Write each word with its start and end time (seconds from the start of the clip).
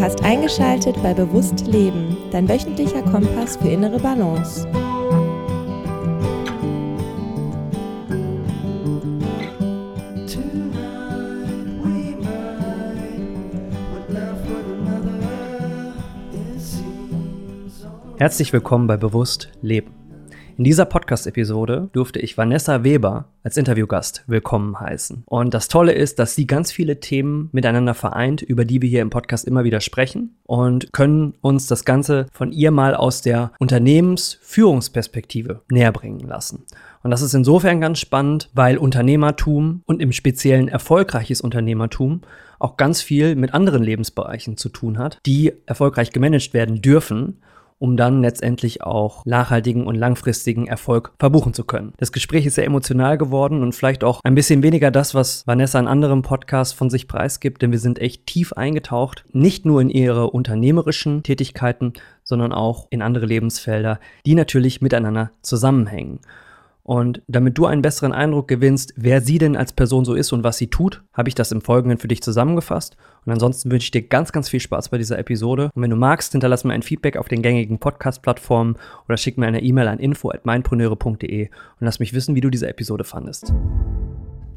Du 0.00 0.06
hast 0.06 0.24
eingeschaltet 0.24 0.96
bei 1.02 1.12
Bewusst 1.12 1.66
Leben, 1.66 2.16
dein 2.30 2.48
wöchentlicher 2.48 3.02
Kompass 3.02 3.58
für 3.58 3.68
innere 3.68 4.00
Balance. 4.00 4.66
Herzlich 18.16 18.54
willkommen 18.54 18.86
bei 18.86 18.96
Bewusst 18.96 19.50
Leben. 19.60 19.99
In 20.60 20.64
dieser 20.64 20.84
Podcast-Episode 20.84 21.88
durfte 21.94 22.18
ich 22.18 22.36
Vanessa 22.36 22.84
Weber 22.84 23.30
als 23.42 23.56
Interviewgast 23.56 24.24
willkommen 24.26 24.78
heißen. 24.78 25.22
Und 25.24 25.54
das 25.54 25.68
Tolle 25.68 25.92
ist, 25.92 26.18
dass 26.18 26.34
sie 26.34 26.46
ganz 26.46 26.70
viele 26.70 27.00
Themen 27.00 27.48
miteinander 27.52 27.94
vereint, 27.94 28.42
über 28.42 28.66
die 28.66 28.82
wir 28.82 28.90
hier 28.90 29.00
im 29.00 29.08
Podcast 29.08 29.46
immer 29.46 29.64
wieder 29.64 29.80
sprechen 29.80 30.36
und 30.44 30.92
können 30.92 31.32
uns 31.40 31.66
das 31.66 31.86
Ganze 31.86 32.26
von 32.30 32.52
ihr 32.52 32.72
mal 32.72 32.94
aus 32.94 33.22
der 33.22 33.52
Unternehmensführungsperspektive 33.58 35.62
näher 35.70 35.92
bringen 35.92 36.28
lassen. 36.28 36.66
Und 37.02 37.10
das 37.10 37.22
ist 37.22 37.32
insofern 37.32 37.80
ganz 37.80 37.98
spannend, 37.98 38.50
weil 38.52 38.76
Unternehmertum 38.76 39.80
und 39.86 40.02
im 40.02 40.12
speziellen 40.12 40.68
erfolgreiches 40.68 41.40
Unternehmertum 41.40 42.20
auch 42.58 42.76
ganz 42.76 43.00
viel 43.00 43.34
mit 43.34 43.54
anderen 43.54 43.82
Lebensbereichen 43.82 44.58
zu 44.58 44.68
tun 44.68 44.98
hat, 44.98 45.20
die 45.24 45.54
erfolgreich 45.64 46.12
gemanagt 46.12 46.52
werden 46.52 46.82
dürfen 46.82 47.38
um 47.80 47.96
dann 47.96 48.20
letztendlich 48.20 48.82
auch 48.82 49.24
nachhaltigen 49.24 49.86
und 49.86 49.96
langfristigen 49.96 50.66
Erfolg 50.66 51.12
verbuchen 51.18 51.54
zu 51.54 51.64
können. 51.64 51.94
Das 51.96 52.12
Gespräch 52.12 52.46
ist 52.46 52.54
sehr 52.54 52.66
emotional 52.66 53.18
geworden 53.18 53.62
und 53.62 53.74
vielleicht 53.74 54.04
auch 54.04 54.20
ein 54.22 54.34
bisschen 54.34 54.62
weniger 54.62 54.90
das, 54.90 55.14
was 55.14 55.46
Vanessa 55.46 55.80
in 55.80 55.88
anderen 55.88 56.22
Podcasts 56.22 56.74
von 56.74 56.90
sich 56.90 57.08
preisgibt, 57.08 57.62
denn 57.62 57.72
wir 57.72 57.78
sind 57.78 57.98
echt 57.98 58.26
tief 58.26 58.52
eingetaucht, 58.52 59.24
nicht 59.32 59.64
nur 59.64 59.80
in 59.80 59.88
ihre 59.88 60.30
unternehmerischen 60.30 61.22
Tätigkeiten, 61.22 61.94
sondern 62.22 62.52
auch 62.52 62.86
in 62.90 63.00
andere 63.00 63.26
Lebensfelder, 63.26 63.98
die 64.26 64.34
natürlich 64.34 64.82
miteinander 64.82 65.30
zusammenhängen. 65.40 66.20
Und 66.82 67.22
damit 67.28 67.58
du 67.58 67.66
einen 67.66 67.82
besseren 67.82 68.12
Eindruck 68.12 68.48
gewinnst, 68.48 68.94
wer 68.96 69.20
sie 69.20 69.38
denn 69.38 69.56
als 69.56 69.72
Person 69.72 70.04
so 70.04 70.14
ist 70.14 70.32
und 70.32 70.44
was 70.44 70.58
sie 70.58 70.68
tut, 70.68 71.02
habe 71.12 71.28
ich 71.28 71.34
das 71.34 71.52
im 71.52 71.60
Folgenden 71.60 71.98
für 71.98 72.08
dich 72.08 72.22
zusammengefasst. 72.22 72.96
Und 73.24 73.32
ansonsten 73.32 73.70
wünsche 73.70 73.84
ich 73.84 73.90
dir 73.90 74.02
ganz, 74.02 74.32
ganz 74.32 74.48
viel 74.48 74.60
Spaß 74.60 74.88
bei 74.88 74.98
dieser 74.98 75.18
Episode. 75.18 75.70
Und 75.74 75.82
wenn 75.82 75.90
du 75.90 75.96
magst, 75.96 76.32
hinterlass 76.32 76.64
mir 76.64 76.72
ein 76.72 76.82
Feedback 76.82 77.16
auf 77.16 77.28
den 77.28 77.42
gängigen 77.42 77.78
Podcast-Plattformen 77.78 78.76
oder 79.06 79.16
schick 79.16 79.36
mir 79.36 79.46
eine 79.46 79.62
E-Mail 79.62 79.88
an 79.88 79.98
info.meinpreneure.de 79.98 81.48
und 81.48 81.50
lass 81.80 82.00
mich 82.00 82.14
wissen, 82.14 82.34
wie 82.34 82.40
du 82.40 82.50
diese 82.50 82.68
Episode 82.68 83.04
fandest. 83.04 83.52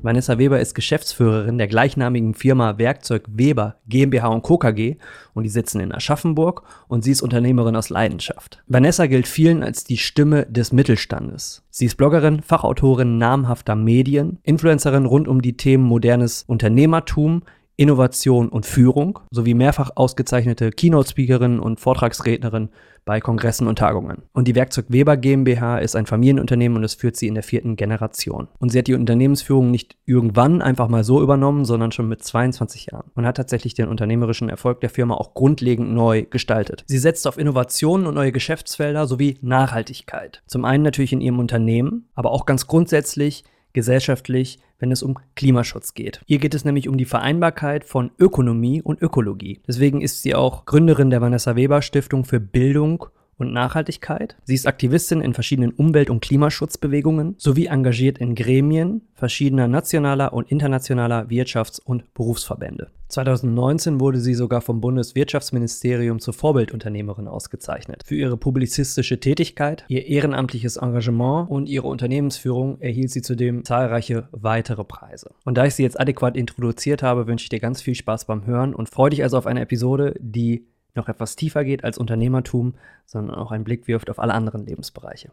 Vanessa 0.03 0.37
Weber 0.37 0.59
ist 0.59 0.75
Geschäftsführerin 0.75 1.57
der 1.57 1.69
gleichnamigen 1.69 2.33
Firma 2.33 2.77
Werkzeug 2.77 3.23
Weber 3.29 3.77
GmbH 3.87 4.27
und 4.27 4.41
Co. 4.41 4.57
KG 4.57 4.97
und 5.33 5.43
die 5.43 5.49
sitzen 5.49 5.79
in 5.79 5.93
Aschaffenburg 5.93 6.63
und 6.89 7.05
sie 7.05 7.11
ist 7.11 7.21
Unternehmerin 7.21 7.77
aus 7.77 7.89
Leidenschaft. 7.89 8.61
Vanessa 8.67 9.05
gilt 9.05 9.27
vielen 9.27 9.63
als 9.63 9.85
die 9.85 9.97
Stimme 9.97 10.45
des 10.47 10.73
Mittelstandes. 10.73 11.63
Sie 11.69 11.85
ist 11.85 11.95
Bloggerin, 11.95 12.41
Fachautorin 12.41 13.17
namhafter 13.17 13.75
Medien, 13.75 14.39
Influencerin 14.43 15.05
rund 15.05 15.29
um 15.29 15.41
die 15.41 15.55
Themen 15.55 15.85
modernes 15.85 16.43
Unternehmertum, 16.47 17.43
Innovation 17.77 18.49
und 18.49 18.65
Führung 18.65 19.19
sowie 19.31 19.53
mehrfach 19.53 19.91
ausgezeichnete 19.95 20.71
Keynote-Speakerin 20.71 21.59
und 21.59 21.79
Vortragsrednerin 21.79 22.69
bei 23.05 23.19
Kongressen 23.19 23.67
und 23.67 23.79
Tagungen. 23.79 24.23
Und 24.33 24.47
die 24.47 24.55
Werkzeug 24.55 24.85
Weber 24.89 25.17
GmbH 25.17 25.79
ist 25.79 25.95
ein 25.95 26.05
Familienunternehmen 26.05 26.77
und 26.77 26.83
es 26.83 26.95
führt 26.95 27.15
sie 27.15 27.27
in 27.27 27.33
der 27.35 27.43
vierten 27.43 27.75
Generation. 27.75 28.47
Und 28.59 28.71
sie 28.71 28.79
hat 28.79 28.87
die 28.87 28.93
Unternehmensführung 28.93 29.71
nicht 29.71 29.97
irgendwann 30.05 30.61
einfach 30.61 30.87
mal 30.87 31.03
so 31.03 31.21
übernommen, 31.21 31.65
sondern 31.65 31.91
schon 31.91 32.07
mit 32.07 32.23
22 32.23 32.87
Jahren 32.91 33.11
und 33.15 33.25
hat 33.25 33.37
tatsächlich 33.37 33.73
den 33.73 33.87
unternehmerischen 33.87 34.49
Erfolg 34.49 34.81
der 34.81 34.89
Firma 34.89 35.15
auch 35.15 35.33
grundlegend 35.33 35.91
neu 35.91 36.23
gestaltet. 36.23 36.83
Sie 36.87 36.97
setzt 36.97 37.27
auf 37.27 37.37
Innovationen 37.37 38.07
und 38.07 38.15
neue 38.15 38.31
Geschäftsfelder 38.31 39.07
sowie 39.07 39.37
Nachhaltigkeit. 39.41 40.43
Zum 40.47 40.65
einen 40.65 40.83
natürlich 40.83 41.13
in 41.13 41.21
ihrem 41.21 41.39
Unternehmen, 41.39 42.09
aber 42.15 42.31
auch 42.31 42.45
ganz 42.45 42.67
grundsätzlich 42.67 43.43
gesellschaftlich, 43.73 44.59
wenn 44.79 44.91
es 44.91 45.03
um 45.03 45.17
Klimaschutz 45.35 45.93
geht. 45.93 46.21
Hier 46.25 46.39
geht 46.39 46.53
es 46.53 46.65
nämlich 46.65 46.87
um 46.87 46.97
die 46.97 47.05
Vereinbarkeit 47.05 47.83
von 47.83 48.11
Ökonomie 48.19 48.81
und 48.81 49.01
Ökologie. 49.01 49.61
Deswegen 49.67 50.01
ist 50.01 50.21
sie 50.21 50.35
auch 50.35 50.65
Gründerin 50.65 51.09
der 51.09 51.21
Vanessa 51.21 51.55
Weber 51.55 51.81
Stiftung 51.81 52.25
für 52.25 52.39
Bildung 52.39 53.07
und 53.43 53.53
Nachhaltigkeit. 53.53 54.35
Sie 54.43 54.55
ist 54.55 54.67
Aktivistin 54.67 55.21
in 55.21 55.33
verschiedenen 55.33 55.71
Umwelt- 55.71 56.09
und 56.09 56.21
Klimaschutzbewegungen 56.21 57.35
sowie 57.37 57.67
engagiert 57.67 58.17
in 58.17 58.35
Gremien 58.35 59.01
verschiedener 59.13 59.67
nationaler 59.67 60.33
und 60.33 60.51
internationaler 60.51 61.27
Wirtschafts- 61.27 61.79
und 61.81 62.13
Berufsverbände. 62.13 62.89
2019 63.13 63.99
wurde 63.99 64.19
sie 64.19 64.33
sogar 64.33 64.61
vom 64.61 64.81
Bundeswirtschaftsministerium 64.81 66.19
zur 66.19 66.33
Vorbildunternehmerin 66.33 67.27
ausgezeichnet. 67.27 68.01
Für 68.05 68.15
ihre 68.15 68.37
publizistische 68.37 69.19
Tätigkeit, 69.19 69.85
ihr 69.87 70.07
ehrenamtliches 70.07 70.77
Engagement 70.77 71.49
und 71.49 71.67
ihre 71.69 71.87
Unternehmensführung 71.87 72.81
erhielt 72.81 73.11
sie 73.11 73.21
zudem 73.21 73.63
zahlreiche 73.63 74.27
weitere 74.31 74.83
Preise. 74.83 75.31
Und 75.45 75.57
da 75.57 75.65
ich 75.65 75.75
sie 75.75 75.83
jetzt 75.83 75.99
adäquat 75.99 76.35
introduziert 76.35 77.03
habe, 77.03 77.27
wünsche 77.27 77.43
ich 77.43 77.49
dir 77.49 77.59
ganz 77.59 77.81
viel 77.81 77.95
Spaß 77.95 78.25
beim 78.25 78.45
Hören 78.45 78.73
und 78.73 78.89
freue 78.89 79.11
dich 79.11 79.23
also 79.23 79.37
auf 79.37 79.45
eine 79.45 79.61
Episode, 79.61 80.15
die 80.19 80.65
noch 80.95 81.09
etwas 81.09 81.35
tiefer 81.35 81.63
geht 81.63 81.83
als 81.83 81.97
Unternehmertum, 81.97 82.75
sondern 83.05 83.35
auch 83.35 83.51
einen 83.51 83.63
Blick 83.63 83.87
wirft 83.87 84.09
auf 84.09 84.19
alle 84.19 84.33
anderen 84.33 84.65
Lebensbereiche. 84.65 85.31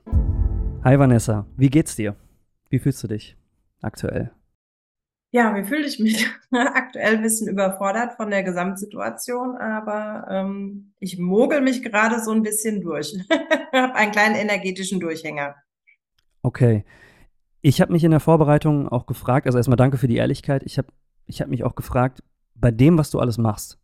Hi 0.84 0.98
Vanessa, 0.98 1.46
wie 1.56 1.70
geht's 1.70 1.96
dir? 1.96 2.16
Wie 2.70 2.78
fühlst 2.78 3.02
du 3.02 3.08
dich 3.08 3.36
aktuell? 3.82 4.30
Ja, 5.32 5.54
wie 5.54 5.62
fühle 5.62 5.86
ich 5.86 6.00
mich? 6.00 6.26
aktuell 6.50 7.16
ein 7.16 7.22
bisschen 7.22 7.48
überfordert 7.48 8.14
von 8.14 8.30
der 8.30 8.42
Gesamtsituation, 8.42 9.56
aber 9.56 10.26
ähm, 10.28 10.92
ich 10.98 11.18
mogel 11.18 11.60
mich 11.60 11.82
gerade 11.82 12.20
so 12.20 12.32
ein 12.32 12.42
bisschen 12.42 12.80
durch. 12.80 13.14
habe 13.72 13.94
einen 13.94 14.12
kleinen 14.12 14.34
energetischen 14.34 14.98
Durchhänger. 14.98 15.54
Okay. 16.42 16.84
Ich 17.60 17.80
habe 17.80 17.92
mich 17.92 18.02
in 18.02 18.10
der 18.10 18.20
Vorbereitung 18.20 18.88
auch 18.88 19.06
gefragt, 19.06 19.46
also 19.46 19.58
erstmal 19.58 19.76
danke 19.76 19.98
für 19.98 20.08
die 20.08 20.16
Ehrlichkeit. 20.16 20.62
Ich 20.64 20.78
habe 20.78 20.88
ich 21.26 21.40
hab 21.40 21.48
mich 21.48 21.62
auch 21.62 21.76
gefragt, 21.76 22.24
bei 22.54 22.70
dem, 22.70 22.98
was 22.98 23.10
du 23.10 23.20
alles 23.20 23.38
machst, 23.38 23.79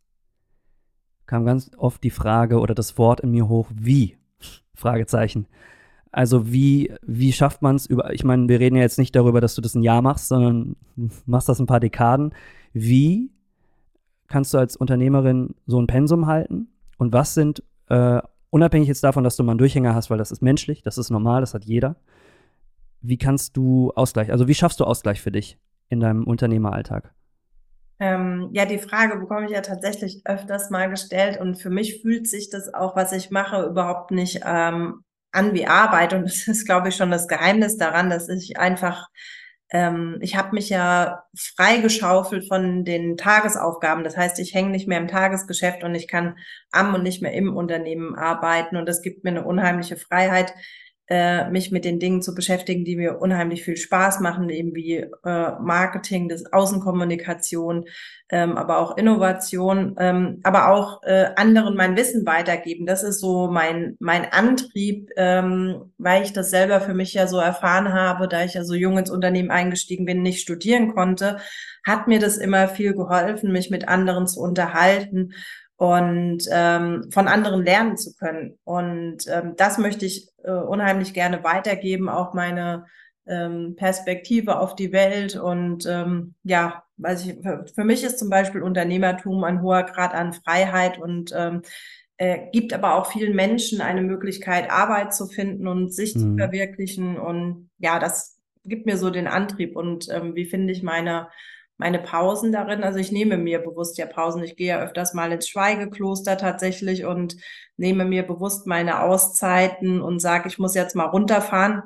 kam 1.27 1.45
ganz 1.45 1.69
oft 1.77 2.03
die 2.03 2.09
Frage 2.09 2.59
oder 2.59 2.73
das 2.73 2.97
Wort 2.97 3.19
in 3.19 3.31
mir 3.31 3.47
hoch, 3.47 3.67
wie? 3.73 4.17
Fragezeichen. 4.73 5.47
Also 6.11 6.51
wie, 6.51 6.93
wie 7.05 7.33
schafft 7.33 7.61
man 7.61 7.75
es 7.75 7.85
über, 7.85 8.13
ich 8.13 8.23
meine, 8.23 8.47
wir 8.47 8.59
reden 8.59 8.75
ja 8.75 8.81
jetzt 8.81 8.97
nicht 8.97 9.15
darüber, 9.15 9.41
dass 9.41 9.55
du 9.55 9.61
das 9.61 9.75
ein 9.75 9.83
Jahr 9.83 10.01
machst, 10.01 10.29
sondern 10.29 10.75
machst 11.25 11.49
das 11.49 11.59
ein 11.59 11.67
paar 11.67 11.79
Dekaden. 11.79 12.33
Wie 12.73 13.29
kannst 14.27 14.53
du 14.53 14.57
als 14.57 14.75
Unternehmerin 14.75 15.55
so 15.67 15.79
ein 15.79 15.87
Pensum 15.87 16.27
halten? 16.27 16.69
Und 16.97 17.13
was 17.13 17.33
sind, 17.33 17.61
äh, 17.89 18.21
unabhängig 18.49 18.87
jetzt 18.87 19.03
davon, 19.03 19.23
dass 19.23 19.35
du 19.35 19.43
mal 19.43 19.51
einen 19.51 19.59
Durchhänger 19.59 19.93
hast, 19.93 20.09
weil 20.09 20.17
das 20.17 20.31
ist 20.31 20.41
menschlich, 20.41 20.81
das 20.81 20.97
ist 20.97 21.09
normal, 21.09 21.41
das 21.41 21.53
hat 21.53 21.65
jeder. 21.65 21.97
Wie 23.01 23.17
kannst 23.17 23.55
du 23.57 23.91
Ausgleich, 23.95 24.31
also 24.31 24.47
wie 24.47 24.55
schaffst 24.55 24.79
du 24.79 24.85
Ausgleich 24.85 25.21
für 25.21 25.31
dich 25.31 25.59
in 25.89 25.99
deinem 25.99 26.23
Unternehmeralltag? 26.23 27.13
Ähm, 27.99 28.49
ja, 28.51 28.65
die 28.65 28.77
Frage 28.77 29.17
bekomme 29.17 29.45
ich 29.45 29.51
ja 29.51 29.61
tatsächlich 29.61 30.21
öfters 30.25 30.69
mal 30.69 30.89
gestellt 30.89 31.39
und 31.39 31.55
für 31.55 31.71
mich 31.71 32.01
fühlt 32.01 32.27
sich 32.27 32.49
das 32.49 32.73
auch, 32.73 32.95
was 32.95 33.11
ich 33.11 33.31
mache, 33.31 33.63
überhaupt 33.63 34.11
nicht 34.11 34.41
ähm, 34.45 35.03
an 35.31 35.53
wie 35.53 35.67
Arbeit 35.67 36.13
und 36.13 36.23
das 36.23 36.47
ist, 36.47 36.65
glaube 36.65 36.89
ich, 36.89 36.95
schon 36.95 37.11
das 37.11 37.27
Geheimnis 37.27 37.77
daran, 37.77 38.09
dass 38.09 38.29
ich 38.29 38.59
einfach 38.59 39.07
ähm, 39.69 40.17
ich 40.21 40.35
habe 40.37 40.53
mich 40.53 40.69
ja 40.69 41.23
freigeschaufelt 41.35 42.47
von 42.47 42.85
den 42.85 43.17
Tagesaufgaben. 43.17 44.03
Das 44.03 44.15
heißt, 44.15 44.39
ich 44.39 44.53
hänge 44.53 44.69
nicht 44.69 44.87
mehr 44.87 44.99
im 44.99 45.07
Tagesgeschäft 45.09 45.83
und 45.83 45.93
ich 45.95 46.07
kann 46.07 46.37
am 46.71 46.93
und 46.93 47.03
nicht 47.03 47.21
mehr 47.21 47.33
im 47.33 47.55
Unternehmen 47.55 48.15
arbeiten. 48.15 48.77
Und 48.77 48.87
das 48.87 49.01
gibt 49.01 49.23
mir 49.23 49.31
eine 49.31 49.43
unheimliche 49.43 49.97
Freiheit, 49.97 50.53
äh, 51.09 51.49
mich 51.49 51.71
mit 51.71 51.85
den 51.85 51.99
Dingen 51.99 52.21
zu 52.21 52.35
beschäftigen, 52.35 52.83
die 52.83 52.97
mir 52.97 53.19
unheimlich 53.21 53.63
viel 53.63 53.77
Spaß 53.77 54.19
machen, 54.19 54.49
eben 54.49 54.75
wie 54.75 54.95
äh, 54.95 55.51
Marketing, 55.59 56.27
das 56.27 56.51
Außenkommunikation, 56.51 57.85
ähm, 58.29 58.57
aber 58.57 58.79
auch 58.79 58.97
Innovation, 58.97 59.95
ähm, 59.99 60.41
aber 60.43 60.69
auch 60.69 61.01
äh, 61.03 61.29
anderen 61.37 61.75
mein 61.75 61.95
Wissen 61.95 62.25
weitergeben. 62.25 62.85
Das 62.85 63.03
ist 63.03 63.21
so 63.21 63.47
mein 63.49 63.95
mein 63.99 64.25
Antrieb, 64.31 65.09
ähm, 65.15 65.93
weil 65.97 66.23
ich 66.23 66.33
das 66.33 66.49
selber 66.49 66.81
für 66.81 66.93
mich 66.93 67.13
ja 67.13 67.27
so 67.27 67.37
erfahren 67.39 67.93
habe, 67.93 68.27
da 68.27 68.43
ich 68.43 68.55
ja 68.55 68.65
so 68.65 68.73
jung 68.73 68.97
ins 68.97 69.09
Unternehmen 69.09 69.51
eingestiegen 69.51 70.05
bin, 70.05 70.21
nicht 70.21 70.41
studieren 70.41 70.93
konnte, 70.93 71.37
hat 71.85 72.07
mir 72.07 72.19
das 72.19 72.37
immer 72.37 72.67
viel 72.67 72.93
geholfen, 72.93 73.53
mich 73.53 73.69
mit 73.69 73.87
anderen 73.87 74.27
zu 74.27 74.41
unterhalten 74.41 75.31
und 75.77 76.39
ähm, 76.51 77.09
von 77.11 77.27
anderen 77.27 77.63
lernen 77.63 77.97
zu 77.97 78.15
können. 78.15 78.57
Und 78.63 79.27
ähm, 79.27 79.53
das 79.55 79.77
möchte 79.77 80.05
ich 80.05 80.27
äh, 80.43 80.51
unheimlich 80.51 81.13
gerne 81.13 81.43
weitergeben, 81.43 82.09
auch 82.09 82.33
meine 82.33 82.85
ähm, 83.27 83.75
Perspektive 83.75 84.59
auf 84.59 84.75
die 84.75 84.91
Welt. 84.91 85.35
Und 85.35 85.85
ähm, 85.85 86.33
ja, 86.43 86.83
weiß 86.97 87.25
ich, 87.25 87.41
für, 87.41 87.65
für 87.73 87.83
mich 87.83 88.03
ist 88.03 88.17
zum 88.17 88.29
Beispiel 88.29 88.63
Unternehmertum 88.63 89.43
ein 89.43 89.61
hoher 89.61 89.83
Grad 89.83 90.15
an 90.15 90.33
Freiheit 90.33 90.97
und 90.97 91.31
ähm, 91.35 91.61
äh, 92.17 92.49
gibt 92.51 92.73
aber 92.73 92.95
auch 92.95 93.11
vielen 93.11 93.35
Menschen 93.35 93.79
eine 93.79 94.01
Möglichkeit, 94.01 94.71
Arbeit 94.71 95.13
zu 95.13 95.27
finden 95.27 95.67
und 95.67 95.93
sich 95.93 96.15
mhm. 96.15 96.19
zu 96.19 96.37
verwirklichen. 96.37 97.19
Und 97.19 97.69
ja, 97.77 97.99
das 97.99 98.39
gibt 98.65 98.87
mir 98.87 98.97
so 98.97 99.11
den 99.11 99.27
Antrieb 99.27 99.75
und 99.75 100.09
ähm, 100.11 100.33
wie 100.33 100.45
finde 100.45 100.73
ich 100.73 100.81
meine 100.81 101.27
meine 101.77 101.99
Pausen 101.99 102.51
darin. 102.51 102.83
Also 102.83 102.99
ich 102.99 103.11
nehme 103.11 103.37
mir 103.37 103.59
bewusst 103.59 103.97
ja 103.97 104.05
Pausen. 104.05 104.43
Ich 104.43 104.55
gehe 104.55 104.69
ja 104.69 104.79
öfters 104.79 105.13
mal 105.13 105.31
ins 105.31 105.47
Schweigekloster 105.47 106.37
tatsächlich 106.37 107.05
und 107.05 107.37
nehme 107.77 108.05
mir 108.05 108.23
bewusst 108.23 108.67
meine 108.67 109.01
Auszeiten 109.03 110.01
und 110.01 110.19
sage, 110.19 110.47
ich 110.47 110.57
muss 110.59 110.75
jetzt 110.75 110.95
mal 110.95 111.05
runterfahren. 111.05 111.83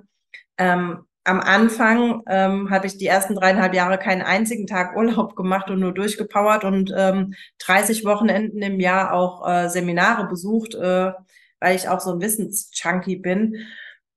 Ähm, 0.57 1.05
am 1.23 1.39
Anfang 1.39 2.23
ähm, 2.27 2.71
habe 2.71 2.88
ich 2.88 2.97
die 2.97 3.05
ersten 3.05 3.35
dreieinhalb 3.35 3.73
Jahre 3.75 3.99
keinen 3.99 4.23
einzigen 4.23 4.65
Tag 4.65 4.95
Urlaub 4.95 5.35
gemacht 5.35 5.69
und 5.69 5.79
nur 5.79 5.93
durchgepowert 5.93 6.63
und 6.63 6.91
ähm, 6.97 7.35
30 7.59 8.05
Wochenenden 8.05 8.61
im 8.61 8.79
Jahr 8.79 9.13
auch 9.13 9.47
äh, 9.47 9.69
Seminare 9.69 10.27
besucht, 10.27 10.73
äh, 10.73 11.11
weil 11.59 11.75
ich 11.75 11.88
auch 11.89 11.99
so 11.99 12.13
ein 12.13 12.21
Wissenschunky 12.21 13.17
bin. 13.17 13.57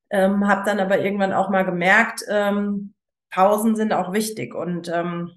Ähm, 0.09 0.49
habe 0.49 0.63
dann 0.65 0.81
aber 0.81 1.01
irgendwann 1.01 1.33
auch 1.33 1.51
mal 1.51 1.65
gemerkt, 1.65 2.25
ähm, 2.29 2.95
Pausen 3.31 3.75
sind 3.75 3.93
auch 3.93 4.13
wichtig 4.13 4.55
und 4.55 4.89
ähm, 4.89 5.33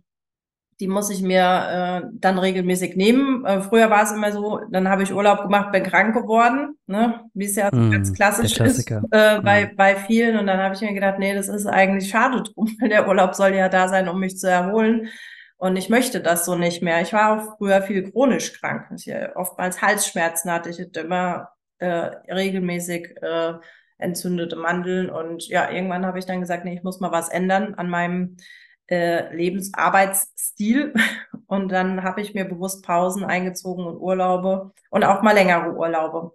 die 0.79 0.87
muss 0.87 1.09
ich 1.09 1.21
mir 1.21 2.03
äh, 2.03 2.07
dann 2.13 2.37
regelmäßig 2.37 2.95
nehmen. 2.95 3.43
Äh, 3.45 3.61
früher 3.61 3.89
war 3.89 4.03
es 4.03 4.11
immer 4.11 4.31
so, 4.31 4.59
dann 4.69 4.89
habe 4.89 5.03
ich 5.03 5.13
Urlaub 5.13 5.41
gemacht, 5.41 5.71
bin 5.71 5.83
krank 5.83 6.13
geworden, 6.15 6.77
ne? 6.85 7.21
wie 7.33 7.45
es 7.45 7.55
ja 7.55 7.69
mm, 7.71 7.91
ganz 7.91 8.13
klassisch 8.13 8.59
ist 8.59 8.89
äh, 8.91 9.41
bei, 9.41 9.65
mm. 9.65 9.75
bei 9.75 9.95
vielen. 9.95 10.37
Und 10.37 10.45
dann 10.45 10.59
habe 10.59 10.75
ich 10.75 10.81
mir 10.81 10.93
gedacht, 10.93 11.17
nee, 11.17 11.33
das 11.33 11.47
ist 11.47 11.65
eigentlich 11.65 12.09
schade 12.09 12.43
drum, 12.43 12.69
weil 12.79 12.89
der 12.89 13.07
Urlaub 13.07 13.33
soll 13.33 13.55
ja 13.55 13.69
da 13.69 13.87
sein, 13.87 14.07
um 14.07 14.19
mich 14.19 14.37
zu 14.37 14.49
erholen. 14.49 15.09
Und 15.57 15.77
ich 15.77 15.89
möchte 15.89 16.21
das 16.21 16.45
so 16.45 16.55
nicht 16.55 16.83
mehr. 16.83 17.01
Ich 17.01 17.13
war 17.13 17.31
auch 17.41 17.57
früher 17.57 17.81
viel 17.81 18.11
chronisch 18.11 18.53
krank. 18.59 18.85
Ich, 18.95 19.07
äh, 19.07 19.29
oftmals 19.33 19.81
Halsschmerzen 19.81 20.51
hatte 20.51 20.69
ich 20.69 20.79
immer 20.95 21.49
äh, 21.79 21.87
regelmäßig 22.31 23.15
äh, 23.23 23.53
entzündete 23.97 24.55
Mandeln. 24.55 25.09
Und 25.09 25.47
ja, 25.47 25.71
irgendwann 25.71 26.05
habe 26.05 26.19
ich 26.19 26.27
dann 26.27 26.39
gesagt, 26.39 26.65
nee, 26.65 26.75
ich 26.75 26.83
muss 26.83 26.99
mal 26.99 27.11
was 27.11 27.29
ändern 27.29 27.73
an 27.73 27.89
meinem 27.89 28.37
äh, 28.87 29.35
Lebensarbeitsstil. 29.35 30.93
Und 31.47 31.71
dann 31.71 32.03
habe 32.03 32.21
ich 32.21 32.33
mir 32.33 32.45
bewusst 32.45 32.85
Pausen 32.85 33.23
eingezogen 33.23 33.85
und 33.85 34.01
Urlaube 34.01 34.73
und 34.89 35.05
auch 35.05 35.21
mal 35.21 35.31
längere 35.31 35.73
Urlaube. 35.77 36.33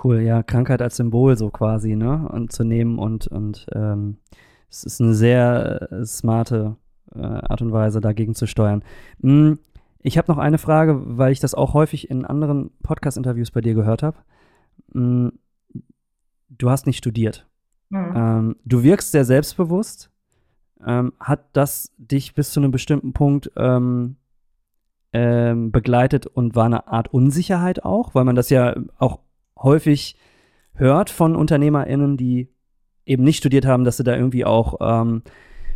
Cool, 0.00 0.20
ja, 0.20 0.44
Krankheit 0.44 0.80
als 0.80 0.94
Symbol 0.96 1.36
so 1.36 1.50
quasi, 1.50 1.96
ne? 1.96 2.28
Und 2.30 2.52
zu 2.52 2.62
nehmen 2.62 3.00
und, 3.00 3.26
und 3.26 3.66
ähm, 3.74 4.18
es 4.70 4.84
ist 4.84 5.00
eine 5.00 5.14
sehr 5.14 5.88
äh, 5.90 6.04
smarte 6.04 6.76
äh, 7.14 7.20
Art 7.20 7.62
und 7.62 7.72
Weise, 7.72 8.00
dagegen 8.00 8.36
zu 8.36 8.46
steuern. 8.46 8.84
Hm, 9.20 9.58
ich 10.00 10.18
habe 10.18 10.30
noch 10.30 10.38
eine 10.38 10.58
Frage, 10.58 11.00
weil 11.04 11.32
ich 11.32 11.40
das 11.40 11.54
auch 11.54 11.74
häufig 11.74 12.10
in 12.10 12.24
anderen 12.24 12.70
Podcast-Interviews 12.82 13.50
bei 13.50 13.60
dir 13.60 13.74
gehört 13.74 14.02
habe. 14.02 14.18
Hm, 14.92 15.32
du 16.48 16.70
hast 16.70 16.86
nicht 16.86 16.98
studiert. 16.98 17.46
Mhm. 17.90 18.12
Ähm, 18.14 18.56
du 18.64 18.82
wirkst 18.82 19.12
sehr 19.12 19.24
selbstbewusst, 19.24 20.10
ähm, 20.86 21.12
hat 21.20 21.44
das 21.52 21.92
dich 21.98 22.34
bis 22.34 22.52
zu 22.52 22.60
einem 22.60 22.70
bestimmten 22.70 23.12
Punkt 23.12 23.50
ähm, 23.56 24.16
ähm, 25.12 25.70
begleitet 25.70 26.26
und 26.26 26.56
war 26.56 26.66
eine 26.66 26.88
Art 26.88 27.12
Unsicherheit 27.12 27.84
auch, 27.84 28.14
weil 28.14 28.24
man 28.24 28.36
das 28.36 28.50
ja 28.50 28.74
auch 28.98 29.20
häufig 29.58 30.16
hört 30.74 31.10
von 31.10 31.36
UnternehmerInnen, 31.36 32.16
die 32.16 32.48
eben 33.06 33.22
nicht 33.22 33.38
studiert 33.38 33.66
haben, 33.66 33.84
dass 33.84 33.96
sie 33.96 34.04
da 34.04 34.16
irgendwie 34.16 34.44
auch 34.44 34.76
ähm, 34.80 35.22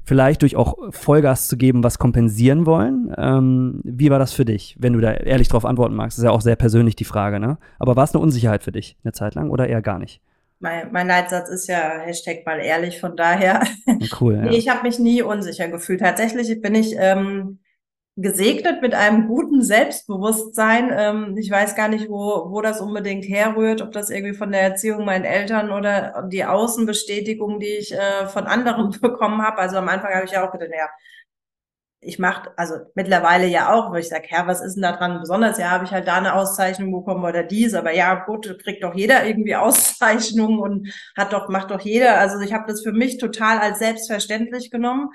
vielleicht 0.05 0.43
durch 0.43 0.57
auch 0.57 0.77
Vollgas 0.91 1.49
zu 1.49 1.57
geben, 1.57 1.85
was 1.85 1.99
kompensieren 1.99 2.67
wollen. 2.67 3.15
Ähm, 3.17 3.81
wie 3.85 4.11
war 4.11 4.19
das 4.19 4.33
für 4.33 4.45
dich, 4.45 4.77
wenn 4.81 4.95
du 4.95 5.01
da 5.01 5.13
ehrlich 5.13 5.49
drauf 5.49 5.65
antworten 5.65 5.95
magst? 5.95 6.17
Das 6.17 6.23
ist 6.23 6.25
ja 6.25 6.31
auch 6.31 6.41
sehr 6.41 6.57
persönlich 6.57 6.97
die 6.97 7.05
Frage, 7.05 7.39
ne? 7.39 7.59
Aber 7.79 7.95
war 7.95 8.05
es 8.05 8.15
eine 8.15 8.23
Unsicherheit 8.23 8.65
für 8.65 8.73
dich 8.73 8.97
eine 9.05 9.13
Zeit 9.13 9.35
lang 9.35 9.51
oder 9.51 9.69
eher 9.69 9.83
gar 9.83 9.99
nicht? 9.99 10.21
Mein, 10.61 10.93
mein 10.93 11.07
Leitsatz 11.07 11.49
ist 11.49 11.69
ja 11.69 12.01
Hashtag 12.01 12.45
mal 12.45 12.59
ehrlich, 12.61 13.01
von 13.01 13.17
daher. 13.17 13.63
Cool. 14.21 14.37
Ja. 14.45 14.51
ich 14.51 14.69
habe 14.69 14.83
mich 14.83 14.99
nie 14.99 15.23
unsicher 15.23 15.69
gefühlt. 15.69 16.01
Tatsächlich 16.01 16.61
bin 16.61 16.75
ich 16.75 16.95
ähm, 16.97 17.61
gesegnet 18.17 18.83
mit 18.83 18.95
einem 18.95 19.29
guten 19.29 19.63
Selbstbewusstsein. 19.63 20.91
Ähm, 20.93 21.37
ich 21.39 21.51
weiß 21.51 21.77
gar 21.77 21.89
nicht, 21.89 22.09
wo, 22.09 22.51
wo 22.51 22.61
das 22.61 22.81
unbedingt 22.81 23.29
herrührt, 23.29 23.81
ob 23.81 23.93
das 23.93 24.11
irgendwie 24.11 24.35
von 24.35 24.51
der 24.51 24.63
Erziehung 24.63 25.05
meinen 25.05 25.25
Eltern 25.25 25.71
oder 25.71 26.29
die 26.31 26.45
Außenbestätigung, 26.45 27.61
die 27.61 27.77
ich 27.79 27.95
äh, 27.95 28.27
von 28.27 28.47
anderen 28.47 28.91
bekommen 29.01 29.41
habe. 29.43 29.59
Also 29.59 29.77
am 29.77 29.89
Anfang 29.89 30.13
habe 30.13 30.27
ich 30.27 30.33
ja 30.33 30.47
auch 30.47 30.53
gedacht, 30.53 30.71
ja, 30.77 30.89
ich 32.01 32.21
mache, 32.21 32.53
also 32.57 32.77
mittlerweile 32.95 33.47
ja 33.49 33.73
auch, 33.73 33.91
wo 33.91 33.97
ich 33.97 34.09
sage, 34.09 34.29
ja, 34.31 34.47
was 34.47 34.61
ist 34.61 34.75
denn 34.75 34.83
da 34.83 34.93
dran 34.93 35.19
besonders? 35.19 35.59
Ja, 35.59 35.71
habe 35.71 35.85
ich 35.85 35.91
halt 35.91 36.07
da 36.07 36.15
eine 36.15 36.35
Auszeichnung 36.35 36.93
bekommen 36.93 37.25
oder 37.25 37.43
dies, 37.43 37.75
aber 37.75 37.93
ja, 37.93 38.15
gut, 38.15 38.57
kriegt 38.63 38.85
doch 38.85 38.95
jeder 38.95 39.27
irgendwie 39.27 39.57
Auszeichnungen 39.57 40.61
und 40.61 40.93
hat 41.17 41.33
doch, 41.33 41.49
macht 41.49 41.73
doch 41.73 41.81
jeder. 41.81 42.19
Also 42.19 42.39
ich 42.41 42.53
habe 42.53 42.67
das 42.69 42.83
für 42.83 42.93
mich 42.93 43.19
total 43.19 43.59
als 43.59 43.81
selbstverständlich 43.81 44.71
genommen. 44.71 45.11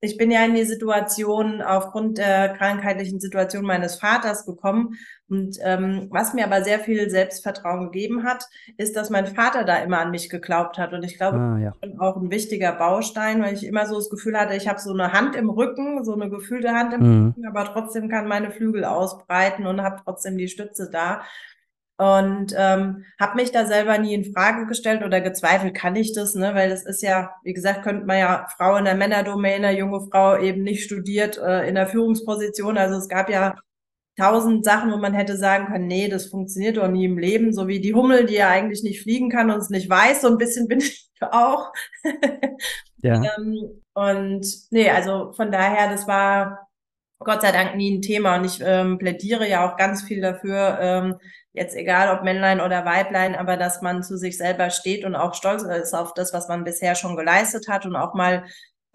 Ich 0.00 0.16
bin 0.16 0.30
ja 0.32 0.44
in 0.44 0.54
die 0.54 0.64
Situation 0.64 1.62
aufgrund 1.62 2.18
der 2.18 2.54
krankheitlichen 2.54 3.20
Situation 3.20 3.64
meines 3.64 3.96
Vaters 3.96 4.44
gekommen, 4.46 4.96
und 5.28 5.58
ähm, 5.62 6.06
was 6.10 6.34
mir 6.34 6.44
aber 6.44 6.62
sehr 6.62 6.78
viel 6.78 7.10
Selbstvertrauen 7.10 7.90
gegeben 7.90 8.22
hat, 8.22 8.44
ist, 8.76 8.94
dass 8.94 9.10
mein 9.10 9.26
Vater 9.26 9.64
da 9.64 9.78
immer 9.78 9.98
an 9.98 10.12
mich 10.12 10.30
geglaubt 10.30 10.78
hat. 10.78 10.92
Und 10.92 11.02
ich 11.04 11.16
glaube, 11.16 11.36
ah, 11.36 11.58
ja. 11.58 11.72
das 11.80 11.90
ist 11.90 12.00
auch 12.00 12.16
ein 12.16 12.30
wichtiger 12.30 12.72
Baustein, 12.72 13.42
weil 13.42 13.54
ich 13.54 13.66
immer 13.66 13.86
so 13.86 13.96
das 13.96 14.08
Gefühl 14.08 14.38
hatte, 14.38 14.54
ich 14.54 14.68
habe 14.68 14.78
so 14.78 14.92
eine 14.92 15.12
Hand 15.12 15.34
im 15.34 15.50
Rücken, 15.50 16.04
so 16.04 16.14
eine 16.14 16.30
gefühlte 16.30 16.72
Hand 16.72 16.94
im 16.94 17.00
mhm. 17.00 17.26
Rücken, 17.28 17.46
aber 17.46 17.64
trotzdem 17.64 18.08
kann 18.08 18.28
meine 18.28 18.52
Flügel 18.52 18.84
ausbreiten 18.84 19.66
und 19.66 19.82
habe 19.82 20.00
trotzdem 20.04 20.38
die 20.38 20.48
Stütze 20.48 20.90
da. 20.92 21.22
Und 21.98 22.54
ähm, 22.56 23.04
habe 23.18 23.36
mich 23.36 23.52
da 23.52 23.64
selber 23.64 23.96
nie 23.96 24.14
in 24.14 24.32
Frage 24.32 24.66
gestellt 24.66 25.02
oder 25.02 25.22
gezweifelt, 25.22 25.74
kann 25.74 25.96
ich 25.96 26.12
das, 26.12 26.34
ne? 26.34 26.54
Weil 26.54 26.68
das 26.68 26.84
ist 26.84 27.02
ja, 27.02 27.30
wie 27.42 27.54
gesagt, 27.54 27.82
könnte 27.82 28.04
man 28.04 28.18
ja 28.18 28.46
Frau 28.56 28.76
in 28.76 28.84
der 28.84 28.94
Männerdomäne, 28.94 29.76
junge 29.76 30.06
Frau 30.10 30.38
eben 30.38 30.62
nicht 30.62 30.84
studiert 30.84 31.38
äh, 31.38 31.66
in 31.66 31.74
der 31.74 31.86
Führungsposition. 31.86 32.76
Also 32.76 32.98
es 32.98 33.08
gab 33.08 33.30
ja 33.30 33.54
tausend 34.16 34.64
Sachen, 34.64 34.90
wo 34.92 34.96
man 34.96 35.14
hätte 35.14 35.36
sagen 35.36 35.66
können, 35.66 35.86
nee, 35.86 36.08
das 36.08 36.26
funktioniert 36.26 36.76
doch 36.76 36.88
nie 36.88 37.04
im 37.04 37.18
Leben, 37.18 37.52
so 37.52 37.68
wie 37.68 37.80
die 37.80 37.94
Hummel, 37.94 38.26
die 38.26 38.34
ja 38.34 38.48
eigentlich 38.48 38.82
nicht 38.82 39.02
fliegen 39.02 39.30
kann 39.30 39.50
und 39.50 39.58
es 39.58 39.70
nicht 39.70 39.90
weiß, 39.90 40.22
so 40.22 40.28
ein 40.28 40.38
bisschen 40.38 40.68
bin 40.68 40.78
ich 40.80 41.10
auch. 41.20 41.72
ja. 43.02 43.22
ähm, 43.36 43.82
und 43.94 44.46
nee, 44.70 44.90
also 44.90 45.32
von 45.32 45.50
daher, 45.50 45.90
das 45.90 46.06
war 46.06 46.68
Gott 47.18 47.42
sei 47.42 47.52
Dank 47.52 47.76
nie 47.76 47.96
ein 47.96 48.02
Thema 48.02 48.36
und 48.36 48.44
ich 48.44 48.60
ähm, 48.62 48.98
plädiere 48.98 49.48
ja 49.48 49.66
auch 49.66 49.76
ganz 49.76 50.02
viel 50.02 50.20
dafür, 50.20 50.78
ähm, 50.80 51.16
jetzt 51.52 51.74
egal 51.74 52.14
ob 52.14 52.24
Männlein 52.24 52.60
oder 52.60 52.84
Weiblein, 52.84 53.34
aber 53.34 53.56
dass 53.56 53.80
man 53.80 54.02
zu 54.02 54.18
sich 54.18 54.36
selber 54.36 54.68
steht 54.68 55.04
und 55.04 55.14
auch 55.14 55.34
stolz 55.34 55.62
ist 55.62 55.94
auf 55.94 56.12
das, 56.12 56.34
was 56.34 56.48
man 56.48 56.64
bisher 56.64 56.94
schon 56.94 57.16
geleistet 57.16 57.68
hat 57.68 57.86
und 57.86 57.96
auch 57.96 58.12
mal 58.12 58.44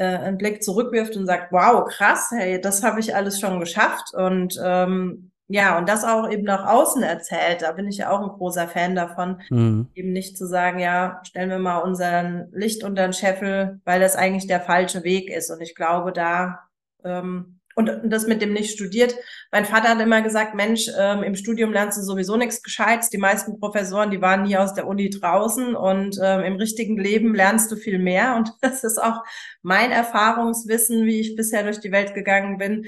äh, 0.02 0.18
einen 0.18 0.40
Blick 0.40 0.64
zurückwirft 0.64 1.16
und 1.16 1.28
sagt, 1.28 1.52
wow, 1.52 1.86
krass, 1.88 2.32
hey, 2.36 2.60
das 2.60 2.82
habe 2.82 3.00
ich 3.00 3.16
alles 3.16 3.40
schon 3.40 3.60
geschafft 3.60 4.16
und 4.16 4.60
ähm, 4.64 5.32
ja, 5.48 5.78
und 5.78 5.88
das 5.88 6.06
auch 6.06 6.30
eben 6.30 6.44
nach 6.44 6.66
außen 6.66 7.04
erzählt. 7.04 7.62
Da 7.62 7.74
bin 7.74 7.88
ich 7.88 7.98
ja 7.98 8.10
auch 8.10 8.22
ein 8.22 8.30
großer 8.30 8.68
Fan 8.68 8.96
davon, 8.96 9.42
mhm. 9.50 9.90
eben 9.94 10.14
nicht 10.14 10.38
zu 10.38 10.48
sagen, 10.48 10.80
ja, 10.80 11.20
stellen 11.24 11.50
wir 11.50 11.60
mal 11.60 11.80
unseren 11.80 12.48
Licht 12.54 12.84
unter 12.84 13.04
den 13.04 13.14
Scheffel, 13.14 13.80
weil 13.84 14.00
das 14.00 14.16
eigentlich 14.16 14.48
der 14.48 14.62
falsche 14.62 15.04
Weg 15.04 15.30
ist. 15.30 15.52
Und 15.52 15.62
ich 15.62 15.76
glaube, 15.76 16.14
da 16.14 16.62
ähm, 17.04 17.60
und 17.90 18.12
das 18.12 18.28
mit 18.28 18.42
dem 18.42 18.54
nicht 18.54 18.72
studiert. 18.72 19.16
Mein 19.52 19.66
Vater 19.66 19.90
hat 19.90 20.00
immer 20.00 20.22
gesagt, 20.22 20.56
Mensch, 20.56 20.90
ähm, 20.98 21.24
im 21.24 21.36
Studium 21.36 21.74
lernst 21.74 21.98
du 21.98 22.02
sowieso 22.04 22.38
nichts 22.38 22.64
Gescheites. 22.64 23.10
Die 23.10 23.18
meisten 23.18 23.60
Professoren, 23.60 24.12
die 24.12 24.22
waren 24.22 24.44
nie 24.44 24.58
aus 24.58 24.74
der 24.74 24.88
Uni 24.88 25.10
draußen 25.10 25.76
und 25.76 26.18
ähm, 26.22 26.42
im 26.42 26.56
richtigen 26.56 26.98
Leben 26.98 27.36
lernst 27.36 27.72
du 27.72 27.76
viel 27.76 28.00
mehr. 28.00 28.36
Und 28.36 28.54
das 28.62 28.84
ist 28.84 29.02
auch 29.02 29.24
mein 29.62 29.92
Erfahrungswissen, 29.92 31.06
wie 31.06 31.20
ich 31.20 31.36
bisher 31.36 31.64
durch 31.64 31.80
die 31.80 31.92
Welt 31.92 32.14
gegangen 32.14 32.58
bin. 32.58 32.86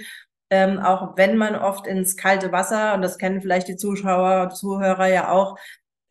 Ähm, 0.49 0.79
auch 0.79 1.17
wenn 1.17 1.35
man 1.35 1.55
oft 1.55 1.87
ins 1.87 2.15
kalte 2.15 2.51
Wasser, 2.51 2.93
und 2.93 3.01
das 3.01 3.17
kennen 3.17 3.41
vielleicht 3.41 3.67
die 3.67 3.75
Zuschauer 3.75 4.51
Zuhörer 4.51 5.07
ja 5.07 5.31
auch, 5.31 5.57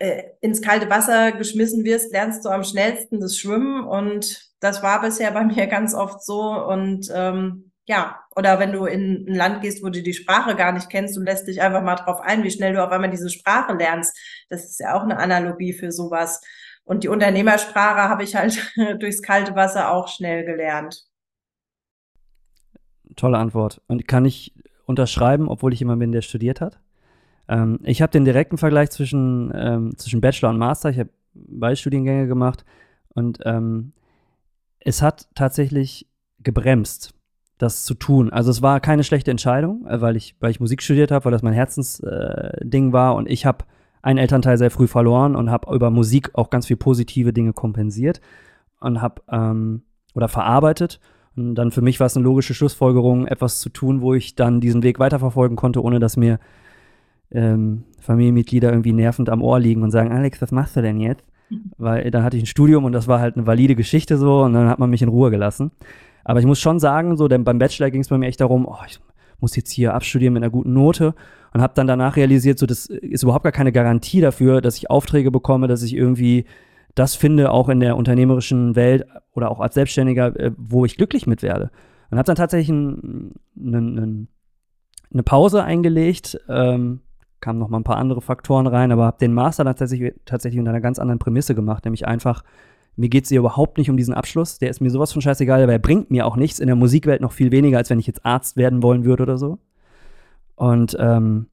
äh, 0.02 0.24
ins 0.40 0.60
kalte 0.60 0.90
Wasser 0.90 1.30
geschmissen 1.30 1.84
wirst, 1.84 2.12
lernst 2.12 2.44
du 2.44 2.48
am 2.48 2.64
schnellsten 2.64 3.20
das 3.20 3.38
Schwimmen. 3.38 3.84
Und 3.84 4.50
das 4.58 4.82
war 4.82 5.00
bisher 5.00 5.30
bei 5.30 5.44
mir 5.44 5.66
ganz 5.68 5.94
oft 5.94 6.24
so. 6.24 6.40
Und 6.42 7.08
ähm, 7.14 7.71
ja, 7.86 8.20
oder 8.36 8.58
wenn 8.58 8.72
du 8.72 8.84
in 8.84 9.26
ein 9.28 9.34
Land 9.34 9.62
gehst, 9.62 9.82
wo 9.82 9.88
du 9.88 10.02
die 10.02 10.14
Sprache 10.14 10.54
gar 10.54 10.72
nicht 10.72 10.88
kennst 10.88 11.18
und 11.18 11.24
lässt 11.24 11.48
dich 11.48 11.60
einfach 11.60 11.82
mal 11.82 11.96
drauf 11.96 12.20
ein, 12.20 12.44
wie 12.44 12.50
schnell 12.50 12.74
du 12.74 12.84
auf 12.84 12.92
einmal 12.92 13.10
diese 13.10 13.28
Sprache 13.28 13.74
lernst. 13.74 14.16
Das 14.48 14.64
ist 14.64 14.78
ja 14.78 14.94
auch 14.94 15.02
eine 15.02 15.18
Analogie 15.18 15.72
für 15.72 15.90
sowas. 15.90 16.40
Und 16.84 17.04
die 17.04 17.08
Unternehmersprache 17.08 18.08
habe 18.08 18.22
ich 18.22 18.36
halt 18.36 18.72
durchs 19.00 19.22
kalte 19.22 19.54
Wasser 19.56 19.92
auch 19.92 20.08
schnell 20.08 20.44
gelernt. 20.44 21.04
Tolle 23.16 23.38
Antwort. 23.38 23.82
Und 23.88 24.06
kann 24.06 24.24
ich 24.24 24.54
unterschreiben, 24.86 25.48
obwohl 25.48 25.72
ich 25.72 25.80
jemand 25.80 26.00
bin, 26.00 26.12
der 26.12 26.22
studiert 26.22 26.60
hat? 26.60 26.80
Ähm, 27.48 27.80
ich 27.82 28.00
habe 28.00 28.12
den 28.12 28.24
direkten 28.24 28.58
Vergleich 28.58 28.90
zwischen, 28.90 29.52
ähm, 29.54 29.98
zwischen 29.98 30.20
Bachelor 30.20 30.50
und 30.50 30.58
Master. 30.58 30.90
Ich 30.90 30.98
habe 30.98 31.10
beide 31.34 31.76
Studiengänge 31.76 32.26
gemacht 32.28 32.64
und 33.08 33.40
ähm, 33.44 33.92
es 34.78 35.02
hat 35.02 35.28
tatsächlich 35.34 36.08
gebremst 36.38 37.14
das 37.62 37.84
zu 37.84 37.94
tun. 37.94 38.30
Also 38.30 38.50
es 38.50 38.60
war 38.60 38.80
keine 38.80 39.04
schlechte 39.04 39.30
Entscheidung, 39.30 39.86
äh, 39.86 40.00
weil 40.00 40.16
ich, 40.16 40.34
weil 40.40 40.50
ich 40.50 40.60
Musik 40.60 40.82
studiert 40.82 41.10
habe, 41.10 41.24
weil 41.24 41.32
das 41.32 41.42
mein 41.42 41.52
Herzensding 41.52 42.88
äh, 42.88 42.92
war 42.92 43.14
und 43.14 43.28
ich 43.28 43.46
habe 43.46 43.64
einen 44.02 44.18
Elternteil 44.18 44.58
sehr 44.58 44.70
früh 44.70 44.88
verloren 44.88 45.36
und 45.36 45.50
habe 45.50 45.72
über 45.74 45.90
Musik 45.90 46.30
auch 46.34 46.50
ganz 46.50 46.66
viel 46.66 46.76
positive 46.76 47.32
Dinge 47.32 47.52
kompensiert 47.52 48.20
und 48.80 49.00
habe 49.00 49.22
ähm, 49.30 49.82
oder 50.14 50.28
verarbeitet 50.28 50.98
Und 51.36 51.54
dann 51.54 51.70
für 51.70 51.82
mich 51.82 52.00
war 52.00 52.08
es 52.08 52.16
eine 52.16 52.24
logische 52.24 52.52
Schlussfolgerung, 52.52 53.26
etwas 53.26 53.60
zu 53.60 53.68
tun, 53.70 54.00
wo 54.00 54.12
ich 54.12 54.34
dann 54.34 54.60
diesen 54.60 54.82
Weg 54.82 54.98
weiterverfolgen 54.98 55.56
konnte, 55.56 55.82
ohne 55.82 56.00
dass 56.00 56.16
mir 56.16 56.40
ähm, 57.30 57.84
Familienmitglieder 58.00 58.70
irgendwie 58.70 58.92
nervend 58.92 59.30
am 59.30 59.40
Ohr 59.40 59.60
liegen 59.60 59.82
und 59.82 59.92
sagen, 59.92 60.10
Alex, 60.10 60.42
was 60.42 60.50
machst 60.50 60.76
du 60.76 60.82
denn 60.82 61.00
jetzt? 61.00 61.24
Weil 61.78 62.10
dann 62.10 62.24
hatte 62.24 62.36
ich 62.36 62.42
ein 62.42 62.46
Studium 62.46 62.84
und 62.84 62.92
das 62.92 63.08
war 63.08 63.20
halt 63.20 63.36
eine 63.36 63.46
valide 63.46 63.76
Geschichte 63.76 64.16
so 64.16 64.42
und 64.42 64.52
dann 64.54 64.68
hat 64.68 64.78
man 64.78 64.90
mich 64.90 65.02
in 65.02 65.08
Ruhe 65.08 65.30
gelassen. 65.30 65.70
Aber 66.24 66.40
ich 66.40 66.46
muss 66.46 66.60
schon 66.60 66.78
sagen, 66.78 67.16
so, 67.16 67.28
denn 67.28 67.44
beim 67.44 67.58
Bachelor 67.58 67.90
ging 67.90 68.00
es 68.00 68.08
bei 68.08 68.18
mir 68.18 68.26
echt 68.26 68.40
darum, 68.40 68.66
oh, 68.66 68.76
ich 68.86 69.00
muss 69.40 69.56
jetzt 69.56 69.70
hier 69.70 69.94
abstudieren 69.94 70.34
mit 70.34 70.42
einer 70.42 70.50
guten 70.50 70.72
Note 70.72 71.14
und 71.52 71.60
habe 71.60 71.74
dann 71.74 71.86
danach 71.86 72.16
realisiert, 72.16 72.58
so, 72.58 72.66
das 72.66 72.86
ist 72.86 73.22
überhaupt 73.22 73.42
gar 73.42 73.52
keine 73.52 73.72
Garantie 73.72 74.20
dafür, 74.20 74.60
dass 74.60 74.76
ich 74.76 74.90
Aufträge 74.90 75.30
bekomme, 75.30 75.66
dass 75.66 75.82
ich 75.82 75.94
irgendwie 75.94 76.44
das 76.94 77.14
finde, 77.14 77.50
auch 77.50 77.68
in 77.68 77.80
der 77.80 77.96
unternehmerischen 77.96 78.76
Welt 78.76 79.06
oder 79.32 79.50
auch 79.50 79.60
als 79.60 79.74
Selbstständiger, 79.74 80.38
äh, 80.38 80.52
wo 80.56 80.84
ich 80.84 80.96
glücklich 80.96 81.26
mit 81.26 81.42
werde. 81.42 81.70
Und 82.10 82.18
habe 82.18 82.26
dann 82.26 82.36
tatsächlich 82.36 82.68
ein, 82.68 83.32
ein, 83.56 83.98
ein, 83.98 84.28
eine 85.12 85.22
Pause 85.22 85.64
eingelegt, 85.64 86.38
ähm, 86.48 87.00
kamen 87.40 87.58
noch 87.58 87.68
mal 87.68 87.78
ein 87.78 87.84
paar 87.84 87.96
andere 87.96 88.20
Faktoren 88.20 88.66
rein, 88.66 88.92
aber 88.92 89.06
habe 89.06 89.18
den 89.18 89.32
Master 89.32 89.64
tatsächlich, 89.64 90.14
tatsächlich 90.26 90.58
unter 90.58 90.70
einer 90.70 90.80
ganz 90.80 90.98
anderen 90.98 91.18
Prämisse 91.18 91.54
gemacht, 91.54 91.84
nämlich 91.84 92.06
einfach, 92.06 92.44
mir 92.96 93.08
geht 93.08 93.24
es 93.24 93.30
hier 93.30 93.38
überhaupt 93.38 93.78
nicht 93.78 93.90
um 93.90 93.96
diesen 93.96 94.14
Abschluss, 94.14 94.58
der 94.58 94.70
ist 94.70 94.80
mir 94.80 94.90
sowas 94.90 95.12
von 95.12 95.22
scheißegal, 95.22 95.62
aber 95.62 95.72
er 95.72 95.78
bringt 95.78 96.10
mir 96.10 96.26
auch 96.26 96.36
nichts, 96.36 96.58
in 96.58 96.66
der 96.66 96.76
Musikwelt 96.76 97.20
noch 97.20 97.32
viel 97.32 97.50
weniger, 97.50 97.78
als 97.78 97.90
wenn 97.90 97.98
ich 97.98 98.06
jetzt 98.06 98.24
Arzt 98.24 98.56
werden 98.56 98.82
wollen 98.82 99.04
würde 99.04 99.22
oder 99.22 99.38
so. 99.38 99.58
Und 100.56 100.96
ähm, 101.00 101.46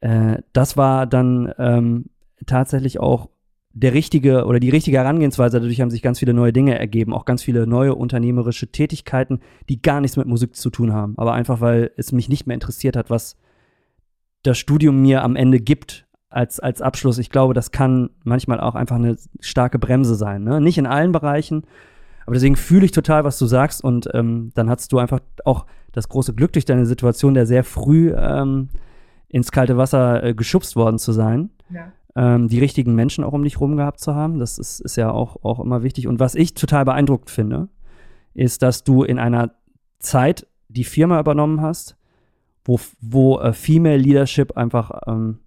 äh, 0.00 0.38
das 0.52 0.76
war 0.76 1.06
dann 1.06 1.52
ähm, 1.58 2.06
tatsächlich 2.46 3.00
auch 3.00 3.28
der 3.72 3.94
richtige 3.94 4.46
oder 4.46 4.60
die 4.60 4.70
richtige 4.70 4.98
Herangehensweise. 4.98 5.60
Dadurch 5.60 5.80
haben 5.80 5.90
sich 5.90 6.02
ganz 6.02 6.18
viele 6.18 6.34
neue 6.34 6.52
Dinge 6.52 6.78
ergeben, 6.78 7.12
auch 7.12 7.24
ganz 7.24 7.42
viele 7.42 7.66
neue 7.66 7.94
unternehmerische 7.94 8.70
Tätigkeiten, 8.70 9.40
die 9.68 9.82
gar 9.82 10.00
nichts 10.00 10.16
mit 10.16 10.26
Musik 10.26 10.56
zu 10.56 10.70
tun 10.70 10.92
haben, 10.92 11.14
aber 11.16 11.34
einfach 11.34 11.60
weil 11.60 11.92
es 11.96 12.12
mich 12.12 12.28
nicht 12.28 12.46
mehr 12.46 12.54
interessiert 12.54 12.96
hat, 12.96 13.10
was 13.10 13.36
das 14.42 14.58
Studium 14.58 15.02
mir 15.02 15.22
am 15.22 15.36
Ende 15.36 15.60
gibt 15.60 16.06
als, 16.30 16.60
als 16.60 16.80
Abschluss. 16.80 17.18
Ich 17.18 17.30
glaube, 17.30 17.54
das 17.54 17.72
kann 17.72 18.10
manchmal 18.24 18.60
auch 18.60 18.74
einfach 18.74 18.96
eine 18.96 19.16
starke 19.40 19.78
Bremse 19.78 20.14
sein. 20.14 20.44
Ne? 20.44 20.60
Nicht 20.60 20.78
in 20.78 20.86
allen 20.86 21.12
Bereichen, 21.12 21.64
aber 22.24 22.34
deswegen 22.34 22.56
fühle 22.56 22.84
ich 22.84 22.92
total, 22.92 23.24
was 23.24 23.38
du 23.38 23.46
sagst. 23.46 23.82
Und 23.82 24.08
ähm, 24.14 24.52
dann 24.54 24.70
hattest 24.70 24.92
du 24.92 24.98
einfach 24.98 25.20
auch 25.44 25.66
das 25.92 26.08
große 26.08 26.34
Glück 26.34 26.52
durch 26.52 26.64
deine 26.64 26.86
Situation, 26.86 27.34
der 27.34 27.46
sehr 27.46 27.64
früh 27.64 28.14
ähm, 28.16 28.68
ins 29.28 29.52
kalte 29.52 29.76
Wasser 29.76 30.22
äh, 30.22 30.34
geschubst 30.34 30.76
worden 30.76 30.98
zu 30.98 31.12
sein. 31.12 31.50
Ja. 31.70 31.92
Ähm, 32.14 32.48
die 32.48 32.60
richtigen 32.60 32.94
Menschen 32.94 33.24
auch 33.24 33.32
um 33.32 33.42
dich 33.42 33.60
rum 33.60 33.76
gehabt 33.76 34.00
zu 34.00 34.14
haben. 34.14 34.38
Das 34.38 34.58
ist, 34.58 34.80
ist 34.80 34.96
ja 34.96 35.10
auch, 35.10 35.42
auch 35.42 35.60
immer 35.60 35.82
wichtig. 35.82 36.06
Und 36.06 36.20
was 36.20 36.34
ich 36.34 36.54
total 36.54 36.84
beeindruckt 36.84 37.30
finde, 37.30 37.68
ist, 38.34 38.62
dass 38.62 38.84
du 38.84 39.02
in 39.02 39.18
einer 39.18 39.52
Zeit 39.98 40.46
die 40.68 40.84
Firma 40.84 41.18
übernommen 41.18 41.60
hast, 41.60 41.96
wo, 42.64 42.78
wo 43.00 43.40
äh, 43.40 43.52
Female 43.52 43.96
Leadership 43.96 44.56
einfach, 44.56 44.92
ähm, 45.06 45.38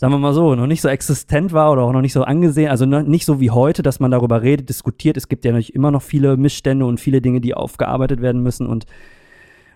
sagen 0.00 0.14
wir 0.14 0.18
mal 0.18 0.32
so, 0.32 0.54
noch 0.54 0.66
nicht 0.66 0.80
so 0.80 0.88
existent 0.88 1.52
war 1.52 1.70
oder 1.70 1.82
auch 1.82 1.92
noch 1.92 2.00
nicht 2.00 2.14
so 2.14 2.22
angesehen, 2.22 2.70
also 2.70 2.86
nicht 2.86 3.26
so 3.26 3.38
wie 3.38 3.50
heute, 3.50 3.82
dass 3.82 4.00
man 4.00 4.10
darüber 4.10 4.40
redet, 4.40 4.70
diskutiert. 4.70 5.18
Es 5.18 5.28
gibt 5.28 5.44
ja 5.44 5.50
natürlich 5.50 5.74
immer 5.74 5.90
noch 5.90 6.00
viele 6.00 6.38
Missstände 6.38 6.86
und 6.86 6.98
viele 6.98 7.20
Dinge, 7.20 7.42
die 7.42 7.52
aufgearbeitet 7.52 8.22
werden 8.22 8.42
müssen 8.42 8.66
und 8.66 8.86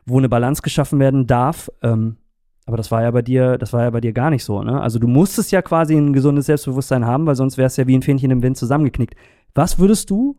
wo 0.06 0.16
eine 0.16 0.30
Balance 0.30 0.62
geschaffen 0.62 0.98
werden 0.98 1.26
darf. 1.26 1.70
Ähm, 1.82 2.16
aber 2.64 2.78
das 2.78 2.90
war 2.90 3.02
ja 3.02 3.10
bei 3.10 3.20
dir, 3.20 3.58
das 3.58 3.74
war 3.74 3.82
ja 3.82 3.90
bei 3.90 4.00
dir 4.00 4.14
gar 4.14 4.30
nicht 4.30 4.44
so, 4.44 4.62
ne? 4.62 4.80
Also 4.80 4.98
du 4.98 5.08
musstest 5.08 5.52
ja 5.52 5.60
quasi 5.60 5.94
ein 5.94 6.14
gesundes 6.14 6.46
Selbstbewusstsein 6.46 7.04
haben, 7.04 7.26
weil 7.26 7.34
sonst 7.34 7.58
wärst 7.58 7.76
du 7.76 7.82
ja 7.82 7.86
wie 7.86 7.94
ein 7.94 8.00
Fähnchen 8.00 8.30
im 8.30 8.42
Wind 8.42 8.56
zusammengeknickt. 8.56 9.16
Was 9.54 9.78
würdest 9.78 10.08
du 10.08 10.38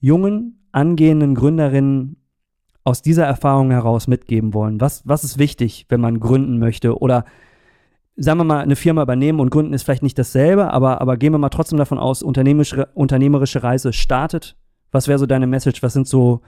jungen, 0.00 0.66
angehenden 0.72 1.36
Gründerinnen 1.36 2.16
aus 2.82 3.00
dieser 3.00 3.26
Erfahrung 3.26 3.70
heraus 3.70 4.08
mitgeben 4.08 4.54
wollen? 4.54 4.80
Was, 4.80 5.06
was 5.06 5.22
ist 5.22 5.38
wichtig, 5.38 5.86
wenn 5.88 6.00
man 6.00 6.18
gründen 6.18 6.58
möchte? 6.58 6.98
Oder 6.98 7.26
sagen 8.16 8.38
wir 8.38 8.44
mal, 8.44 8.60
eine 8.60 8.76
Firma 8.76 9.02
übernehmen 9.02 9.40
und 9.40 9.50
gründen 9.50 9.72
ist 9.72 9.84
vielleicht 9.84 10.02
nicht 10.02 10.18
dasselbe, 10.18 10.70
aber, 10.70 11.00
aber 11.00 11.16
gehen 11.16 11.32
wir 11.32 11.38
mal 11.38 11.48
trotzdem 11.48 11.78
davon 11.78 11.98
aus, 11.98 12.22
unternehmerische, 12.22 12.88
unternehmerische 12.94 13.62
Reise 13.62 13.92
startet. 13.92 14.56
Was 14.90 15.08
wäre 15.08 15.18
so 15.18 15.26
deine 15.26 15.46
Message? 15.46 15.82
Was 15.82 15.94
sind 15.94 16.06
so 16.06 16.42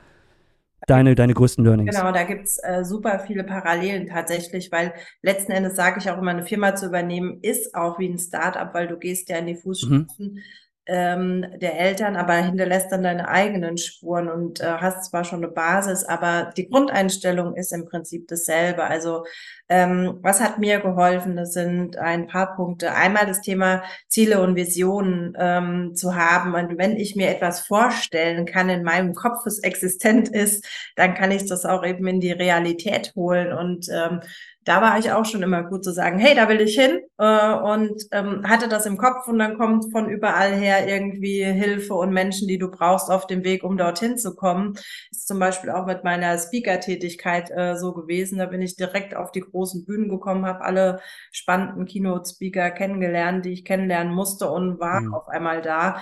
deine, 0.87 1.14
deine 1.14 1.33
größten 1.33 1.64
Learnings? 1.64 1.97
Genau, 1.97 2.12
da 2.12 2.25
gibt's 2.25 2.59
äh, 2.62 2.85
super 2.85 3.18
viele 3.26 3.44
Parallelen 3.44 4.06
tatsächlich, 4.06 4.71
weil 4.71 4.92
letzten 5.23 5.52
Endes 5.52 5.76
sage 5.76 6.00
ich 6.00 6.11
auch 6.11 6.18
immer, 6.18 6.33
eine 6.33 6.44
Firma 6.44 6.75
zu 6.75 6.87
übernehmen 6.87 7.38
ist 7.40 7.75
auch 7.75 7.99
wie 7.99 8.09
ein 8.09 8.18
Startup, 8.18 8.75
weil 8.75 8.87
du 8.87 8.99
gehst 8.99 9.30
ja 9.30 9.38
in 9.38 9.47
die 9.47 9.56
Fußstapfen 9.56 10.06
mhm 10.18 10.38
ähm, 10.87 11.47
der 11.57 11.79
Eltern, 11.79 12.17
aber 12.17 12.35
hinterlässt 12.35 12.93
dann 12.93 13.03
deine 13.03 13.29
eigenen 13.29 13.79
Spuren 13.79 14.29
und 14.29 14.61
äh, 14.61 14.64
hast 14.64 15.11
zwar 15.11 15.25
schon 15.25 15.43
eine 15.43 15.53
Basis, 15.53 16.05
aber 16.05 16.53
die 16.57 16.69
Grundeinstellung 16.69 17.55
ist 17.57 17.73
im 17.73 17.87
Prinzip 17.87 18.29
dasselbe. 18.29 18.85
Also 18.85 19.25
ähm, 19.71 20.19
was 20.21 20.43
hat 20.43 20.59
mir 20.59 20.81
geholfen? 20.81 21.37
Das 21.37 21.55
sind 21.55 21.97
ein 21.97 22.26
paar 22.26 22.55
Punkte. 22.55 22.93
Einmal 22.95 23.26
das 23.26 23.41
Thema 23.41 23.83
Ziele 24.09 24.43
und 24.43 24.57
Visionen 24.57 25.35
ähm, 25.38 25.95
zu 25.95 26.14
haben. 26.17 26.55
Und 26.55 26.76
wenn 26.76 26.97
ich 26.97 27.17
mir 27.17 27.31
etwas 27.31 27.61
vorstellen 27.61 28.45
kann, 28.45 28.69
in 28.69 28.83
meinem 28.83 29.14
Kopf 29.14 29.47
es 29.47 29.61
existent 29.61 30.29
ist, 30.29 30.67
dann 30.97 31.14
kann 31.14 31.31
ich 31.31 31.47
das 31.47 31.64
auch 31.64 31.85
eben 31.85 32.07
in 32.07 32.21
die 32.21 32.33
Realität 32.33 33.12
holen 33.17 33.53
und 33.55 33.88
ähm, 33.91 34.21
da 34.64 34.80
war 34.80 34.99
ich 34.99 35.12
auch 35.12 35.25
schon 35.25 35.42
immer 35.42 35.62
gut 35.62 35.85
zu 35.85 35.92
sagen, 35.92 36.18
hey, 36.18 36.35
da 36.35 36.49
will 36.49 36.61
ich 36.61 36.75
hin 36.75 37.00
äh, 37.18 37.52
und 37.54 38.02
ähm, 38.12 38.49
hatte 38.49 38.68
das 38.68 38.87
im 38.87 38.97
Kopf 38.97 39.28
und 39.28 39.38
dann 39.38 39.59
kommt 39.59 39.92
von 39.92 40.09
überall 40.09 40.54
her 40.54 40.88
irgendwie 40.88 41.44
Hilfe 41.44 41.94
und 41.94 42.12
Menschen, 42.12 42.49
die 42.49 42.59
du 42.59 42.71
brauchst 42.71 43.11
auf 43.11 43.26
dem 43.26 43.44
Weg, 43.44 43.62
um 43.62 43.76
dorthin 43.76 44.16
zu 44.16 44.35
kommen. 44.35 44.75
Ist 45.11 45.28
zum 45.28 45.38
Beispiel 45.38 45.71
auch 45.71 45.87
mit 45.87 46.02
meiner 46.02 46.38
Speaker-Tätigkeit 46.38 47.50
äh, 47.50 47.76
so 47.76 47.92
gewesen. 47.92 48.38
Da 48.38 48.47
bin 48.47 48.62
ich 48.62 48.76
direkt 48.76 49.14
auf 49.14 49.33
die 49.33 49.40
großen 49.40 49.85
Bühnen 49.85 50.09
gekommen, 50.09 50.47
habe 50.47 50.64
alle 50.64 51.00
spannenden 51.30 51.85
Keynote-Speaker 51.85 52.71
kennengelernt, 52.71 53.44
die 53.44 53.52
ich 53.52 53.64
kennenlernen 53.64 54.14
musste 54.14 54.50
und 54.50 54.80
war 54.80 55.02
mhm. 55.02 55.14
auf 55.14 55.28
einmal 55.28 55.61
da. 55.61 56.00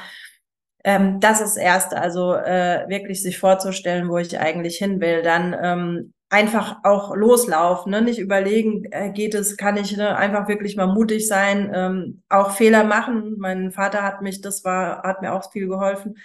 Ähm, 0.84 1.20
das 1.20 1.40
ist 1.40 1.56
das 1.56 1.62
Erste, 1.62 2.00
also 2.00 2.34
äh, 2.34 2.88
wirklich 2.88 3.22
sich 3.22 3.38
vorzustellen, 3.38 4.08
wo 4.08 4.18
ich 4.18 4.38
eigentlich 4.38 4.78
hin 4.78 5.00
will. 5.00 5.22
Dann 5.22 5.56
ähm, 5.60 6.12
einfach 6.32 6.78
auch 6.82 7.14
loslaufen, 7.14 7.92
ne? 7.92 8.00
nicht 8.00 8.18
überlegen, 8.18 8.86
äh, 8.90 9.10
geht 9.10 9.34
es, 9.34 9.58
kann 9.58 9.76
ich 9.76 9.94
ne? 9.94 10.16
einfach 10.16 10.48
wirklich 10.48 10.76
mal 10.76 10.86
mutig 10.86 11.28
sein, 11.28 11.70
ähm, 11.74 12.22
auch 12.30 12.52
Fehler 12.52 12.84
machen. 12.84 13.34
Mein 13.38 13.70
Vater 13.70 14.02
hat 14.02 14.22
mich, 14.22 14.40
das 14.40 14.64
war, 14.64 15.02
hat 15.02 15.20
mir 15.20 15.34
auch 15.34 15.52
viel 15.52 15.68
geholfen. 15.68 16.16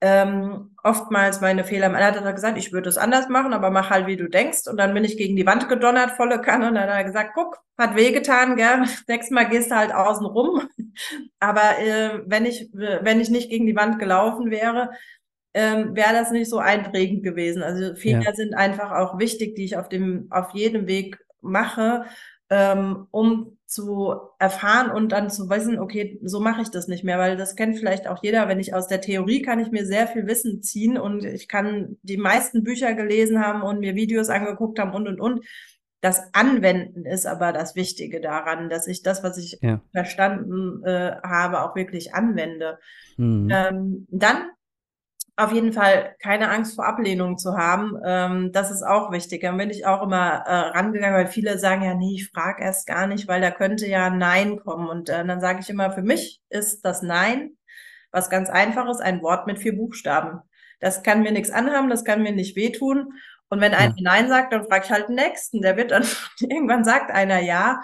Ähm, 0.00 0.74
oftmals 0.82 1.40
meine 1.40 1.62
Fehler, 1.62 1.86
er 1.86 2.06
hat 2.08 2.16
er 2.16 2.32
gesagt, 2.32 2.58
ich 2.58 2.72
würde 2.72 2.88
es 2.88 2.98
anders 2.98 3.28
machen, 3.28 3.52
aber 3.52 3.70
mach 3.70 3.90
halt, 3.90 4.08
wie 4.08 4.16
du 4.16 4.28
denkst. 4.28 4.66
Und 4.66 4.76
dann 4.76 4.92
bin 4.92 5.04
ich 5.04 5.16
gegen 5.16 5.36
die 5.36 5.46
Wand 5.46 5.68
gedonnert, 5.68 6.10
volle 6.10 6.40
Kanne, 6.40 6.68
und 6.68 6.74
dann 6.74 6.90
hat 6.90 6.96
er 6.96 7.04
gesagt, 7.04 7.30
guck, 7.34 7.60
hat 7.78 7.94
wehgetan, 7.94 8.56
gell? 8.56 8.84
Nächstes 9.06 9.30
Mal 9.30 9.48
gehst 9.48 9.70
du 9.70 9.76
halt 9.76 9.94
außen 9.94 10.26
rum. 10.26 10.68
aber 11.38 11.78
äh, 11.78 12.22
wenn 12.26 12.44
ich, 12.44 12.70
wenn 12.72 13.20
ich 13.20 13.30
nicht 13.30 13.50
gegen 13.50 13.66
die 13.66 13.76
Wand 13.76 14.00
gelaufen 14.00 14.50
wäre, 14.50 14.90
ähm, 15.54 15.94
wäre 15.94 16.12
das 16.12 16.32
nicht 16.32 16.50
so 16.50 16.58
einprägend 16.58 17.22
gewesen. 17.22 17.62
Also 17.62 17.94
Fehler 17.94 18.22
ja. 18.22 18.34
sind 18.34 18.54
einfach 18.54 18.90
auch 18.90 19.18
wichtig, 19.18 19.54
die 19.54 19.64
ich 19.64 19.76
auf 19.76 19.88
dem, 19.88 20.26
auf 20.30 20.50
jedem 20.52 20.88
Weg 20.88 21.24
mache, 21.40 22.04
ähm, 22.50 23.06
um 23.10 23.56
zu 23.66 24.14
erfahren 24.38 24.90
und 24.90 25.12
dann 25.12 25.30
zu 25.30 25.48
wissen, 25.48 25.78
okay, 25.78 26.20
so 26.22 26.40
mache 26.40 26.62
ich 26.62 26.70
das 26.70 26.88
nicht 26.88 27.04
mehr, 27.04 27.18
weil 27.18 27.36
das 27.36 27.56
kennt 27.56 27.78
vielleicht 27.78 28.06
auch 28.06 28.22
jeder. 28.22 28.48
Wenn 28.48 28.60
ich 28.60 28.74
aus 28.74 28.88
der 28.88 29.00
Theorie 29.00 29.42
kann 29.42 29.58
ich 29.60 29.70
mir 29.70 29.86
sehr 29.86 30.06
viel 30.06 30.26
Wissen 30.26 30.62
ziehen 30.62 30.98
und 30.98 31.24
ich 31.24 31.48
kann 31.48 31.96
die 32.02 32.16
meisten 32.16 32.62
Bücher 32.62 32.94
gelesen 32.94 33.40
haben 33.44 33.62
und 33.62 33.80
mir 33.80 33.94
Videos 33.94 34.28
angeguckt 34.28 34.78
haben 34.78 34.92
und 34.92 35.08
und 35.08 35.20
und. 35.20 35.44
Das 36.00 36.34
Anwenden 36.34 37.06
ist 37.06 37.26
aber 37.26 37.52
das 37.52 37.76
Wichtige 37.76 38.20
daran, 38.20 38.68
dass 38.68 38.86
ich 38.86 39.02
das, 39.02 39.22
was 39.22 39.38
ich 39.38 39.58
ja. 39.62 39.80
verstanden 39.92 40.84
äh, 40.84 41.16
habe, 41.22 41.62
auch 41.62 41.74
wirklich 41.76 42.14
anwende. 42.14 42.78
Mhm. 43.16 43.48
Ähm, 43.50 44.06
dann 44.10 44.50
auf 45.36 45.52
jeden 45.52 45.72
Fall 45.72 46.14
keine 46.22 46.48
Angst 46.50 46.76
vor 46.76 46.86
Ablehnung 46.86 47.38
zu 47.38 47.56
haben. 47.56 47.98
Ähm, 48.04 48.52
das 48.52 48.70
ist 48.70 48.82
auch 48.82 49.10
wichtig. 49.10 49.42
Dann 49.42 49.56
bin 49.56 49.70
ich 49.70 49.86
auch 49.86 50.02
immer 50.02 50.44
äh, 50.46 50.54
rangegangen, 50.76 51.16
weil 51.16 51.26
viele 51.26 51.58
sagen 51.58 51.82
ja, 51.82 51.94
nee, 51.94 52.14
ich 52.14 52.30
frage 52.30 52.62
erst 52.62 52.86
gar 52.86 53.06
nicht, 53.06 53.26
weil 53.26 53.40
da 53.40 53.50
könnte 53.50 53.86
ja 53.86 54.10
Nein 54.10 54.60
kommen. 54.60 54.88
Und 54.88 55.08
äh, 55.08 55.24
dann 55.24 55.40
sage 55.40 55.60
ich 55.60 55.70
immer, 55.70 55.90
für 55.90 56.02
mich 56.02 56.40
ist 56.50 56.84
das 56.84 57.02
Nein 57.02 57.56
was 58.12 58.30
ganz 58.30 58.48
einfaches, 58.48 59.00
ein 59.00 59.22
Wort 59.22 59.48
mit 59.48 59.58
vier 59.58 59.76
Buchstaben. 59.76 60.40
Das 60.78 61.02
kann 61.02 61.22
mir 61.22 61.32
nichts 61.32 61.50
anhaben, 61.50 61.90
das 61.90 62.04
kann 62.04 62.22
mir 62.22 62.32
nicht 62.32 62.54
wehtun. 62.54 63.14
Und 63.48 63.60
wenn 63.60 63.74
einer 63.74 63.94
ja. 63.96 64.02
Nein 64.02 64.28
sagt, 64.28 64.52
dann 64.52 64.64
frage 64.64 64.84
ich 64.84 64.90
halt 64.92 65.08
den 65.08 65.16
Nächsten. 65.16 65.62
Der 65.62 65.76
wird 65.76 65.90
dann, 65.90 66.04
irgendwann 66.40 66.84
sagt 66.84 67.10
einer 67.10 67.40
Ja. 67.40 67.82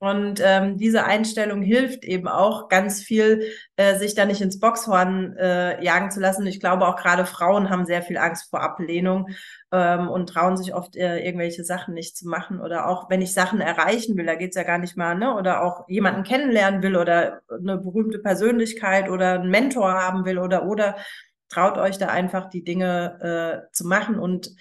Und 0.00 0.40
ähm, 0.44 0.76
diese 0.76 1.04
Einstellung 1.04 1.60
hilft 1.60 2.04
eben 2.04 2.28
auch 2.28 2.68
ganz 2.68 3.02
viel, 3.02 3.42
äh, 3.74 3.96
sich 3.96 4.14
da 4.14 4.26
nicht 4.26 4.40
ins 4.40 4.60
Boxhorn 4.60 5.36
äh, 5.36 5.82
jagen 5.82 6.12
zu 6.12 6.20
lassen. 6.20 6.46
Ich 6.46 6.60
glaube, 6.60 6.86
auch 6.86 6.94
gerade 6.94 7.26
Frauen 7.26 7.68
haben 7.68 7.84
sehr 7.84 8.02
viel 8.02 8.16
Angst 8.16 8.48
vor 8.48 8.62
Ablehnung 8.62 9.30
ähm, 9.72 10.08
und 10.08 10.28
trauen 10.28 10.56
sich 10.56 10.72
oft 10.72 10.94
äh, 10.94 11.18
irgendwelche 11.18 11.64
Sachen 11.64 11.94
nicht 11.94 12.16
zu 12.16 12.28
machen. 12.28 12.60
Oder 12.60 12.88
auch 12.88 13.10
wenn 13.10 13.20
ich 13.20 13.34
Sachen 13.34 13.60
erreichen 13.60 14.16
will, 14.16 14.26
da 14.26 14.36
geht's 14.36 14.56
ja 14.56 14.62
gar 14.62 14.78
nicht 14.78 14.96
mal, 14.96 15.16
ne? 15.16 15.34
Oder 15.34 15.64
auch 15.64 15.88
jemanden 15.88 16.22
kennenlernen 16.22 16.80
will 16.82 16.96
oder 16.96 17.40
eine 17.50 17.78
berühmte 17.78 18.20
Persönlichkeit 18.20 19.08
oder 19.08 19.32
einen 19.32 19.50
Mentor 19.50 19.94
haben 19.94 20.24
will 20.24 20.38
oder 20.38 20.64
oder 20.66 20.96
traut 21.48 21.76
euch 21.76 21.98
da 21.98 22.06
einfach 22.06 22.48
die 22.50 22.62
Dinge 22.62 23.64
äh, 23.68 23.72
zu 23.72 23.86
machen 23.86 24.18
und 24.18 24.54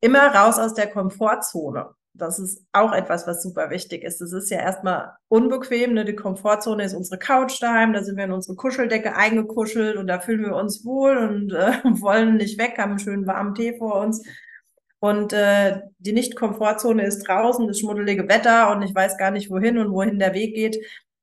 immer 0.00 0.34
raus 0.34 0.58
aus 0.58 0.74
der 0.74 0.86
Komfortzone. 0.88 1.94
Das 2.16 2.38
ist 2.38 2.64
auch 2.72 2.92
etwas, 2.92 3.26
was 3.26 3.42
super 3.42 3.70
wichtig 3.70 4.04
ist. 4.04 4.20
Es 4.20 4.32
ist 4.32 4.48
ja 4.48 4.58
erstmal 4.58 5.14
unbequem. 5.28 5.94
Ne? 5.94 6.04
Die 6.04 6.14
Komfortzone 6.14 6.84
ist 6.84 6.94
unsere 6.94 7.18
Couch 7.18 7.60
daheim. 7.60 7.92
Da 7.92 8.04
sind 8.04 8.16
wir 8.16 8.24
in 8.24 8.32
unsere 8.32 8.56
Kuscheldecke 8.56 9.16
eingekuschelt 9.16 9.96
und 9.96 10.06
da 10.06 10.20
fühlen 10.20 10.44
wir 10.44 10.54
uns 10.54 10.84
wohl 10.84 11.16
und 11.16 11.52
äh, 11.52 11.72
wollen 12.00 12.36
nicht 12.36 12.58
weg, 12.58 12.78
haben 12.78 12.90
einen 12.90 12.98
schönen 13.00 13.26
warmen 13.26 13.54
Tee 13.54 13.76
vor 13.76 14.00
uns. 14.00 14.24
Und 15.00 15.32
äh, 15.32 15.80
die 15.98 16.12
Nicht-Komfortzone 16.12 17.04
ist 17.04 17.28
draußen, 17.28 17.66
das 17.66 17.80
schmuddelige 17.80 18.28
Wetter 18.28 18.70
und 18.70 18.82
ich 18.82 18.94
weiß 18.94 19.18
gar 19.18 19.32
nicht 19.32 19.50
wohin 19.50 19.76
und 19.76 19.92
wohin 19.92 20.18
der 20.18 20.32
Weg 20.32 20.54
geht 20.54 20.78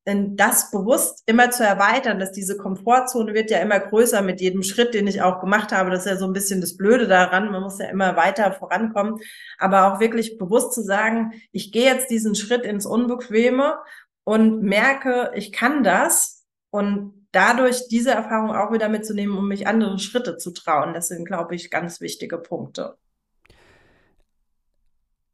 denn 0.08 0.36
das 0.36 0.72
bewusst 0.72 1.22
immer 1.28 1.52
zu 1.52 1.64
erweitern, 1.64 2.20
dass 2.20 2.32
diese 2.32 2.58
Komfortzone 2.58 3.34
wird 3.34 3.52
ja 3.52 3.60
immer 3.60 3.80
größer 3.80 4.22
mit 4.22 4.42
jedem 4.42 4.64
Schritt, 4.64 4.94
den 4.94 5.06
ich 5.08 5.22
auch 5.22 5.40
gemacht 5.40 5.72
habe. 5.72 5.92
Das 5.92 6.06
ist 6.06 6.12
ja 6.12 6.18
so 6.18 6.26
ein 6.26 6.34
bisschen 6.34 6.60
das 6.60 6.76
Blöde 6.76 7.08
daran. 7.08 7.52
Man 7.52 7.62
muss 7.62 7.80
ja 7.80 7.88
immer 7.88 8.16
weiter 8.16 8.52
vorankommen. 8.52 9.20
Aber 9.60 9.94
auch 9.94 10.00
wirklich 10.00 10.38
bewusst 10.40 10.74
zu 10.74 10.82
sagen, 10.82 11.34
ich 11.52 11.72
gehe 11.72 11.86
jetzt 11.86 12.10
diesen 12.10 12.34
Schritt 12.34 12.64
ins 12.64 12.88
Unbequeme 12.88 13.76
und 14.24 14.64
merke, 14.64 15.32
ich 15.36 15.52
kann 15.52 15.84
das 15.84 16.46
und 16.72 17.28
dadurch 17.32 17.88
diese 17.88 18.12
Erfahrung 18.12 18.56
auch 18.56 18.72
wieder 18.74 18.90
mitzunehmen, 18.90 19.38
um 19.38 19.48
mich 19.48 19.68
andere 19.68 20.00
Schritte 20.00 20.38
zu 20.38 20.52
trauen. 20.52 20.94
Das 20.94 21.10
sind, 21.10 21.26
glaube 21.26 21.56
ich, 21.56 21.70
ganz 21.70 22.02
wichtige 22.02 22.38
Punkte. 22.38 22.98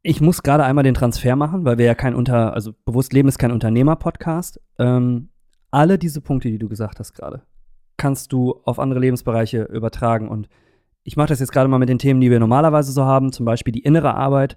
Ich 0.02 0.20
muss 0.20 0.42
gerade 0.42 0.64
einmal 0.64 0.84
den 0.84 0.94
Transfer 0.94 1.34
machen, 1.34 1.64
weil 1.64 1.78
wir 1.78 1.84
ja 1.84 1.94
kein 1.94 2.14
Unter, 2.14 2.54
also 2.54 2.72
bewusst 2.84 3.12
Leben 3.12 3.28
ist 3.28 3.38
kein 3.38 3.50
Unternehmer-Podcast. 3.50 4.60
Ähm, 4.78 5.30
alle 5.70 5.98
diese 5.98 6.20
Punkte, 6.20 6.48
die 6.50 6.58
du 6.58 6.68
gesagt 6.68 7.00
hast 7.00 7.14
gerade, 7.14 7.42
kannst 7.96 8.32
du 8.32 8.60
auf 8.64 8.78
andere 8.78 9.00
Lebensbereiche 9.00 9.64
übertragen. 9.64 10.28
Und 10.28 10.48
ich 11.02 11.16
mache 11.16 11.28
das 11.28 11.40
jetzt 11.40 11.52
gerade 11.52 11.68
mal 11.68 11.78
mit 11.78 11.88
den 11.88 11.98
Themen, 11.98 12.20
die 12.20 12.30
wir 12.30 12.38
normalerweise 12.38 12.92
so 12.92 13.04
haben, 13.04 13.32
zum 13.32 13.44
Beispiel 13.44 13.72
die 13.72 13.82
innere 13.82 14.14
Arbeit, 14.14 14.56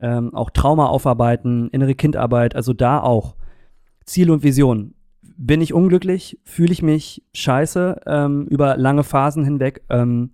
ähm, 0.00 0.34
auch 0.34 0.50
Trauma 0.50 0.86
aufarbeiten, 0.86 1.68
innere 1.68 1.94
Kindarbeit, 1.94 2.56
also 2.56 2.72
da 2.72 3.00
auch 3.00 3.36
Ziel 4.04 4.30
und 4.30 4.42
Vision. 4.42 4.94
Bin 5.20 5.60
ich 5.60 5.74
unglücklich? 5.74 6.40
Fühle 6.44 6.72
ich 6.72 6.82
mich 6.82 7.24
scheiße 7.34 8.00
ähm, 8.06 8.46
über 8.46 8.76
lange 8.76 9.04
Phasen 9.04 9.44
hinweg? 9.44 9.82
Ähm, 9.90 10.30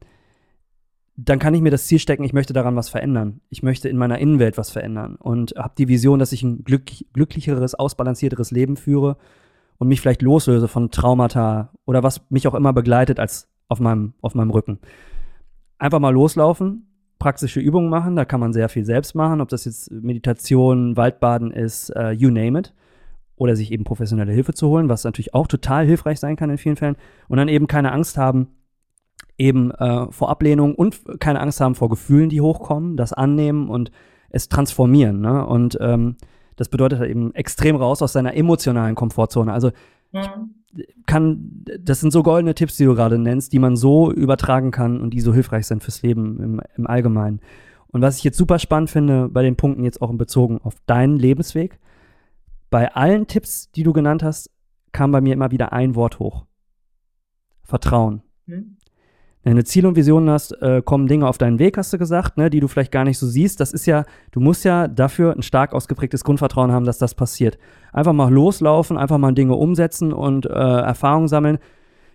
dann 1.16 1.38
kann 1.38 1.54
ich 1.54 1.60
mir 1.60 1.70
das 1.70 1.86
Ziel 1.86 1.98
stecken, 1.98 2.24
ich 2.24 2.32
möchte 2.32 2.52
daran 2.52 2.74
was 2.74 2.88
verändern. 2.88 3.40
Ich 3.48 3.62
möchte 3.62 3.88
in 3.88 3.96
meiner 3.96 4.18
Innenwelt 4.18 4.58
was 4.58 4.70
verändern 4.70 5.14
und 5.16 5.54
habe 5.56 5.74
die 5.78 5.86
Vision, 5.86 6.18
dass 6.18 6.32
ich 6.32 6.42
ein 6.42 6.64
glück 6.64 6.90
glücklicheres, 7.12 7.74
ausbalancierteres 7.74 8.50
Leben 8.50 8.76
führe 8.76 9.16
und 9.78 9.88
mich 9.88 10.00
vielleicht 10.00 10.22
loslöse 10.22 10.66
von 10.66 10.90
Traumata 10.90 11.70
oder 11.84 12.02
was 12.02 12.28
mich 12.30 12.48
auch 12.48 12.54
immer 12.54 12.72
begleitet 12.72 13.20
als 13.20 13.48
auf 13.68 13.78
meinem, 13.78 14.14
auf 14.22 14.34
meinem 14.34 14.50
Rücken. 14.50 14.80
Einfach 15.78 16.00
mal 16.00 16.12
loslaufen, 16.12 16.88
praktische 17.18 17.60
Übungen 17.60 17.90
machen, 17.90 18.16
da 18.16 18.24
kann 18.24 18.40
man 18.40 18.52
sehr 18.52 18.68
viel 18.68 18.84
selbst 18.84 19.14
machen, 19.14 19.40
ob 19.40 19.48
das 19.48 19.64
jetzt 19.64 19.90
Meditation, 19.92 20.96
Waldbaden 20.96 21.52
ist, 21.52 21.90
uh, 21.96 22.10
you 22.10 22.30
name 22.30 22.58
it. 22.58 22.74
Oder 23.36 23.56
sich 23.56 23.72
eben 23.72 23.82
professionelle 23.82 24.32
Hilfe 24.32 24.54
zu 24.54 24.68
holen, 24.68 24.88
was 24.88 25.02
natürlich 25.02 25.34
auch 25.34 25.48
total 25.48 25.86
hilfreich 25.86 26.20
sein 26.20 26.36
kann 26.36 26.50
in 26.50 26.58
vielen 26.58 26.76
Fällen. 26.76 26.96
Und 27.28 27.36
dann 27.38 27.48
eben 27.48 27.66
keine 27.66 27.90
Angst 27.90 28.16
haben, 28.16 28.48
eben 29.38 29.70
äh, 29.72 30.10
vor 30.10 30.30
Ablehnung 30.30 30.74
und 30.74 31.00
keine 31.20 31.40
Angst 31.40 31.60
haben 31.60 31.74
vor 31.74 31.88
Gefühlen, 31.88 32.28
die 32.28 32.40
hochkommen, 32.40 32.96
das 32.96 33.12
annehmen 33.12 33.68
und 33.68 33.90
es 34.30 34.48
transformieren. 34.48 35.20
Ne? 35.20 35.44
Und 35.46 35.76
ähm, 35.80 36.16
das 36.56 36.68
bedeutet 36.68 37.00
halt 37.00 37.10
eben 37.10 37.34
extrem 37.34 37.76
raus 37.76 38.02
aus 38.02 38.12
seiner 38.12 38.34
emotionalen 38.34 38.94
Komfortzone. 38.94 39.52
Also 39.52 39.70
mhm. 40.12 40.54
kann, 41.06 41.64
das 41.80 42.00
sind 42.00 42.12
so 42.12 42.22
goldene 42.22 42.54
Tipps, 42.54 42.76
die 42.76 42.84
du 42.84 42.94
gerade 42.94 43.18
nennst, 43.18 43.52
die 43.52 43.58
man 43.58 43.76
so 43.76 44.12
übertragen 44.12 44.70
kann 44.70 45.00
und 45.00 45.10
die 45.10 45.20
so 45.20 45.34
hilfreich 45.34 45.66
sind 45.66 45.82
fürs 45.82 46.02
Leben 46.02 46.40
im, 46.40 46.60
im 46.76 46.86
Allgemeinen. 46.86 47.40
Und 47.88 48.02
was 48.02 48.18
ich 48.18 48.24
jetzt 48.24 48.38
super 48.38 48.58
spannend 48.58 48.90
finde 48.90 49.28
bei 49.28 49.42
den 49.42 49.56
Punkten 49.56 49.84
jetzt 49.84 50.02
auch 50.02 50.10
in 50.10 50.18
Bezogen 50.18 50.60
auf 50.62 50.74
deinen 50.86 51.16
Lebensweg, 51.16 51.78
bei 52.70 52.92
allen 52.92 53.28
Tipps, 53.28 53.70
die 53.70 53.84
du 53.84 53.92
genannt 53.92 54.22
hast, 54.24 54.50
kam 54.90 55.12
bei 55.12 55.20
mir 55.20 55.32
immer 55.32 55.52
wieder 55.52 55.72
ein 55.72 55.94
Wort 55.94 56.18
hoch. 56.18 56.44
Vertrauen. 57.62 58.22
Mhm. 58.46 58.78
Wenn 59.44 59.56
du 59.56 59.64
Ziele 59.64 59.86
und 59.88 59.96
Visionen 59.96 60.30
hast, 60.30 60.52
äh, 60.62 60.80
kommen 60.82 61.06
Dinge 61.06 61.28
auf 61.28 61.36
deinen 61.36 61.58
Weg, 61.58 61.76
hast 61.76 61.92
du 61.92 61.98
gesagt, 61.98 62.38
ne, 62.38 62.48
die 62.48 62.60
du 62.60 62.68
vielleicht 62.68 62.90
gar 62.90 63.04
nicht 63.04 63.18
so 63.18 63.26
siehst. 63.26 63.60
Das 63.60 63.72
ist 63.72 63.84
ja, 63.84 64.04
du 64.32 64.40
musst 64.40 64.64
ja 64.64 64.88
dafür 64.88 65.36
ein 65.36 65.42
stark 65.42 65.74
ausgeprägtes 65.74 66.24
Grundvertrauen 66.24 66.72
haben, 66.72 66.86
dass 66.86 66.96
das 66.96 67.14
passiert. 67.14 67.58
Einfach 67.92 68.14
mal 68.14 68.32
loslaufen, 68.32 68.96
einfach 68.96 69.18
mal 69.18 69.32
Dinge 69.32 69.54
umsetzen 69.54 70.14
und 70.14 70.46
äh, 70.46 70.48
Erfahrungen 70.48 71.28
sammeln. 71.28 71.58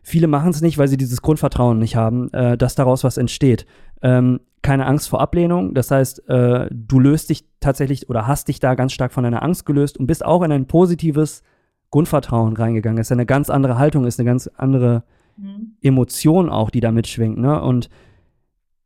Viele 0.01 0.27
machen 0.27 0.49
es 0.49 0.61
nicht, 0.61 0.79
weil 0.79 0.87
sie 0.87 0.97
dieses 0.97 1.21
Grundvertrauen 1.21 1.77
nicht 1.77 1.95
haben, 1.95 2.33
äh, 2.33 2.57
dass 2.57 2.73
daraus 2.73 3.03
was 3.03 3.17
entsteht. 3.17 3.67
Ähm, 4.01 4.39
keine 4.63 4.87
Angst 4.87 5.07
vor 5.07 5.21
Ablehnung, 5.21 5.73
das 5.73 5.91
heißt, 5.91 6.27
äh, 6.29 6.67
du 6.71 6.99
löst 6.99 7.29
dich 7.29 7.45
tatsächlich 7.59 8.09
oder 8.09 8.27
hast 8.27 8.47
dich 8.47 8.59
da 8.59 8.73
ganz 8.73 8.91
stark 8.91 9.13
von 9.13 9.23
deiner 9.23 9.43
Angst 9.43 9.65
gelöst 9.65 9.97
und 9.97 10.07
bist 10.07 10.25
auch 10.25 10.41
in 10.41 10.51
ein 10.51 10.65
positives 10.65 11.43
Grundvertrauen 11.91 12.57
reingegangen. 12.57 12.97
Das 12.97 13.05
ist 13.05 13.11
ja 13.11 13.15
eine 13.15 13.25
ganz 13.25 13.49
andere 13.49 13.77
Haltung, 13.77 14.05
ist 14.05 14.19
eine 14.19 14.27
ganz 14.27 14.49
andere 14.57 15.03
mhm. 15.39 15.77
Emotion 15.81 16.49
auch, 16.49 16.69
die 16.69 16.79
da 16.79 16.91
mitschwingt. 16.91 17.37
Ne? 17.37 17.61
Und 17.61 17.89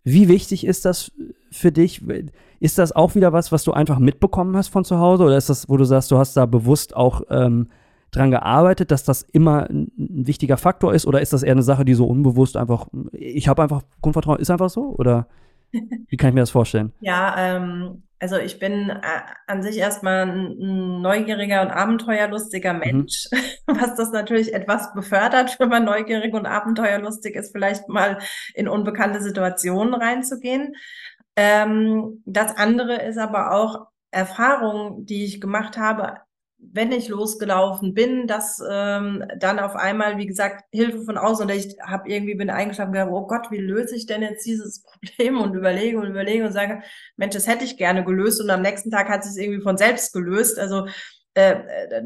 wie 0.03 0.27
wichtig 0.27 0.65
ist 0.65 0.85
das 0.85 1.11
für 1.51 1.71
dich? 1.71 2.01
Ist 2.59 2.77
das 2.77 2.91
auch 2.91 3.15
wieder 3.15 3.33
was, 3.33 3.51
was 3.51 3.63
du 3.63 3.71
einfach 3.73 3.99
mitbekommen 3.99 4.55
hast 4.55 4.69
von 4.69 4.83
zu 4.83 4.99
Hause? 4.99 5.23
Oder 5.23 5.37
ist 5.37 5.49
das, 5.49 5.69
wo 5.69 5.77
du 5.77 5.85
sagst, 5.85 6.11
du 6.11 6.17
hast 6.17 6.35
da 6.35 6.45
bewusst 6.45 6.95
auch 6.95 7.21
ähm, 7.29 7.69
dran 8.11 8.31
gearbeitet, 8.31 8.91
dass 8.91 9.03
das 9.03 9.23
immer 9.23 9.69
ein, 9.69 9.91
wichtiger 9.97 10.57
Faktor 10.57 10.93
ist? 10.93 11.05
Oder 11.05 11.21
ist 11.21 11.33
das 11.33 11.43
eher 11.43 11.53
eine 11.53 11.63
Sache, 11.63 11.85
die 11.85 11.93
so 11.93 12.05
unbewusst 12.05 12.57
einfach, 12.57 12.87
ich 13.11 13.47
habe 13.47 13.63
einfach 13.63 13.83
Grundvertrauen, 14.01 14.39
ist 14.39 14.51
einfach 14.51 14.69
so? 14.69 14.95
Oder 14.97 15.27
wie 15.71 16.17
kann 16.17 16.29
ich 16.29 16.33
mir 16.35 16.41
das 16.41 16.51
vorstellen? 16.51 16.91
Ja, 16.99 17.35
ähm, 17.37 18.03
also 18.23 18.37
ich 18.37 18.57
bin 18.57 18.89
äh, 18.89 19.01
an 19.47 19.63
sich 19.63 19.77
erstmal 19.77 20.25
ein 20.25 21.01
neugieriger 21.01 21.61
und 21.61 21.71
abenteuerlustiger 21.71 22.71
mhm. 22.71 22.79
Mensch, 22.79 23.27
mhm. 23.29 23.37
was 23.81 23.95
das 23.95 24.13
natürlich 24.13 24.53
etwas 24.53 24.93
befördert, 24.93 25.59
wenn 25.59 25.67
man 25.67 25.83
neugierig 25.83 26.33
und 26.33 26.45
abenteuerlustig 26.45 27.35
ist, 27.35 27.51
vielleicht 27.51 27.89
mal 27.89 28.19
in 28.53 28.69
unbekannte 28.69 29.21
Situationen 29.21 29.93
reinzugehen. 29.93 30.73
Ähm, 31.35 32.23
das 32.25 32.55
andere 32.55 33.01
ist 33.01 33.17
aber 33.17 33.51
auch 33.51 33.87
Erfahrungen, 34.09 35.05
die 35.05 35.25
ich 35.25 35.41
gemacht 35.41 35.77
habe 35.77 36.19
wenn 36.71 36.91
ich 36.91 37.09
losgelaufen 37.09 37.93
bin, 37.93 38.27
dass 38.27 38.61
ähm, 38.69 39.23
dann 39.37 39.59
auf 39.59 39.75
einmal, 39.75 40.17
wie 40.17 40.25
gesagt, 40.25 40.63
Hilfe 40.71 41.03
von 41.03 41.17
außen 41.17 41.45
oder 41.45 41.55
ich 41.55 41.75
habe 41.81 42.09
irgendwie 42.09 42.35
bin 42.35 42.49
eingeschlafen 42.49 42.93
gedacht, 42.93 43.09
oh 43.11 43.27
Gott, 43.27 43.51
wie 43.51 43.57
löse 43.57 43.95
ich 43.95 44.05
denn 44.05 44.21
jetzt 44.21 44.45
dieses 44.45 44.83
Problem 45.17 45.39
und 45.39 45.53
überlege 45.53 45.99
und 45.99 46.07
überlege 46.07 46.45
und 46.45 46.53
sage, 46.53 46.81
Mensch, 47.17 47.33
das 47.33 47.47
hätte 47.47 47.65
ich 47.65 47.77
gerne 47.77 48.03
gelöst 48.03 48.41
und 48.41 48.49
am 48.49 48.61
nächsten 48.61 48.91
Tag 48.91 49.09
hat 49.09 49.25
es 49.25 49.33
sich 49.33 49.43
irgendwie 49.43 49.63
von 49.63 49.77
selbst 49.77 50.13
gelöst. 50.13 50.59
Also 50.59 50.87
äh, 51.33 51.55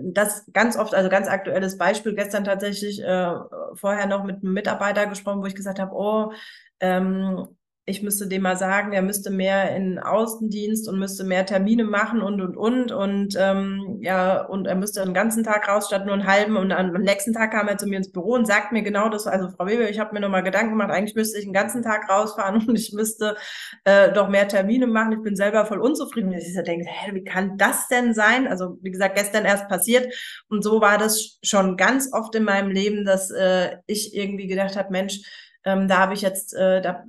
das 0.04 0.46
ganz 0.54 0.78
oft, 0.78 0.94
also 0.94 1.10
ganz 1.10 1.28
aktuelles 1.28 1.78
Beispiel, 1.78 2.16
gestern 2.16 2.44
tatsächlich 2.44 3.02
äh, 3.04 3.34
vorher 3.76 4.08
noch 4.08 4.24
mit 4.24 4.38
einem 4.38 4.54
Mitarbeiter 4.54 5.08
gesprochen, 5.08 5.42
wo 5.42 5.46
ich 5.46 5.56
gesagt 5.56 5.80
habe, 5.80 5.94
oh, 5.94 6.32
ähm, 6.80 7.48
ich 7.90 8.04
müsste 8.04 8.28
dem 8.28 8.42
mal 8.42 8.58
sagen, 8.58 8.92
er 8.92 9.02
müsste 9.02 9.32
mehr 9.32 9.74
in 9.74 9.98
Außendienst 9.98 10.90
und 10.90 11.00
müsste 11.00 11.24
mehr 11.24 11.46
Termine 11.46 11.86
machen 11.86 12.22
und 12.22 12.42
und 12.42 12.58
und. 12.58 12.92
Und 12.92 13.38
ähm, 13.40 14.00
ja 14.02 14.42
und 14.46 14.68
er 14.68 14.76
müsste 14.76 15.02
einen 15.02 15.14
ganzen 15.14 15.46
Tag 15.46 15.70
raus 15.70 15.88
statt 15.88 16.06
nur 16.06 16.14
einen 16.14 16.28
halben. 16.28 16.58
Und 16.58 16.74
am 16.74 16.92
nächsten 17.02 17.32
Tag 17.32 17.52
kam 17.52 17.70
er 17.70 17.78
zu 17.78 17.88
mir 17.88 17.96
ins 17.96 18.12
Büro 18.12 18.34
und 18.34 18.46
sagt 18.46 18.74
mir 18.74 18.84
genau 18.84 19.08
das, 19.08 19.26
also 19.26 19.48
Frau 19.52 19.68
Weber, 19.68 19.90
ich 19.90 20.00
habe 20.00 20.14
mir 20.14 20.20
nochmal 20.20 20.44
Gedanken 20.44 20.72
gemacht, 20.72 20.92
eigentlich 20.92 21.16
müsste 21.16 21.40
ich 21.40 21.46
einen 21.46 21.54
ganzen 21.54 21.82
Tag 21.82 22.10
rausfahren 22.10 22.56
und 22.68 22.78
ich 22.78 22.92
müsste 22.92 23.38
äh, 23.86 24.12
doch 24.12 24.28
mehr 24.28 24.50
Termine 24.50 24.86
machen, 24.88 25.14
ich 25.14 25.22
bin 25.24 25.38
selber 25.38 25.66
voll 25.66 25.80
unzufrieden. 25.80 26.34
Ich 26.34 26.62
denke, 26.62 26.88
hä, 26.90 27.12
wie 27.14 27.24
kann 27.24 27.58
das 27.58 27.88
denn 27.88 28.14
sein? 28.14 28.48
Also 28.48 28.78
wie 28.82 28.92
gesagt, 28.92 29.16
gestern 29.16 29.46
erst 29.46 29.70
passiert. 29.70 30.14
Und 30.50 30.62
so 30.62 30.82
war 30.82 30.98
das 30.98 31.40
schon 31.42 31.78
ganz 31.78 32.12
oft 32.12 32.36
in 32.36 32.44
meinem 32.44 32.70
Leben, 32.70 33.06
dass 33.06 33.32
äh, 33.32 33.78
ich 33.86 34.14
irgendwie 34.14 34.48
gedacht 34.48 34.76
habe, 34.76 34.92
Mensch, 34.92 35.22
ähm, 35.66 35.88
da 35.88 35.98
habe 35.98 36.14
ich 36.14 36.22
jetzt, 36.22 36.54
äh, 36.54 36.82
da, 36.82 37.04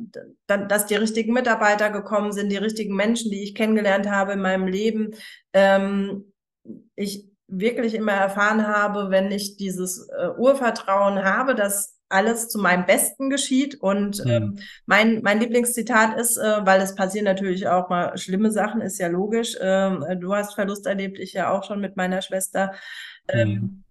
da, 0.47 0.57
dass 0.57 0.87
die 0.87 0.97
richtigen 0.97 1.33
Mitarbeiter 1.33 1.91
gekommen 1.91 2.33
sind, 2.33 2.51
die 2.51 2.57
richtigen 2.57 2.97
Menschen, 2.97 3.31
die 3.31 3.43
ich 3.43 3.55
kennengelernt 3.55 4.11
habe 4.11 4.33
in 4.33 4.41
meinem 4.41 4.67
Leben. 4.67 5.15
Ähm, 5.53 6.33
ich 6.95 7.29
wirklich 7.47 7.95
immer 7.95 8.13
erfahren 8.13 8.67
habe, 8.67 9.11
wenn 9.11 9.31
ich 9.31 9.57
dieses 9.57 10.09
äh, 10.09 10.29
Urvertrauen 10.37 11.25
habe, 11.25 11.55
dass 11.55 11.99
alles 12.11 12.49
zu 12.49 12.59
meinem 12.59 12.87
Besten 12.87 13.31
geschieht. 13.31 13.81
Und 13.81 14.25
mhm. 14.25 14.31
ähm, 14.31 14.59
mein, 14.87 15.23
mein 15.23 15.41
Lieblingszitat 15.41 16.19
ist, 16.19 16.37
äh, 16.37 16.67
weil 16.67 16.81
es 16.81 16.95
passieren 16.95 17.25
natürlich 17.25 17.69
auch 17.69 17.89
mal 17.89 18.17
schlimme 18.17 18.51
Sachen, 18.51 18.81
ist 18.81 18.99
ja 18.99 19.09
logisch. 19.09 19.57
Ähm, 19.61 20.05
du 20.21 20.35
hast 20.35 20.55
Verlust 20.55 20.87
erlebt, 20.87 21.19
ich 21.19 21.33
ja 21.33 21.51
auch 21.51 21.65
schon 21.65 21.81
mit 21.81 21.97
meiner 21.97 22.23
Schwester. 22.23 22.73
Ähm, 23.29 23.49
mhm. 23.49 23.85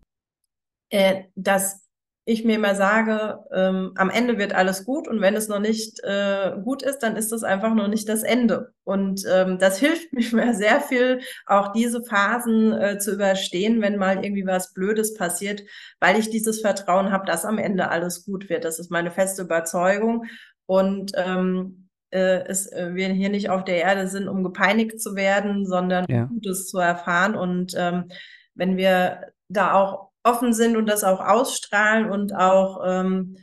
äh, 0.89 1.23
dass 1.35 1.86
ich 2.29 2.43
mir 2.43 2.57
immer 2.57 2.75
sage, 2.75 3.39
ähm, 3.53 3.93
am 3.95 4.09
Ende 4.09 4.37
wird 4.37 4.53
alles 4.53 4.83
gut 4.83 5.07
und 5.07 5.21
wenn 5.21 5.37
es 5.37 5.47
noch 5.47 5.61
nicht 5.61 6.03
äh, 6.03 6.57
gut 6.61 6.83
ist, 6.83 6.99
dann 6.99 7.15
ist 7.15 7.31
es 7.31 7.43
einfach 7.43 7.73
noch 7.73 7.87
nicht 7.87 8.09
das 8.09 8.21
Ende. 8.21 8.73
Und 8.83 9.23
ähm, 9.33 9.59
das 9.59 9.79
hilft 9.79 10.11
mir 10.11 10.53
sehr 10.53 10.81
viel, 10.81 11.21
auch 11.45 11.71
diese 11.71 12.03
Phasen 12.03 12.73
äh, 12.73 12.97
zu 12.97 13.13
überstehen, 13.13 13.81
wenn 13.81 13.95
mal 13.95 14.25
irgendwie 14.25 14.45
was 14.45 14.73
Blödes 14.73 15.13
passiert, 15.13 15.63
weil 16.01 16.19
ich 16.19 16.29
dieses 16.29 16.59
Vertrauen 16.59 17.13
habe, 17.13 17.25
dass 17.25 17.45
am 17.45 17.57
Ende 17.57 17.89
alles 17.89 18.25
gut 18.25 18.49
wird. 18.49 18.65
Das 18.65 18.77
ist 18.77 18.91
meine 18.91 19.11
feste 19.11 19.43
Überzeugung. 19.43 20.25
Und 20.65 21.13
ähm, 21.15 21.87
äh, 22.09 22.43
es, 22.45 22.69
äh, 22.73 22.93
wir 22.93 23.07
hier 23.07 23.29
nicht 23.29 23.49
auf 23.49 23.63
der 23.63 23.77
Erde 23.77 24.09
sind, 24.09 24.27
um 24.27 24.43
gepeinigt 24.43 24.99
zu 24.99 25.15
werden, 25.15 25.65
sondern 25.65 26.05
ja. 26.09 26.25
Gutes 26.25 26.67
zu 26.67 26.77
erfahren. 26.77 27.35
Und 27.35 27.73
ähm, 27.77 28.09
wenn 28.53 28.75
wir 28.75 29.31
da 29.47 29.75
auch 29.75 30.06
offen 30.27 30.53
sind 30.53 30.77
und 30.77 30.87
das 30.87 31.03
auch 31.03 31.19
ausstrahlen 31.19 32.09
und 32.09 32.35
auch 32.35 32.81
ähm, 32.85 33.37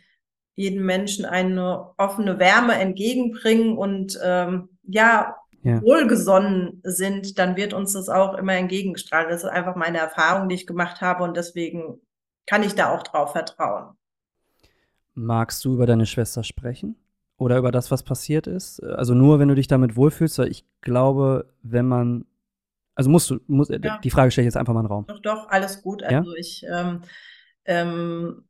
jedem 0.54 0.84
Menschen 0.86 1.24
eine 1.24 1.90
offene 1.96 2.38
Wärme 2.38 2.74
entgegenbringen 2.74 3.76
und 3.76 4.18
ähm, 4.22 4.68
ja, 4.82 5.36
ja, 5.62 5.82
wohlgesonnen 5.82 6.80
sind, 6.84 7.38
dann 7.38 7.56
wird 7.56 7.72
uns 7.72 7.94
das 7.94 8.08
auch 8.08 8.34
immer 8.34 8.52
entgegenstrahlen. 8.52 9.30
Das 9.30 9.44
ist 9.44 9.48
einfach 9.48 9.76
meine 9.76 9.98
Erfahrung, 9.98 10.48
die 10.48 10.54
ich 10.54 10.66
gemacht 10.66 11.00
habe 11.00 11.24
und 11.24 11.36
deswegen 11.36 12.00
kann 12.46 12.62
ich 12.62 12.74
da 12.74 12.94
auch 12.94 13.02
drauf 13.02 13.32
vertrauen. 13.32 13.96
Magst 15.14 15.64
du 15.64 15.74
über 15.74 15.86
deine 15.86 16.06
Schwester 16.06 16.44
sprechen? 16.44 16.96
Oder 17.36 17.58
über 17.58 17.72
das, 17.72 17.90
was 17.90 18.04
passiert 18.04 18.46
ist? 18.46 18.80
Also 18.82 19.14
nur, 19.14 19.38
wenn 19.38 19.48
du 19.48 19.54
dich 19.56 19.66
damit 19.66 19.96
wohlfühlst, 19.96 20.38
weil 20.38 20.48
ich 20.48 20.64
glaube, 20.82 21.46
wenn 21.62 21.86
man 21.86 22.26
also 22.94 23.10
musst 23.10 23.30
du, 23.30 23.40
muss, 23.46 23.70
äh, 23.70 23.80
ja. 23.82 23.98
die 24.02 24.10
Frage 24.10 24.30
stelle 24.30 24.44
ich 24.44 24.54
jetzt 24.54 24.56
einfach 24.56 24.72
mal 24.72 24.80
in 24.80 24.86
den 24.86 24.92
Raum. 24.92 25.06
Doch, 25.06 25.20
doch, 25.20 25.48
alles 25.48 25.82
gut. 25.82 26.02
Also 26.02 26.30
ja? 26.30 26.38
ich, 26.38 26.64
ähm, 26.68 27.00
ähm, 27.64 28.44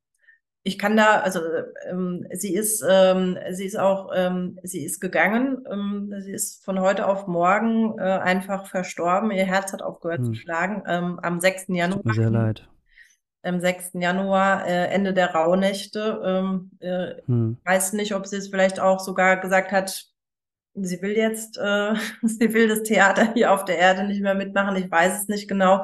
ich 0.62 0.78
kann 0.78 0.96
da, 0.96 1.20
also 1.20 1.40
ähm, 1.88 2.26
sie 2.33 2.54
ist, 2.54 2.85
ähm, 2.88 3.38
sie 3.50 3.66
ist 3.66 3.78
auch, 3.78 4.11
ähm, 4.14 4.59
sie 4.62 4.85
ist 4.85 5.00
gegangen. 5.00 5.64
Ähm, 5.70 6.12
sie 6.20 6.33
ist 6.33 6.64
von 6.64 6.80
heute 6.80 7.07
auf 7.07 7.26
morgen 7.26 7.98
äh, 7.98 8.02
einfach 8.02 8.66
verstorben. 8.66 9.30
Ihr 9.30 9.44
Herz 9.44 9.72
hat 9.72 9.83
aufgehört 9.83 10.20
hm. 10.20 10.24
zu 10.26 10.35
schlagen. 10.35 10.83
Am 10.87 11.40
6. 11.40 11.66
Januar. 11.68 11.98
Tut 11.98 12.07
mir 12.07 12.14
sehr 12.14 12.30
leid. 12.30 12.68
Am 13.42 13.61
6. 13.61 13.90
Januar, 13.94 14.66
äh, 14.66 14.87
Ende 14.87 15.12
der 15.12 15.35
Rauhnächte. 15.35 16.64
Äh, 16.80 17.22
hm. 17.26 17.59
Weiß 17.64 17.92
nicht, 17.92 18.14
ob 18.14 18.26
sie 18.26 18.37
es 18.37 18.48
vielleicht 18.48 18.80
auch 18.80 19.00
sogar 19.00 19.37
gesagt 19.38 19.70
hat, 19.70 20.13
sie 20.74 21.00
will 21.02 21.16
jetzt, 21.16 21.58
äh, 21.58 21.94
sie 22.22 22.52
will 22.52 22.68
das 22.68 22.82
Theater 22.82 23.32
hier 23.34 23.52
auf 23.52 23.64
der 23.64 23.78
Erde 23.78 24.04
nicht 24.04 24.22
mehr 24.22 24.34
mitmachen. 24.34 24.76
Ich 24.76 24.90
weiß 24.90 25.22
es 25.22 25.28
nicht 25.28 25.48
genau. 25.48 25.82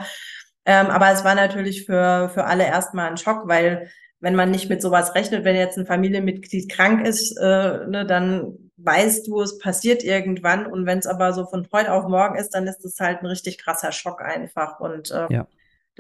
Ähm, 0.65 0.87
aber 0.87 1.11
es 1.11 1.25
war 1.25 1.35
natürlich 1.35 1.87
für, 1.87 2.31
für 2.33 2.45
alle 2.45 2.65
erstmal 2.65 3.09
ein 3.09 3.17
Schock, 3.17 3.49
weil 3.49 3.91
wenn 4.21 4.35
man 4.35 4.51
nicht 4.51 4.69
mit 4.69 4.83
sowas 4.83 5.15
rechnet, 5.15 5.45
wenn 5.45 5.57
jetzt 5.57 5.79
ein 5.79 5.87
Familienmitglied 5.87 6.71
krank 6.71 7.07
ist, 7.07 7.37
äh, 7.39 7.87
ne, 7.87 8.05
dann 8.07 8.71
weißt 8.77 9.27
du, 9.27 9.41
es 9.41 9.59
passiert 9.59 10.05
irgendwann. 10.05 10.67
Und 10.67 10.87
wenn 10.87 10.99
es 10.99 11.07
aber 11.07 11.33
so 11.33 11.47
von 11.47 11.67
heute 11.73 11.93
auf 11.93 12.07
morgen 12.07 12.37
ist, 12.37 12.51
dann 12.51 12.67
ist 12.67 12.85
es 12.85 13.01
halt 13.01 13.21
ein 13.21 13.27
richtig 13.27 13.59
krasser 13.59 13.93
Schock 13.93 14.23
einfach. 14.23 14.79
Und 14.81 15.11
äh, 15.11 15.27
ja. 15.31 15.47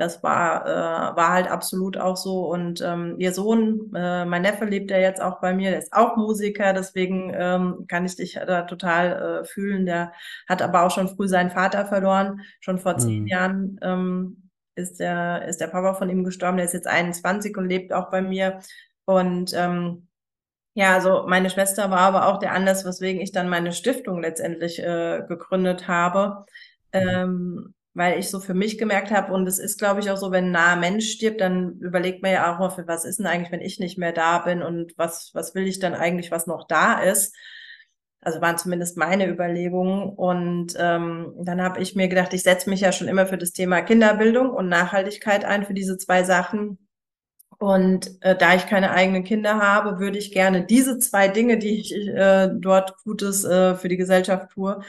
Das 0.00 0.22
war, 0.22 0.64
äh, 0.66 1.16
war 1.16 1.32
halt 1.32 1.50
absolut 1.50 1.98
auch 1.98 2.16
so. 2.16 2.46
Und 2.46 2.80
ähm, 2.80 3.16
ihr 3.18 3.34
Sohn, 3.34 3.92
äh, 3.94 4.24
mein 4.24 4.40
Neffe 4.40 4.64
lebt 4.64 4.90
ja 4.90 4.96
jetzt 4.96 5.20
auch 5.20 5.40
bei 5.42 5.52
mir, 5.52 5.68
der 5.68 5.78
ist 5.78 5.92
auch 5.92 6.16
Musiker, 6.16 6.72
deswegen 6.72 7.30
ähm, 7.34 7.84
kann 7.86 8.06
ich 8.06 8.16
dich 8.16 8.32
da 8.34 8.62
total 8.62 9.42
äh, 9.42 9.44
fühlen. 9.44 9.84
Der 9.84 10.14
hat 10.48 10.62
aber 10.62 10.84
auch 10.84 10.90
schon 10.90 11.08
früh 11.08 11.28
seinen 11.28 11.50
Vater 11.50 11.84
verloren. 11.84 12.40
Schon 12.60 12.78
vor 12.78 12.96
zehn 12.96 13.24
mhm. 13.24 13.26
Jahren 13.26 13.80
ähm, 13.82 14.50
ist, 14.74 15.00
der, 15.00 15.46
ist 15.46 15.60
der 15.60 15.66
Papa 15.66 15.92
von 15.92 16.08
ihm 16.08 16.24
gestorben. 16.24 16.56
Der 16.56 16.64
ist 16.64 16.72
jetzt 16.72 16.88
21 16.88 17.58
und 17.58 17.68
lebt 17.68 17.92
auch 17.92 18.10
bei 18.10 18.22
mir. 18.22 18.60
Und 19.04 19.52
ähm, 19.54 20.08
ja, 20.72 20.94
also 20.94 21.26
meine 21.28 21.50
Schwester 21.50 21.90
war 21.90 22.00
aber 22.00 22.26
auch 22.26 22.38
der 22.38 22.54
Anlass, 22.54 22.86
weswegen 22.86 23.20
ich 23.20 23.32
dann 23.32 23.50
meine 23.50 23.72
Stiftung 23.72 24.22
letztendlich 24.22 24.78
äh, 24.82 25.22
gegründet 25.28 25.88
habe. 25.88 26.46
Mhm. 26.94 27.00
Ähm, 27.00 27.74
weil 27.92 28.18
ich 28.18 28.30
so 28.30 28.38
für 28.38 28.54
mich 28.54 28.78
gemerkt 28.78 29.10
habe, 29.10 29.32
und 29.32 29.46
es 29.48 29.58
ist, 29.58 29.78
glaube 29.78 30.00
ich, 30.00 30.10
auch 30.10 30.16
so, 30.16 30.30
wenn 30.30 30.46
ein 30.46 30.50
naher 30.52 30.76
Mensch 30.76 31.10
stirbt, 31.10 31.40
dann 31.40 31.78
überlegt 31.80 32.22
man 32.22 32.32
ja 32.32 32.52
auch 32.54 32.58
mal, 32.58 32.70
für 32.70 32.86
was 32.86 33.04
ist 33.04 33.18
denn 33.18 33.26
eigentlich, 33.26 33.50
wenn 33.50 33.60
ich 33.60 33.80
nicht 33.80 33.98
mehr 33.98 34.12
da 34.12 34.38
bin 34.38 34.62
und 34.62 34.96
was, 34.96 35.30
was 35.34 35.54
will 35.54 35.66
ich 35.66 35.80
dann 35.80 35.94
eigentlich, 35.94 36.30
was 36.30 36.46
noch 36.46 36.66
da 36.68 37.00
ist. 37.00 37.34
Also 38.20 38.40
waren 38.40 38.58
zumindest 38.58 38.96
meine 38.96 39.28
Überlegungen. 39.28 40.10
Und 40.10 40.74
ähm, 40.78 41.34
dann 41.42 41.62
habe 41.62 41.80
ich 41.80 41.96
mir 41.96 42.08
gedacht, 42.08 42.32
ich 42.32 42.42
setze 42.42 42.70
mich 42.70 42.80
ja 42.80 42.92
schon 42.92 43.08
immer 43.08 43.26
für 43.26 43.38
das 43.38 43.52
Thema 43.52 43.80
Kinderbildung 43.82 44.50
und 44.50 44.68
Nachhaltigkeit 44.68 45.44
ein, 45.44 45.64
für 45.64 45.74
diese 45.74 45.98
zwei 45.98 46.22
Sachen. 46.22 46.78
Und 47.58 48.10
äh, 48.20 48.36
da 48.36 48.54
ich 48.54 48.66
keine 48.66 48.92
eigenen 48.92 49.24
Kinder 49.24 49.58
habe, 49.58 49.98
würde 49.98 50.18
ich 50.18 50.32
gerne 50.32 50.64
diese 50.64 50.98
zwei 50.98 51.28
Dinge, 51.28 51.58
die 51.58 51.80
ich 51.80 51.92
äh, 51.94 52.50
dort 52.54 52.96
Gutes 53.04 53.44
äh, 53.44 53.74
für 53.74 53.88
die 53.88 53.96
Gesellschaft 53.96 54.50
tue, 54.52 54.80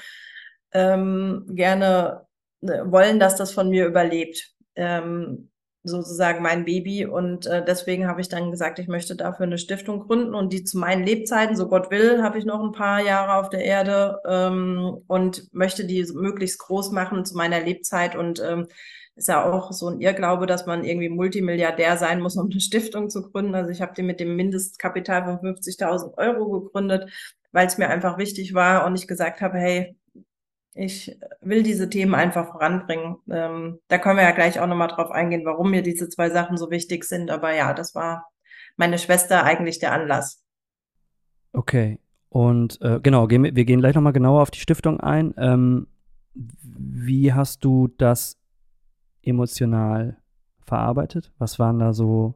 ähm, 0.74 1.46
gerne 1.50 2.28
Ne, 2.31 2.31
wollen, 2.62 3.20
dass 3.20 3.36
das 3.36 3.52
von 3.52 3.70
mir 3.70 3.86
überlebt. 3.86 4.54
Ähm, 4.76 5.52
sozusagen 5.84 6.44
mein 6.44 6.66
Baby. 6.66 7.06
Und 7.06 7.46
äh, 7.48 7.64
deswegen 7.66 8.08
habe 8.08 8.22
ich 8.22 8.30
dann 8.30 8.52
gesagt, 8.52 8.80
ich 8.80 8.88
möchte 8.88 9.16
dafür 9.16 9.46
eine 9.46 9.58
Stiftung 9.58 10.02
gründen 10.02 10.36
und 10.36 10.54
die 10.54 10.64
zu 10.64 10.78
meinen 10.78 11.04
Lebzeiten, 11.04 11.56
so 11.56 11.68
Gott 11.68 11.90
will, 11.92 12.22
habe 12.22 12.38
ich 12.38 12.46
noch 12.46 12.64
ein 12.64 12.72
paar 12.72 13.02
Jahre 13.02 13.36
auf 13.36 13.50
der 13.50 13.64
Erde 13.64 14.20
ähm, 14.28 15.02
und 15.08 15.54
möchte 15.54 15.86
die 15.86 16.06
möglichst 16.14 16.60
groß 16.60 16.92
machen 16.92 17.26
zu 17.26 17.36
meiner 17.36 17.60
Lebzeit. 17.62 18.16
Und 18.16 18.40
ähm, 18.42 18.68
ist 19.16 19.28
ja 19.28 19.44
auch 19.44 19.72
so 19.72 19.88
ein 19.88 20.00
Irrglaube, 20.02 20.46
dass 20.46 20.66
man 20.66 20.84
irgendwie 20.84 21.10
Multimilliardär 21.10 21.98
sein 21.98 22.22
muss, 22.22 22.38
um 22.38 22.50
eine 22.50 22.62
Stiftung 22.62 23.10
zu 23.10 23.22
gründen. 23.24 23.56
Also 23.56 23.70
ich 23.70 23.82
habe 23.82 23.94
die 23.96 24.04
mit 24.04 24.20
dem 24.20 24.36
Mindestkapital 24.36 25.24
von 25.24 25.56
50.000 25.56 26.18
Euro 26.18 26.62
gegründet, 26.62 27.10
weil 27.52 27.68
es 27.68 27.78
mir 27.78 27.90
einfach 27.90 28.18
wichtig 28.18 28.54
war 28.54 28.86
und 28.86 28.96
ich 28.96 29.08
gesagt 29.08 29.42
habe, 29.42 29.58
hey, 29.58 29.96
ich 30.74 31.18
will 31.42 31.64
diese 31.64 31.90
Themen 31.90 32.16
einfach 32.16 32.48
voranbringen. 32.52 33.18
Ähm, 33.30 33.80
da 33.88 33.98
können 33.98 34.18
wir 34.18 34.24
ja 34.24 34.32
gleich 34.32 34.60
auch 34.60 34.68
nochmal 34.68 34.88
drauf 34.88 35.12
eingehen, 35.12 35.46
warum 35.46 35.72
mir 35.72 35.82
diese 35.82 36.08
zwei 36.10 36.30
Sachen 36.30 36.58
so 36.58 36.72
wichtig 36.72 37.04
sind. 37.04 37.30
Aber 37.30 37.54
ja, 37.54 37.74
das 37.74 37.94
war 37.94 38.30
meine 38.78 38.98
Schwester 38.98 39.44
eigentlich 39.44 39.80
der 39.80 39.94
Anlass. 39.94 40.44
Okay. 41.54 42.00
Und 42.30 42.82
äh, 42.82 43.02
genau, 43.02 43.28
gehen, 43.28 43.44
wir 43.44 43.66
gehen 43.66 43.82
gleich 43.82 43.96
nochmal 43.96 44.14
genauer 44.14 44.42
auf 44.42 44.52
die 44.52 44.60
Stiftung 44.60 45.02
ein. 45.02 45.34
Ähm, 45.38 45.88
wie 46.34 47.34
hast 47.34 47.66
du 47.66 47.90
das 47.98 48.40
emotional 49.22 50.18
verarbeitet? 50.66 51.34
Was 51.38 51.60
waren 51.60 51.80
da 51.80 51.92
so 51.92 52.36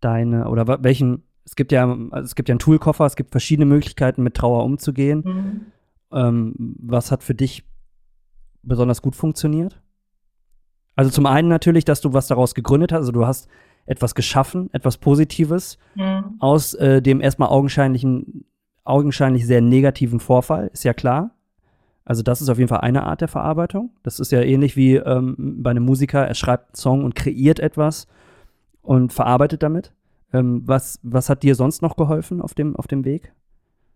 deine 0.00 0.48
oder 0.48 0.82
welchen? 0.82 1.24
Es 1.44 1.56
gibt 1.56 1.72
ja, 1.72 1.86
also 1.86 2.24
es 2.24 2.34
gibt 2.34 2.48
ja 2.48 2.54
einen 2.54 2.58
Toolkoffer, 2.58 3.04
es 3.04 3.16
gibt 3.16 3.32
verschiedene 3.32 3.66
Möglichkeiten, 3.66 4.22
mit 4.22 4.34
Trauer 4.34 4.64
umzugehen. 4.64 5.22
Mhm. 5.26 5.66
Ähm, 6.10 6.76
was 6.78 7.12
hat 7.12 7.22
für 7.22 7.34
dich 7.34 7.64
besonders 8.66 9.02
gut 9.02 9.16
funktioniert? 9.16 9.80
Also 10.96 11.10
zum 11.10 11.26
einen 11.26 11.48
natürlich, 11.48 11.84
dass 11.84 12.00
du 12.00 12.12
was 12.12 12.28
daraus 12.28 12.54
gegründet 12.54 12.92
hast, 12.92 13.00
also 13.00 13.12
du 13.12 13.26
hast 13.26 13.48
etwas 13.86 14.14
geschaffen, 14.14 14.70
etwas 14.72 14.98
Positives 14.98 15.78
mhm. 15.94 16.36
aus 16.38 16.74
äh, 16.74 17.02
dem 17.02 17.20
erstmal 17.20 17.48
augenscheinlichen, 17.48 18.44
augenscheinlich 18.84 19.46
sehr 19.46 19.60
negativen 19.60 20.20
Vorfall, 20.20 20.70
ist 20.72 20.84
ja 20.84 20.94
klar. 20.94 21.32
Also 22.04 22.22
das 22.22 22.42
ist 22.42 22.48
auf 22.48 22.58
jeden 22.58 22.68
Fall 22.68 22.80
eine 22.80 23.04
Art 23.04 23.22
der 23.22 23.28
Verarbeitung. 23.28 23.90
Das 24.02 24.20
ist 24.20 24.30
ja 24.30 24.42
ähnlich 24.42 24.76
wie 24.76 24.96
ähm, 24.96 25.36
bei 25.38 25.70
einem 25.70 25.84
Musiker, 25.84 26.26
er 26.26 26.34
schreibt 26.34 26.68
einen 26.68 26.74
Song 26.74 27.04
und 27.04 27.14
kreiert 27.14 27.60
etwas 27.60 28.06
und 28.82 29.12
verarbeitet 29.12 29.62
damit. 29.62 29.94
Ähm, 30.32 30.62
was, 30.66 31.00
was 31.02 31.30
hat 31.30 31.42
dir 31.42 31.54
sonst 31.54 31.80
noch 31.80 31.96
geholfen 31.96 32.40
auf 32.42 32.54
dem, 32.54 32.76
auf 32.76 32.86
dem 32.86 33.04
Weg? 33.04 33.32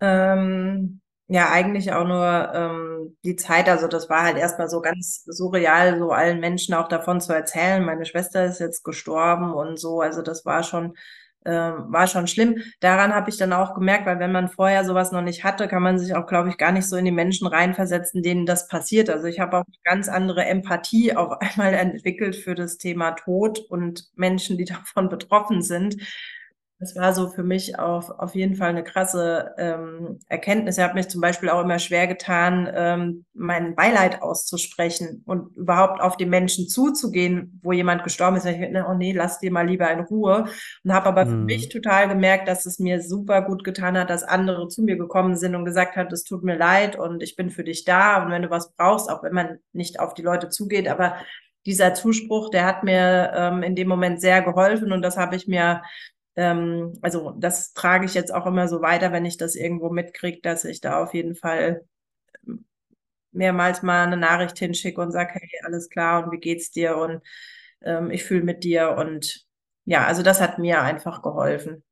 Ähm, 0.01 1.01
ja, 1.29 1.51
eigentlich 1.51 1.93
auch 1.93 2.07
nur 2.07 2.53
ähm, 2.55 3.17
die 3.25 3.37
Zeit, 3.37 3.69
also 3.69 3.87
das 3.87 4.09
war 4.09 4.23
halt 4.23 4.39
erstmal 4.39 4.69
so 4.71 4.81
ganz 4.81 5.25
surreal, 5.27 5.99
so 5.99 6.11
allen 6.11 6.41
Menschen 6.41 6.75
auch 6.75 6.89
davon 6.89 7.21
zu 7.21 7.35
erzählen. 7.35 7.85
Meine 7.85 8.07
Schwester 8.07 8.45
ist 8.47 8.61
jetzt 8.61 8.83
gestorben 8.85 9.53
und 9.53 9.79
so, 9.79 10.01
also 10.01 10.23
das 10.23 10.47
war 10.47 10.63
schon, 10.63 10.95
ähm, 11.45 11.85
war 11.93 12.07
schon 12.07 12.27
schlimm. 12.29 12.57
Daran 12.81 13.15
habe 13.15 13.29
ich 13.31 13.37
dann 13.37 13.53
auch 13.53 13.75
gemerkt, 13.75 14.07
weil 14.07 14.19
wenn 14.21 14.33
man 14.33 14.49
vorher 14.49 14.85
sowas 14.87 15.13
noch 15.13 15.21
nicht 15.23 15.45
hatte, 15.45 15.69
kann 15.69 15.83
man 15.83 15.99
sich 15.99 16.15
auch, 16.15 16.27
glaube 16.27 16.49
ich, 16.49 16.57
gar 16.57 16.73
nicht 16.73 16.89
so 16.89 16.97
in 16.97 17.05
die 17.05 17.13
Menschen 17.13 17.47
reinversetzen, 17.47 18.23
denen 18.23 18.47
das 18.47 18.67
passiert. 18.69 19.11
Also 19.11 19.27
ich 19.27 19.39
habe 19.39 19.59
auch 19.59 19.65
ganz 19.85 20.09
andere 20.09 20.47
Empathie 20.47 21.15
auf 21.15 21.33
einmal 21.41 21.75
entwickelt 21.75 22.37
für 22.37 22.55
das 22.55 22.79
Thema 22.79 23.13
Tod 23.13 23.59
und 23.69 24.09
Menschen, 24.17 24.57
die 24.59 24.65
davon 24.67 25.09
betroffen 25.11 25.61
sind. 25.63 25.97
Das 26.81 26.95
war 26.95 27.13
so 27.13 27.29
für 27.29 27.43
mich 27.43 27.77
auf, 27.77 28.09
auf 28.09 28.37
jeden 28.37 28.55
Fall 28.55 28.69
eine 28.69 28.85
krasse 28.85 29.53
ähm, 29.59 30.21
Erkenntnis. 30.29 30.79
Ich 30.79 30.85
habe 30.85 30.95
mich 30.95 31.09
zum 31.09 31.21
Beispiel 31.21 31.49
auch 31.49 31.61
immer 31.61 31.81
schwer 31.81 32.07
getan, 32.07 32.71
ähm, 32.73 33.25
mein 33.35 33.75
Beileid 33.75 34.23
auszusprechen 34.23 35.25
und 35.27 35.57
überhaupt 35.57 36.01
auf 36.01 36.17
den 36.17 36.31
Menschen 36.31 36.69
zuzugehen, 36.69 37.59
wo 37.65 37.73
jemand 37.73 38.05
gestorben 38.05 38.37
ist. 38.37 38.47
Ich 38.47 38.61
dachte, 38.61 38.87
oh 38.89 38.95
nee, 38.95 39.13
lass 39.13 39.41
dir 39.41 39.51
mal 39.51 39.67
lieber 39.67 39.91
in 39.91 40.01
Ruhe. 40.01 40.47
Und 40.85 40.93
habe 40.93 41.07
aber 41.07 41.25
mhm. 41.25 41.31
für 41.31 41.37
mich 41.39 41.69
total 41.69 42.09
gemerkt, 42.09 42.47
dass 42.47 42.65
es 42.65 42.79
mir 42.79 43.03
super 43.03 43.43
gut 43.43 43.65
getan 43.65 43.99
hat, 43.99 44.09
dass 44.09 44.23
andere 44.23 44.69
zu 44.69 44.83
mir 44.83 44.97
gekommen 44.97 45.37
sind 45.37 45.57
und 45.57 45.65
gesagt 45.65 45.97
hat, 45.97 46.13
es 46.13 46.23
tut 46.23 46.45
mir 46.45 46.57
leid 46.57 46.97
und 46.97 47.25
ich 47.25 47.35
bin 47.35 47.51
für 47.51 47.65
dich 47.65 47.85
da. 47.85 48.23
Und 48.23 48.31
wenn 48.31 48.43
du 48.43 48.51
was 48.51 48.73
brauchst, 48.77 49.11
auch 49.11 49.25
wenn 49.25 49.35
man 49.35 49.59
nicht 49.73 49.99
auf 49.99 50.15
die 50.15 50.23
Leute 50.23 50.49
zugeht, 50.49 50.87
aber 50.87 51.17
dieser 51.67 51.93
Zuspruch, 51.95 52.51
der 52.51 52.65
hat 52.65 52.85
mir 52.85 53.33
ähm, 53.35 53.63
in 53.65 53.75
dem 53.75 53.89
Moment 53.89 54.21
sehr 54.21 54.43
geholfen 54.43 54.93
und 54.93 55.03
das 55.03 55.17
habe 55.17 55.35
ich 55.35 55.49
mir 55.49 55.83
ähm, 56.39 56.93
also 57.03 57.35
das 57.37 57.73
trage 57.73 58.07
ich 58.07 58.15
jetzt 58.15 58.33
auch 58.33 58.47
immer 58.47 58.69
so 58.69 58.81
weiter, 58.81 59.11
wenn 59.11 59.25
ich 59.25 59.39
das 59.39 59.57
irgendwo 59.57 59.91
mitkriege, 59.91 60.41
dass 60.41 60.65
ich 60.65 60.81
da 60.81 61.03
auf 61.03 61.13
jeden 61.13 61.35
Fall 61.35 61.85
ähm, 62.47 62.65
mehrmals 63.33 63.83
mal 63.83 64.07
eine 64.07 64.17
Nachricht 64.17 64.57
hinschicke 64.57 65.01
und 65.01 65.11
sage, 65.11 65.33
hey, 65.33 65.51
alles 65.65 65.91
klar 65.91 66.25
und 66.25 66.31
wie 66.31 66.39
geht's 66.39 66.71
dir 66.71 66.97
und 66.97 67.23
ähm, 67.83 68.13
ich 68.13 68.23
fühle 68.23 68.45
mit 68.45 68.63
dir 68.63 68.97
und 68.97 69.47
ja, 69.85 70.07
also 70.07 70.23
das 70.23 70.41
hat 70.41 70.61
mir 70.61 70.81
einfach 70.81 71.23
geholfen. 71.23 71.83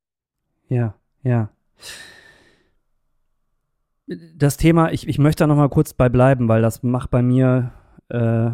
Ja, 0.69 0.95
ja. 1.25 1.51
Das 4.07 4.57
Thema, 4.57 4.93
ich, 4.93 5.09
ich 5.09 5.19
möchte 5.19 5.43
da 5.43 5.49
noch 5.49 5.57
mal 5.57 5.69
kurz 5.69 5.93
bei 5.93 6.09
bleiben, 6.09 6.49
weil 6.49 6.63
das 6.63 6.85
macht 6.85 7.11
bei 7.11 7.23
mir 7.23 7.73
äh, 8.11 8.51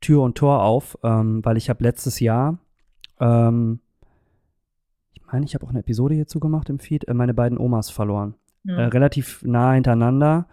Tür 0.00 0.22
und 0.22 0.38
Tor 0.38 0.62
auf, 0.62 0.96
ähm, 1.02 1.44
weil 1.44 1.56
ich 1.56 1.70
habe 1.70 1.82
letztes 1.82 2.20
Jahr, 2.20 2.58
ähm, 3.18 3.80
meine, 5.32 5.44
ich 5.44 5.54
habe 5.54 5.64
auch 5.64 5.70
eine 5.70 5.80
Episode 5.80 6.14
hierzu 6.14 6.40
gemacht 6.40 6.68
im 6.70 6.78
Feed, 6.78 7.06
äh, 7.08 7.14
meine 7.14 7.34
beiden 7.34 7.58
Omas 7.58 7.90
verloren. 7.90 8.34
Ja. 8.64 8.76
Äh, 8.78 8.84
relativ 8.86 9.42
nah 9.44 9.72
hintereinander 9.72 10.46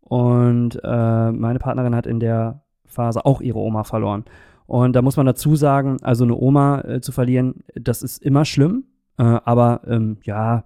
und 0.00 0.80
äh, 0.82 1.32
meine 1.32 1.58
Partnerin 1.58 1.94
hat 1.94 2.06
in 2.06 2.20
der 2.20 2.62
Phase 2.86 3.24
auch 3.24 3.40
ihre 3.40 3.58
Oma 3.58 3.84
verloren. 3.84 4.24
Und 4.66 4.94
da 4.94 5.02
muss 5.02 5.16
man 5.16 5.26
dazu 5.26 5.56
sagen, 5.56 5.98
also 6.02 6.24
eine 6.24 6.36
Oma 6.36 6.80
äh, 6.80 7.00
zu 7.00 7.12
verlieren, 7.12 7.62
das 7.74 8.02
ist 8.02 8.22
immer 8.22 8.44
schlimm, 8.44 8.84
äh, 9.18 9.22
aber 9.22 9.82
ähm, 9.86 10.18
ja, 10.24 10.64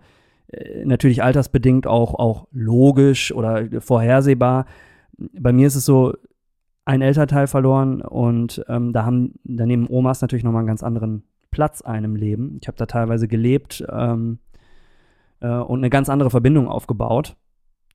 äh, 0.49 0.85
natürlich 0.85 1.23
altersbedingt 1.23 1.87
auch, 1.87 2.15
auch 2.15 2.47
logisch 2.53 3.33
oder 3.33 3.69
vorhersehbar. 3.81 4.67
Bei 5.19 5.53
mir 5.53 5.67
ist 5.67 5.77
es 5.77 5.85
so, 5.85 6.15
ein 6.87 7.03
Elternteil 7.03 7.49
verloren 7.49 8.01
und 8.01 8.65
ähm, 8.69 8.93
da 8.93 9.05
haben, 9.05 9.35
da 9.43 9.67
nehmen 9.67 9.89
Omas 9.89 10.23
natürlich 10.23 10.45
nochmal 10.45 10.61
einen 10.61 10.69
ganz 10.69 10.85
anderen 10.85 11.25
Platz 11.57 11.81
ein 11.81 12.05
im 12.05 12.17
Leben. 12.17 12.59
Ich 12.61 12.69
habe 12.69 12.77
da 12.77 12.85
teilweise 12.85 13.29
gelebt 13.29 13.83
ähm, 13.91 14.41
äh, 15.41 15.49
und 15.49 15.79
eine 15.79 15.89
ganz 15.89 16.11
andere 16.11 16.29
Verbindung 16.29 16.69
aufgebaut. 16.69 17.35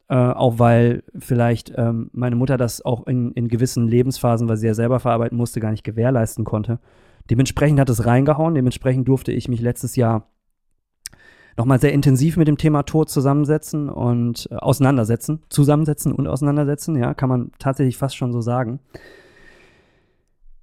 Äh, 0.10 0.16
auch 0.16 0.58
weil 0.58 1.04
vielleicht 1.20 1.72
ähm, 1.78 2.10
meine 2.12 2.36
Mutter 2.36 2.58
das 2.58 2.84
auch 2.84 3.06
in, 3.06 3.34
in 3.34 3.50
gewissen 3.50 3.88
Lebensphasen, 3.88 4.50
weil 4.50 4.58
sie 4.58 4.66
ja 4.66 4.74
selber 4.74 5.00
verarbeiten 5.00 5.38
musste, 5.38 5.60
gar 5.60 5.70
nicht 5.70 5.84
gewährleisten 5.84 6.44
konnte. 6.44 6.80
Dementsprechend 7.30 7.80
hat 7.80 7.90
es 7.92 8.04
reingehauen. 8.04 8.56
Dementsprechend 8.56 9.08
durfte 9.08 9.32
ich 9.32 9.48
mich 9.48 9.62
letztes 9.62 9.96
Jahr 9.96 10.28
nochmal 11.56 11.80
sehr 11.80 11.94
intensiv 11.94 12.38
mit 12.38 12.48
dem 12.48 12.58
Thema 12.58 12.82
Tod 12.82 13.12
zusammensetzen 13.12 13.90
und 13.90 14.50
äh, 14.50 14.56
auseinandersetzen. 14.56 15.44
Zusammensetzen 15.50 16.14
und 16.14 16.26
auseinandersetzen, 16.26 16.96
ja, 16.96 17.14
kann 17.14 17.30
man 17.30 17.52
tatsächlich 17.60 17.96
fast 17.96 18.16
schon 18.16 18.34
so 18.34 18.42
sagen. 18.42 18.80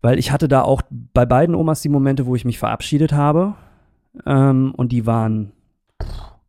Weil 0.01 0.19
ich 0.19 0.31
hatte 0.31 0.49
da 0.49 0.63
auch 0.63 0.83
bei 0.91 1.27
beiden 1.27 1.55
Omas 1.55 1.83
die 1.83 1.89
Momente, 1.89 2.27
wo 2.27 2.35
ich 2.35 2.45
mich 2.45 2.59
verabschiedet 2.59 3.13
habe. 3.13 3.55
Ähm, 4.27 4.73
und 4.77 4.93
die 4.93 5.07
waren 5.07 5.53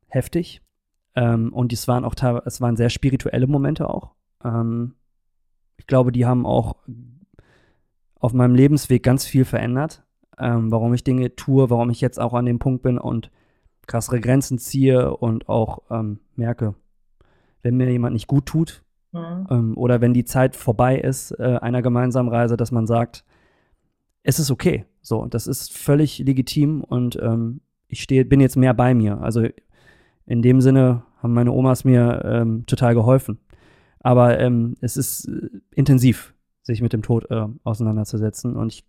heftig. 0.07 0.61
Ähm, 1.15 1.51
und 1.53 1.73
es 1.73 1.87
waren 1.87 2.05
auch 2.05 2.15
es 2.45 2.61
waren 2.61 2.75
sehr 2.75 2.89
spirituelle 2.89 3.47
Momente 3.47 3.89
auch. 3.89 4.11
Ähm, 4.43 4.95
ich 5.77 5.87
glaube, 5.87 6.11
die 6.11 6.25
haben 6.25 6.45
auch 6.45 6.75
auf 8.19 8.33
meinem 8.33 8.55
Lebensweg 8.55 9.01
ganz 9.01 9.25
viel 9.25 9.45
verändert. 9.45 10.03
Ähm, 10.37 10.71
warum 10.71 10.93
ich 10.93 11.03
Dinge 11.03 11.35
tue, 11.35 11.69
warum 11.69 11.89
ich 11.89 12.01
jetzt 12.01 12.19
auch 12.19 12.33
an 12.33 12.45
dem 12.45 12.59
Punkt 12.59 12.83
bin 12.83 12.97
und 12.97 13.31
krassere 13.87 14.21
Grenzen 14.21 14.57
ziehe 14.59 15.15
und 15.15 15.49
auch 15.49 15.79
ähm, 15.89 16.19
merke, 16.35 16.75
wenn 17.61 17.75
mir 17.75 17.91
jemand 17.91 18.13
nicht 18.13 18.27
gut 18.27 18.45
tut 18.45 18.83
mhm. 19.11 19.47
ähm, 19.49 19.77
oder 19.77 19.99
wenn 19.99 20.13
die 20.13 20.23
Zeit 20.23 20.55
vorbei 20.55 20.97
ist 20.97 21.31
äh, 21.31 21.57
einer 21.61 21.81
gemeinsamen 21.81 22.29
Reise, 22.29 22.55
dass 22.55 22.71
man 22.71 22.87
sagt, 22.87 23.25
es 24.23 24.39
ist 24.39 24.51
okay. 24.51 24.85
So, 25.01 25.25
das 25.25 25.47
ist 25.47 25.75
völlig 25.75 26.19
legitim 26.19 26.83
und 26.83 27.17
ähm, 27.21 27.61
ich 27.87 28.03
stehe, 28.03 28.25
bin 28.25 28.41
jetzt 28.41 28.57
mehr 28.57 28.73
bei 28.73 28.93
mir. 28.93 29.19
Also 29.21 29.47
in 30.25 30.41
dem 30.41 30.61
Sinne 30.61 31.03
haben 31.17 31.33
meine 31.33 31.51
Omas 31.51 31.83
mir 31.83 32.21
ähm, 32.23 32.65
total 32.65 32.93
geholfen. 32.93 33.39
Aber 33.99 34.39
ähm, 34.39 34.75
es 34.81 34.95
ist 34.95 35.27
äh, 35.27 35.49
intensiv, 35.73 36.33
sich 36.61 36.81
mit 36.81 36.93
dem 36.93 37.01
Tod 37.01 37.29
äh, 37.31 37.45
auseinanderzusetzen. 37.63 38.55
Und 38.55 38.73
ich 38.73 38.85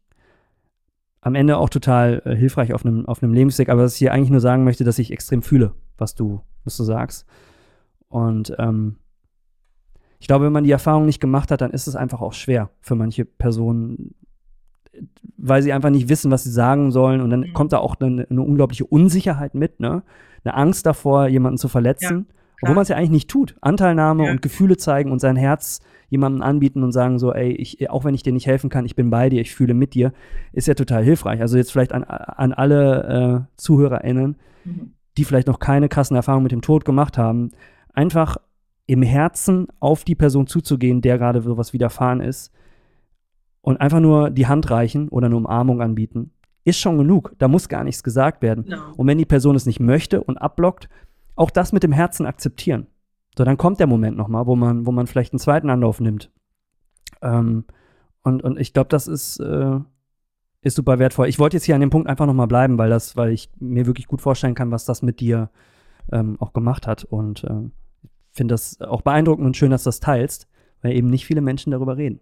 am 1.23 1.35
Ende 1.35 1.59
auch 1.59 1.69
total 1.69 2.23
äh, 2.25 2.37
hilfreich 2.37 2.73
auf 2.73 2.85
einem 2.85 3.07
auf 3.07 3.23
Lebensweg. 3.23 3.69
Aber 3.69 3.83
was 3.83 3.95
ich 3.95 3.99
hier 3.99 4.13
eigentlich 4.13 4.31
nur 4.31 4.41
sagen 4.41 4.65
möchte, 4.65 4.85
dass 4.85 4.99
ich 4.99 5.13
extrem 5.13 5.43
fühle, 5.43 5.73
was 5.99 6.15
du, 6.15 6.41
was 6.65 6.77
du 6.77 6.85
sagst. 6.85 7.27
Und 8.09 8.55
ähm, 8.59 8.97
ich 10.19 10.27
glaube, 10.27 10.45
wenn 10.45 10.53
man 10.53 10.65
die 10.65 10.71
Erfahrung 10.71 11.07
nicht 11.07 11.21
gemacht 11.21 11.51
hat, 11.51 11.63
dann 11.63 11.71
ist 11.71 11.87
es 11.87 11.97
einfach 11.97 12.21
auch 12.21 12.35
schwer 12.35 12.71
für 12.81 12.95
manche 12.95 13.25
Personen, 13.25 14.15
weil 15.37 15.63
sie 15.63 15.73
einfach 15.73 15.91
nicht 15.91 16.09
wissen, 16.09 16.31
was 16.31 16.45
sie 16.45 16.51
sagen 16.51 16.91
sollen. 16.91 17.21
Und 17.21 17.31
dann 17.31 17.41
mhm. 17.41 17.53
kommt 17.53 17.73
da 17.73 17.79
auch 17.79 17.97
eine, 18.01 18.27
eine, 18.29 18.43
unglaubliche 18.43 18.85
Unsicherheit 18.85 19.55
mit, 19.55 19.81
ne? 19.81 20.03
Eine 20.45 20.55
Angst 20.55 20.87
davor, 20.87 21.29
jemanden 21.29 21.59
zu 21.59 21.69
verletzen. 21.69 22.27
Ja, 22.29 22.35
obwohl 22.63 22.75
man 22.75 22.83
es 22.83 22.89
ja 22.89 22.97
eigentlich 22.97 23.11
nicht 23.11 23.31
tut. 23.31 23.57
Anteilnahme 23.61 24.27
ja. 24.27 24.31
und 24.31 24.43
Gefühle 24.43 24.77
zeigen 24.77 25.13
und 25.13 25.19
sein 25.19 25.37
Herz 25.37 25.81
jemandem 26.09 26.43
anbieten 26.43 26.83
und 26.83 26.93
sagen 26.93 27.19
so, 27.19 27.33
ey, 27.33 27.53
ich, 27.53 27.89
auch 27.91 28.05
wenn 28.05 28.15
ich 28.15 28.23
dir 28.23 28.33
nicht 28.33 28.47
helfen 28.47 28.69
kann, 28.69 28.85
ich 28.85 28.97
bin 28.97 29.11
bei 29.11 29.29
dir, 29.29 29.41
ich 29.41 29.55
fühle 29.55 29.75
mit 29.75 29.95
dir, 29.95 30.13
ist 30.53 30.67
ja 30.67 30.75
total 30.75 31.05
hilfreich. 31.05 31.41
Also 31.41 31.57
jetzt 31.57 31.73
vielleicht 31.73 31.93
an, 31.93 32.05
an 32.05 32.53
alle 32.53 33.47
äh, 33.49 33.57
ZuhörerInnen, 33.57 34.37
mhm. 34.65 34.93
die 35.17 35.25
vielleicht 35.25 35.47
noch 35.47 35.59
keine 35.59 35.89
krassen 35.89 36.17
Erfahrungen 36.17 36.43
mit 36.43 36.53
dem 36.53 36.63
Tod 36.63 36.85
gemacht 36.85 37.17
haben, 37.17 37.53
einfach 37.95 38.39
im 38.87 39.03
Herzen 39.03 39.69
auf 39.79 40.05
die 40.05 40.15
Person 40.17 40.47
zuzugehen, 40.47 41.01
der 41.01 41.17
gerade 41.17 41.41
sowas 41.43 41.73
widerfahren 41.73 42.21
ist 42.21 42.53
und 43.63 43.81
einfach 43.81 44.01
nur 44.01 44.31
die 44.31 44.47
Hand 44.47 44.71
reichen 44.71 45.09
oder 45.09 45.27
eine 45.27 45.37
Umarmung 45.37 45.81
anbieten, 45.83 46.33
ist 46.65 46.79
schon 46.79 46.99
genug. 46.99 47.35
Da 47.39 47.49
muss 47.49 47.69
gar 47.69 47.85
nichts 47.85 48.03
gesagt 48.03 48.43
werden. 48.43 48.65
No. 48.69 48.77
Und 48.97 49.07
wenn 49.07 49.19
die 49.19 49.25
Person 49.25 49.57
es 49.57 49.67
nicht 49.67 49.81
möchte 49.81 50.23
und 50.23 50.39
abblockt, 50.39 50.89
auch 51.37 51.51
das 51.51 51.73
mit 51.73 51.83
dem 51.83 51.93
Herzen 51.93 52.27
akzeptieren. 52.27 52.87
So, 53.37 53.45
dann 53.45 53.57
kommt 53.57 53.81
der 53.81 53.87
Moment 53.87 54.17
nochmal, 54.17 54.47
wo 54.47 54.57
man, 54.57 54.87
wo 54.87 54.93
man 54.93 55.07
vielleicht 55.07 55.33
einen 55.33 55.39
zweiten 55.39 55.71
Anlauf 55.71 56.01
nimmt. 56.01 56.31
Ähm, 57.23 57.65
und, 58.23 58.43
und 58.43 58.59
ich 58.59 58.73
glaube, 58.73 58.89
das 58.89 59.07
ist, 59.07 59.39
äh, 59.41 59.79
ist 60.63 60.77
super 60.77 60.99
wertvoll. 60.99 61.29
Ich 61.29 61.39
wollte 61.39 61.57
jetzt 61.57 61.65
hier 61.65 61.75
an 61.75 61.81
dem 61.81 61.91
Punkt 61.91 62.09
einfach 62.09 62.27
nochmal 62.27 62.49
bleiben, 62.49 62.77
weil 62.77 62.91
das, 62.91 63.17
weil 63.17 63.33
ich 63.33 63.51
mir 63.59 63.87
wirklich 63.87 64.07
gut 64.07 64.21
vorstellen 64.21 64.55
kann, 64.55 64.71
was 64.71 64.85
das 64.85 65.01
mit 65.01 65.21
dir 65.21 65.51
ähm, 66.13 66.37
auch 66.41 66.53
gemacht 66.53 66.87
hat. 66.87 67.05
Und 67.05 67.45
äh, 67.45 67.71
finde 68.33 68.55
das 68.55 68.81
auch 68.81 69.03
beeindruckend 69.03 69.47
und 69.47 69.57
schön, 69.57 69.71
dass 69.71 69.85
du 69.85 69.89
das 69.89 70.01
teilst, 70.01 70.49
weil 70.83 70.93
eben 70.93 71.09
nicht 71.09 71.25
viele 71.25 71.41
Menschen 71.41 71.71
darüber 71.71 71.97
reden. 71.97 72.21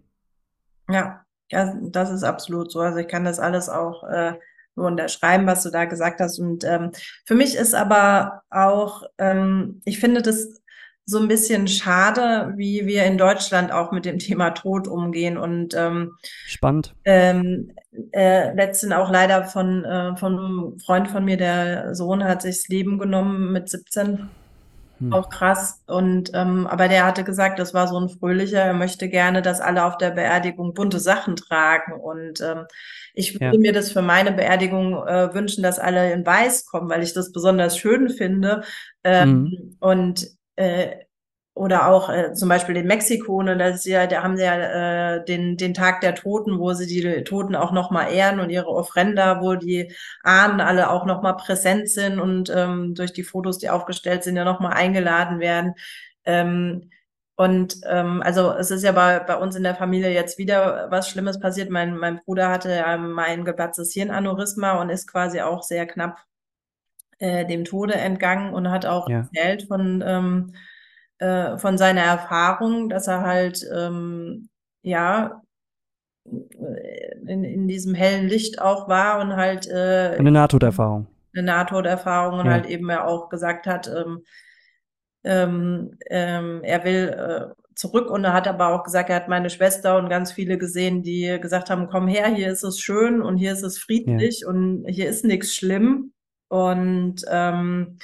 Ja, 0.89 1.25
ja, 1.49 1.73
das 1.81 2.11
ist 2.11 2.23
absolut 2.23 2.71
so. 2.71 2.79
Also 2.79 2.99
ich 2.99 3.07
kann 3.07 3.25
das 3.25 3.39
alles 3.39 3.69
auch 3.69 4.03
äh, 4.03 4.33
nur 4.75 4.87
unterschreiben, 4.87 5.45
was 5.47 5.63
du 5.63 5.69
da 5.69 5.85
gesagt 5.85 6.19
hast. 6.19 6.39
Und 6.39 6.63
ähm, 6.63 6.91
für 7.25 7.35
mich 7.35 7.55
ist 7.55 7.75
aber 7.75 8.43
auch, 8.49 9.03
ähm, 9.17 9.81
ich 9.85 9.99
finde 9.99 10.21
das 10.21 10.61
so 11.05 11.17
ein 11.17 11.27
bisschen 11.27 11.67
schade, 11.67 12.53
wie 12.55 12.85
wir 12.85 13.03
in 13.05 13.17
Deutschland 13.17 13.71
auch 13.71 13.91
mit 13.91 14.05
dem 14.05 14.19
Thema 14.19 14.51
Tod 14.51 14.87
umgehen 14.87 15.37
und 15.37 15.73
ähm, 15.75 16.11
spannend. 16.45 16.93
Ähm, 17.03 17.71
äh, 18.11 18.53
letztens 18.53 18.93
auch 18.93 19.11
leider 19.11 19.43
von 19.45 19.83
äh, 19.85 20.15
von 20.17 20.37
einem 20.37 20.79
Freund 20.79 21.07
von 21.07 21.25
mir, 21.25 21.37
der 21.37 21.95
Sohn 21.95 22.23
hat 22.23 22.43
sich 22.43 22.57
das 22.57 22.67
Leben 22.67 22.99
genommen 22.99 23.51
mit 23.51 23.69
17. 23.69 24.29
Hm. 24.99 25.13
Auch 25.13 25.29
krass. 25.29 25.81
Und 25.87 26.31
ähm, 26.33 26.67
aber 26.67 26.87
der 26.87 27.05
hatte 27.05 27.23
gesagt, 27.23 27.59
das 27.59 27.73
war 27.73 27.87
so 27.87 27.99
ein 27.99 28.09
fröhlicher, 28.09 28.61
er 28.61 28.73
möchte 28.73 29.09
gerne, 29.09 29.41
dass 29.41 29.61
alle 29.61 29.85
auf 29.85 29.97
der 29.97 30.11
Beerdigung 30.11 30.73
bunte 30.73 30.99
Sachen 30.99 31.35
tragen. 31.35 31.93
Und 31.93 32.41
ähm, 32.41 32.65
ich 33.13 33.33
würde 33.33 33.55
ja. 33.55 33.59
mir 33.59 33.73
das 33.73 33.91
für 33.91 34.01
meine 34.01 34.31
Beerdigung 34.31 34.95
äh, 35.07 35.33
wünschen, 35.33 35.63
dass 35.63 35.79
alle 35.79 36.11
in 36.11 36.25
Weiß 36.25 36.65
kommen, 36.65 36.89
weil 36.89 37.03
ich 37.03 37.13
das 37.13 37.31
besonders 37.31 37.77
schön 37.77 38.09
finde. 38.09 38.63
Ähm, 39.03 39.31
mhm. 39.31 39.77
Und 39.79 40.27
äh, 40.55 40.95
oder 41.59 41.87
auch 41.89 42.09
äh, 42.09 42.33
zum 42.33 42.47
Beispiel 42.47 42.77
in 42.77 42.87
Mexiko, 42.87 43.43
ne, 43.43 43.57
das 43.57 43.79
ist 43.79 43.85
ja, 43.85 44.07
da 44.07 44.23
haben 44.23 44.37
sie 44.37 44.43
ja 44.43 45.17
äh, 45.17 45.25
den, 45.25 45.57
den 45.57 45.73
Tag 45.73 45.99
der 45.99 46.15
Toten, 46.15 46.57
wo 46.57 46.71
sie 46.71 46.87
die 46.87 47.23
Toten 47.25 47.53
auch 47.53 47.73
nochmal 47.73 48.13
ehren 48.13 48.39
und 48.39 48.49
ihre 48.49 48.69
Offrenda, 48.69 49.41
wo 49.41 49.55
die 49.55 49.93
Ahnen 50.23 50.61
alle 50.61 50.89
auch 50.89 51.05
nochmal 51.05 51.35
präsent 51.35 51.89
sind 51.89 52.17
und 52.17 52.49
ähm, 52.55 52.95
durch 52.95 53.11
die 53.11 53.23
Fotos, 53.23 53.57
die 53.57 53.69
aufgestellt 53.69 54.23
sind, 54.23 54.37
ja 54.37 54.45
nochmal 54.45 54.71
eingeladen 54.71 55.41
werden. 55.41 55.73
Ähm, 56.23 56.91
und 57.35 57.81
ähm, 57.85 58.21
also 58.23 58.53
es 58.53 58.71
ist 58.71 58.83
ja 58.83 58.93
bei, 58.93 59.19
bei 59.19 59.35
uns 59.35 59.55
in 59.57 59.63
der 59.63 59.75
Familie 59.75 60.13
jetzt 60.13 60.37
wieder 60.37 60.87
was 60.89 61.09
Schlimmes 61.09 61.41
passiert. 61.41 61.69
Mein, 61.69 61.97
mein 61.97 62.21
Bruder 62.23 62.49
hatte 62.49 62.85
ähm, 62.87 63.11
mein 63.11 63.43
geplatztes 63.43 63.91
Hirnaneurysma 63.91 64.79
und 64.79 64.89
ist 64.89 65.07
quasi 65.11 65.41
auch 65.41 65.63
sehr 65.63 65.85
knapp 65.87 66.23
äh, 67.17 67.45
dem 67.45 67.65
Tode 67.65 67.95
entgangen 67.95 68.53
und 68.53 68.71
hat 68.71 68.85
auch 68.85 69.09
ja. 69.09 69.27
erzählt 69.33 69.67
von, 69.67 70.01
ähm, 70.07 70.53
äh, 71.19 71.57
von 71.57 71.77
seiner 71.77 72.01
Erfahrung, 72.01 72.89
dass 72.89 73.07
er 73.07 73.21
halt, 73.21 73.65
ähm, 73.73 74.49
ja, 74.81 75.41
in, 76.25 77.43
in 77.43 77.67
diesem 77.67 77.93
hellen 77.93 78.27
Licht 78.27 78.61
auch 78.61 78.87
war 78.87 79.19
und 79.19 79.35
halt 79.35 79.67
äh, 79.67 80.15
eine 80.17 80.31
Nahtoderfahrung. 80.31 81.07
Eine 81.33 81.43
Nahtoderfahrung 81.43 82.39
und 82.39 82.45
ja. 82.45 82.51
halt 82.51 82.65
eben 82.65 82.89
ja 82.89 83.05
auch 83.05 83.29
gesagt 83.29 83.67
hat, 83.67 83.87
ähm, 83.87 84.23
ähm, 85.23 85.97
ähm, 86.09 86.61
er 86.63 86.83
will 86.83 87.09
äh, 87.09 87.61
zurück 87.75 88.09
und 88.09 88.23
er 88.23 88.33
hat 88.33 88.47
aber 88.47 88.69
auch 88.69 88.83
gesagt, 88.83 89.09
er 89.09 89.15
hat 89.15 89.27
meine 89.27 89.49
Schwester 89.49 89.97
und 89.97 90.09
ganz 90.09 90.31
viele 90.31 90.57
gesehen, 90.57 91.03
die 91.03 91.37
gesagt 91.41 91.69
haben, 91.69 91.87
komm 91.87 92.07
her, 92.07 92.27
hier 92.27 92.51
ist 92.51 92.63
es 92.63 92.79
schön 92.79 93.21
und 93.21 93.37
hier 93.37 93.53
ist 93.53 93.63
es 93.63 93.77
friedlich 93.77 94.41
ja. 94.41 94.49
und 94.49 94.85
hier 94.87 95.09
ist 95.09 95.25
nichts 95.25 95.55
schlimm. 95.55 96.13
Und 96.49 97.23
ähm, 97.29 97.99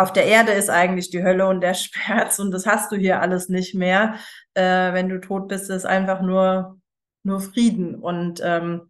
auf 0.00 0.12
der 0.12 0.26
Erde 0.26 0.52
ist 0.52 0.70
eigentlich 0.70 1.10
die 1.10 1.22
Hölle 1.22 1.46
und 1.46 1.60
der 1.60 1.74
Schmerz 1.74 2.38
und 2.38 2.50
das 2.50 2.66
hast 2.66 2.90
du 2.92 2.96
hier 2.96 3.20
alles 3.20 3.48
nicht 3.48 3.74
mehr. 3.74 4.16
Äh, 4.54 4.92
wenn 4.92 5.08
du 5.08 5.20
tot 5.20 5.48
bist, 5.48 5.70
ist 5.70 5.86
einfach 5.86 6.22
nur, 6.22 6.80
nur 7.22 7.40
Frieden. 7.40 7.94
Und 7.94 8.40
ähm, 8.42 8.88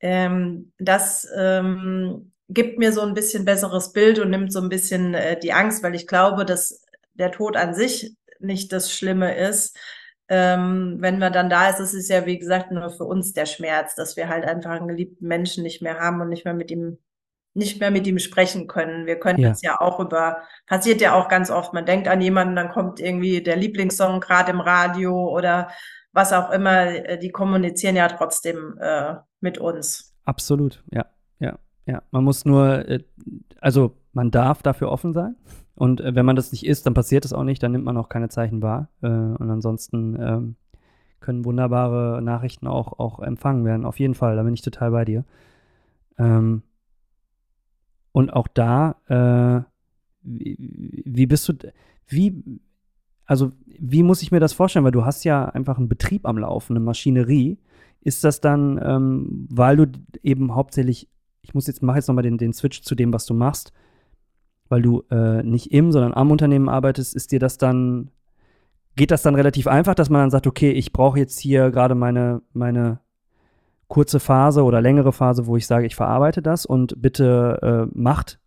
ähm, 0.00 0.72
das 0.78 1.28
ähm, 1.36 2.32
gibt 2.48 2.78
mir 2.78 2.92
so 2.92 3.02
ein 3.02 3.14
bisschen 3.14 3.44
besseres 3.44 3.92
Bild 3.92 4.18
und 4.18 4.30
nimmt 4.30 4.52
so 4.52 4.60
ein 4.60 4.68
bisschen 4.68 5.14
äh, 5.14 5.38
die 5.38 5.52
Angst, 5.52 5.82
weil 5.82 5.94
ich 5.94 6.06
glaube, 6.06 6.44
dass 6.44 6.82
der 7.14 7.30
Tod 7.30 7.56
an 7.56 7.74
sich 7.74 8.16
nicht 8.40 8.72
das 8.72 8.92
Schlimme 8.92 9.36
ist. 9.36 9.78
Ähm, 10.28 10.96
wenn 11.00 11.18
man 11.18 11.32
dann 11.32 11.50
da 11.50 11.68
ist, 11.70 11.80
ist 11.80 11.94
es 11.94 12.08
ja, 12.08 12.26
wie 12.26 12.38
gesagt, 12.38 12.70
nur 12.72 12.90
für 12.90 13.04
uns 13.04 13.32
der 13.32 13.46
Schmerz, 13.46 13.94
dass 13.94 14.16
wir 14.16 14.28
halt 14.28 14.44
einfach 14.44 14.72
einen 14.72 14.88
geliebten 14.88 15.26
Menschen 15.26 15.62
nicht 15.62 15.82
mehr 15.82 15.98
haben 15.98 16.20
und 16.20 16.28
nicht 16.28 16.44
mehr 16.44 16.54
mit 16.54 16.70
ihm 16.70 16.98
nicht 17.54 17.80
mehr 17.80 17.90
mit 17.90 18.06
ihm 18.06 18.18
sprechen 18.18 18.66
können. 18.66 19.06
Wir 19.06 19.18
können 19.18 19.38
ja. 19.38 19.50
das 19.50 19.62
ja 19.62 19.80
auch 19.80 20.00
über, 20.00 20.38
passiert 20.66 21.00
ja 21.00 21.14
auch 21.14 21.28
ganz 21.28 21.50
oft, 21.50 21.74
man 21.74 21.84
denkt 21.84 22.08
an 22.08 22.20
jemanden, 22.20 22.56
dann 22.56 22.70
kommt 22.70 23.00
irgendwie 23.00 23.42
der 23.42 23.56
Lieblingssong 23.56 24.20
gerade 24.20 24.52
im 24.52 24.60
Radio 24.60 25.28
oder 25.28 25.68
was 26.12 26.32
auch 26.32 26.50
immer, 26.50 26.86
äh, 26.86 27.18
die 27.18 27.30
kommunizieren 27.30 27.96
ja 27.96 28.08
trotzdem 28.08 28.78
äh, 28.80 29.16
mit 29.40 29.58
uns. 29.58 30.14
Absolut, 30.24 30.82
ja, 30.90 31.06
ja, 31.40 31.58
ja. 31.86 32.02
Man 32.10 32.24
muss 32.24 32.44
nur, 32.44 32.88
äh, 32.88 33.00
also 33.60 33.96
man 34.12 34.30
darf 34.30 34.62
dafür 34.62 34.90
offen 34.90 35.12
sein. 35.12 35.36
Und 35.74 36.00
äh, 36.00 36.14
wenn 36.14 36.26
man 36.26 36.36
das 36.36 36.52
nicht 36.52 36.66
ist, 36.66 36.86
dann 36.86 36.94
passiert 36.94 37.24
es 37.24 37.32
auch 37.32 37.44
nicht, 37.44 37.62
dann 37.62 37.72
nimmt 37.72 37.84
man 37.84 37.96
auch 37.96 38.08
keine 38.08 38.28
Zeichen 38.28 38.62
wahr. 38.62 38.88
Und 39.00 39.50
ansonsten 39.50 40.16
ähm, 40.20 40.56
können 41.20 41.44
wunderbare 41.46 42.20
Nachrichten 42.22 42.66
auch, 42.66 42.98
auch 42.98 43.20
empfangen 43.20 43.64
werden. 43.64 43.86
Auf 43.86 43.98
jeden 43.98 44.14
Fall, 44.14 44.36
da 44.36 44.42
bin 44.42 44.54
ich 44.54 44.62
total 44.62 44.90
bei 44.90 45.04
dir. 45.06 45.24
Ähm, 46.18 46.62
und 48.12 48.32
auch 48.32 48.48
da, 48.48 48.96
äh, 49.08 49.68
wie, 50.22 50.56
wie 51.04 51.26
bist 51.26 51.48
du, 51.48 51.54
wie, 52.06 52.60
also 53.24 53.52
wie 53.66 54.02
muss 54.02 54.22
ich 54.22 54.30
mir 54.30 54.40
das 54.40 54.52
vorstellen? 54.52 54.84
Weil 54.84 54.92
du 54.92 55.04
hast 55.04 55.24
ja 55.24 55.46
einfach 55.46 55.78
einen 55.78 55.88
Betrieb 55.88 56.26
am 56.26 56.38
Laufen, 56.38 56.76
eine 56.76 56.84
Maschinerie. 56.84 57.58
Ist 58.00 58.24
das 58.24 58.40
dann, 58.40 58.80
ähm, 58.82 59.48
weil 59.50 59.76
du 59.76 59.86
eben 60.22 60.54
hauptsächlich, 60.54 61.08
ich 61.40 61.54
muss 61.54 61.66
jetzt, 61.66 61.82
mache 61.82 61.98
jetzt 61.98 62.08
nochmal 62.08 62.22
den, 62.24 62.38
den 62.38 62.52
Switch 62.52 62.82
zu 62.82 62.94
dem, 62.94 63.12
was 63.12 63.26
du 63.26 63.34
machst, 63.34 63.72
weil 64.68 64.82
du 64.82 65.02
äh, 65.10 65.42
nicht 65.42 65.72
im, 65.72 65.92
sondern 65.92 66.14
am 66.14 66.30
Unternehmen 66.30 66.68
arbeitest, 66.68 67.14
ist 67.14 67.32
dir 67.32 67.38
das 67.38 67.58
dann, 67.58 68.10
geht 68.96 69.10
das 69.10 69.22
dann 69.22 69.34
relativ 69.34 69.66
einfach, 69.66 69.94
dass 69.94 70.10
man 70.10 70.20
dann 70.20 70.30
sagt, 70.30 70.46
okay, 70.46 70.70
ich 70.72 70.92
brauche 70.92 71.18
jetzt 71.18 71.38
hier 71.38 71.70
gerade 71.70 71.94
meine, 71.94 72.42
meine 72.52 73.00
kurze 73.92 74.20
Phase 74.20 74.64
oder 74.64 74.80
längere 74.80 75.12
Phase, 75.12 75.46
wo 75.46 75.58
ich 75.58 75.66
sage, 75.66 75.84
ich 75.84 75.94
verarbeite 75.94 76.40
das 76.40 76.64
und 76.64 77.02
bitte 77.02 77.58
äh, 77.92 77.92
macht? 77.92 78.38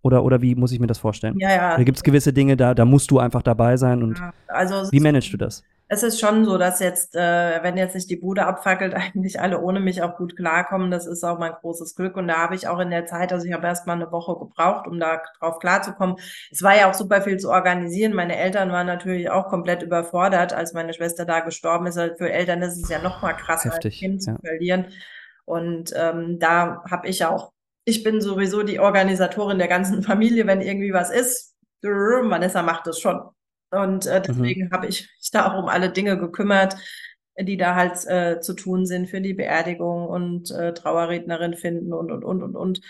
Oder, 0.00 0.22
oder 0.22 0.42
wie 0.42 0.54
muss 0.54 0.70
ich 0.70 0.78
mir 0.78 0.86
das 0.86 0.98
vorstellen? 0.98 1.34
Ja, 1.40 1.50
ja. 1.50 1.76
Da 1.76 1.82
gibt 1.82 1.98
es 1.98 2.04
gewisse 2.04 2.32
Dinge, 2.32 2.56
da, 2.56 2.72
da 2.72 2.84
musst 2.84 3.10
du 3.10 3.18
einfach 3.18 3.42
dabei 3.42 3.76
sein. 3.76 4.04
Und 4.04 4.20
ja, 4.20 4.32
also 4.46 4.92
wie 4.92 5.00
managst 5.00 5.32
du 5.32 5.36
das? 5.36 5.64
Es 5.92 6.02
ist 6.02 6.20
schon 6.20 6.46
so, 6.46 6.56
dass 6.56 6.80
jetzt, 6.80 7.14
äh, 7.14 7.62
wenn 7.62 7.76
jetzt 7.76 7.94
nicht 7.94 8.08
die 8.08 8.16
Bude 8.16 8.46
abfackelt, 8.46 8.94
eigentlich 8.94 9.38
alle 9.40 9.60
ohne 9.60 9.78
mich 9.78 10.02
auch 10.02 10.16
gut 10.16 10.36
klarkommen. 10.36 10.90
Das 10.90 11.06
ist 11.06 11.22
auch 11.22 11.38
mein 11.38 11.52
großes 11.52 11.94
Glück. 11.94 12.16
Und 12.16 12.28
da 12.28 12.38
habe 12.38 12.54
ich 12.54 12.66
auch 12.66 12.78
in 12.78 12.90
der 12.90 13.04
Zeit, 13.04 13.30
also 13.30 13.46
ich 13.46 13.52
habe 13.52 13.66
erst 13.66 13.86
mal 13.86 13.92
eine 13.92 14.10
Woche 14.10 14.34
gebraucht, 14.38 14.86
um 14.86 14.98
da 14.98 15.20
drauf 15.38 15.58
klarzukommen. 15.58 16.16
Es 16.50 16.62
war 16.62 16.74
ja 16.74 16.88
auch 16.88 16.94
super 16.94 17.20
viel 17.20 17.36
zu 17.36 17.50
organisieren. 17.50 18.14
Meine 18.14 18.38
Eltern 18.38 18.72
waren 18.72 18.86
natürlich 18.86 19.28
auch 19.28 19.48
komplett 19.48 19.82
überfordert, 19.82 20.54
als 20.54 20.72
meine 20.72 20.94
Schwester 20.94 21.26
da 21.26 21.40
gestorben 21.40 21.86
ist. 21.86 21.98
Also 21.98 22.14
für 22.16 22.32
Eltern 22.32 22.62
ist 22.62 22.82
es 22.82 22.88
ja 22.88 22.98
noch 23.02 23.20
mal 23.20 23.34
krasser, 23.34 23.72
Heftig, 23.72 23.96
ein 23.96 23.98
Kind 23.98 24.26
ja. 24.26 24.34
zu 24.34 24.40
verlieren. 24.40 24.86
Und 25.44 25.92
ähm, 25.94 26.38
da 26.38 26.82
habe 26.90 27.06
ich 27.06 27.22
auch, 27.26 27.52
ich 27.84 28.02
bin 28.02 28.22
sowieso 28.22 28.62
die 28.62 28.80
Organisatorin 28.80 29.58
der 29.58 29.68
ganzen 29.68 30.02
Familie, 30.02 30.46
wenn 30.46 30.62
irgendwie 30.62 30.94
was 30.94 31.10
ist. 31.10 31.54
Vanessa 31.82 32.62
macht 32.62 32.86
das 32.86 32.98
schon. 32.98 33.20
Und 33.72 34.06
äh, 34.06 34.18
mhm. 34.18 34.22
deswegen 34.22 34.64
mhm. 34.66 34.70
habe 34.70 34.86
ich 34.86 35.10
mich 35.18 35.30
da 35.32 35.50
auch 35.50 35.62
um 35.62 35.68
alle 35.68 35.90
Dinge 35.90 36.18
gekümmert, 36.18 36.76
die 37.38 37.56
da 37.56 37.74
halt 37.74 38.06
äh, 38.06 38.40
zu 38.40 38.54
tun 38.54 38.86
sind 38.86 39.08
für 39.08 39.20
die 39.20 39.34
Beerdigung 39.34 40.06
und 40.06 40.50
äh, 40.50 40.74
Trauerrednerin 40.74 41.54
finden 41.54 41.92
und, 41.92 42.12
und, 42.12 42.24
und, 42.24 42.42
und, 42.42 42.56
und. 42.56 42.80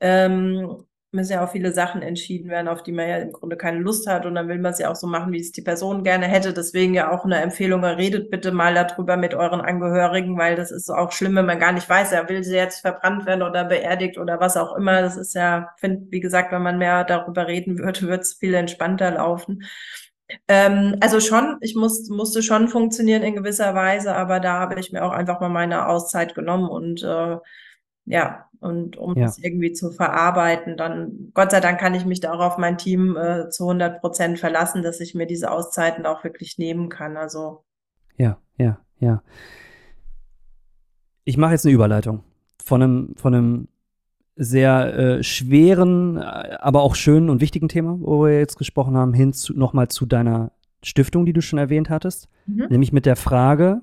Ähm, 0.00 0.84
müssen 1.10 1.32
ja 1.32 1.44
auch 1.44 1.50
viele 1.50 1.72
Sachen 1.72 2.02
entschieden 2.02 2.50
werden, 2.50 2.68
auf 2.68 2.82
die 2.82 2.92
man 2.92 3.08
ja 3.08 3.16
im 3.16 3.32
Grunde 3.32 3.56
keine 3.56 3.78
Lust 3.78 4.06
hat. 4.06 4.26
Und 4.26 4.34
dann 4.34 4.48
will 4.48 4.58
man 4.58 4.72
es 4.72 4.78
ja 4.78 4.90
auch 4.90 4.96
so 4.96 5.06
machen, 5.06 5.32
wie 5.32 5.40
es 5.40 5.52
die 5.52 5.62
Person 5.62 6.04
gerne 6.04 6.26
hätte. 6.26 6.52
Deswegen 6.52 6.92
ja 6.92 7.10
auch 7.10 7.24
eine 7.24 7.40
Empfehlung, 7.40 7.82
redet 7.82 8.30
bitte 8.30 8.52
mal 8.52 8.74
darüber 8.74 9.16
mit 9.16 9.34
euren 9.34 9.62
Angehörigen, 9.62 10.36
weil 10.36 10.54
das 10.54 10.70
ist 10.70 10.90
auch 10.90 11.12
schlimm, 11.12 11.36
wenn 11.36 11.46
man 11.46 11.58
gar 11.58 11.72
nicht 11.72 11.88
weiß, 11.88 12.12
ja, 12.12 12.28
will 12.28 12.44
sie 12.44 12.56
jetzt 12.56 12.80
verbrannt 12.80 13.24
werden 13.24 13.42
oder 13.42 13.64
beerdigt 13.64 14.18
oder 14.18 14.38
was 14.38 14.58
auch 14.58 14.76
immer. 14.76 15.00
Das 15.00 15.16
ist 15.16 15.34
ja, 15.34 15.70
finde, 15.78 16.06
wie 16.10 16.20
gesagt, 16.20 16.52
wenn 16.52 16.62
man 16.62 16.76
mehr 16.78 17.04
darüber 17.04 17.46
reden 17.46 17.78
würde, 17.78 18.02
wird 18.02 18.22
es 18.22 18.34
viel 18.34 18.52
entspannter 18.54 19.12
laufen. 19.12 19.64
Ähm, 20.46 20.96
also 21.00 21.20
schon, 21.20 21.56
ich 21.60 21.74
muss, 21.74 22.08
musste 22.10 22.42
schon 22.42 22.68
funktionieren 22.68 23.22
in 23.22 23.34
gewisser 23.34 23.74
Weise, 23.74 24.14
aber 24.14 24.40
da 24.40 24.60
habe 24.60 24.78
ich 24.78 24.92
mir 24.92 25.04
auch 25.04 25.12
einfach 25.12 25.40
mal 25.40 25.48
meine 25.48 25.88
Auszeit 25.88 26.34
genommen 26.34 26.68
und 26.68 27.02
äh, 27.02 27.36
ja, 28.04 28.48
und 28.60 28.96
um 28.96 29.14
ja. 29.16 29.26
das 29.26 29.38
irgendwie 29.38 29.72
zu 29.72 29.90
verarbeiten, 29.90 30.76
dann 30.76 31.30
Gott 31.34 31.50
sei 31.50 31.60
Dank 31.60 31.78
kann 31.78 31.94
ich 31.94 32.04
mich 32.04 32.20
da 32.20 32.32
auch 32.32 32.40
auf 32.40 32.58
mein 32.58 32.78
Team 32.78 33.16
äh, 33.16 33.50
zu 33.50 33.64
100 33.64 34.00
Prozent 34.00 34.38
verlassen, 34.38 34.82
dass 34.82 35.00
ich 35.00 35.14
mir 35.14 35.26
diese 35.26 35.50
Auszeiten 35.50 36.06
auch 36.06 36.24
wirklich 36.24 36.58
nehmen 36.58 36.88
kann. 36.88 37.16
Also 37.16 37.64
ja, 38.16 38.38
ja, 38.56 38.78
ja. 38.98 39.22
Ich 41.24 41.36
mache 41.36 41.52
jetzt 41.52 41.66
eine 41.66 41.74
Überleitung 41.74 42.24
von 42.64 42.82
einem, 42.82 43.14
von 43.16 43.34
einem 43.34 43.68
sehr 44.40 44.94
äh, 44.96 45.22
schweren, 45.24 46.16
äh, 46.16 46.20
aber 46.60 46.82
auch 46.82 46.94
schönen 46.94 47.28
und 47.28 47.40
wichtigen 47.40 47.68
Thema, 47.68 47.98
wo 48.00 48.24
wir 48.24 48.38
jetzt 48.38 48.56
gesprochen 48.56 48.96
haben, 48.96 49.12
hin 49.12 49.32
zu, 49.32 49.52
nochmal 49.52 49.88
zu 49.88 50.06
deiner 50.06 50.52
Stiftung, 50.82 51.26
die 51.26 51.32
du 51.32 51.42
schon 51.42 51.58
erwähnt 51.58 51.90
hattest. 51.90 52.28
Mhm. 52.46 52.66
Nämlich 52.70 52.92
mit 52.92 53.04
der 53.04 53.16
Frage, 53.16 53.82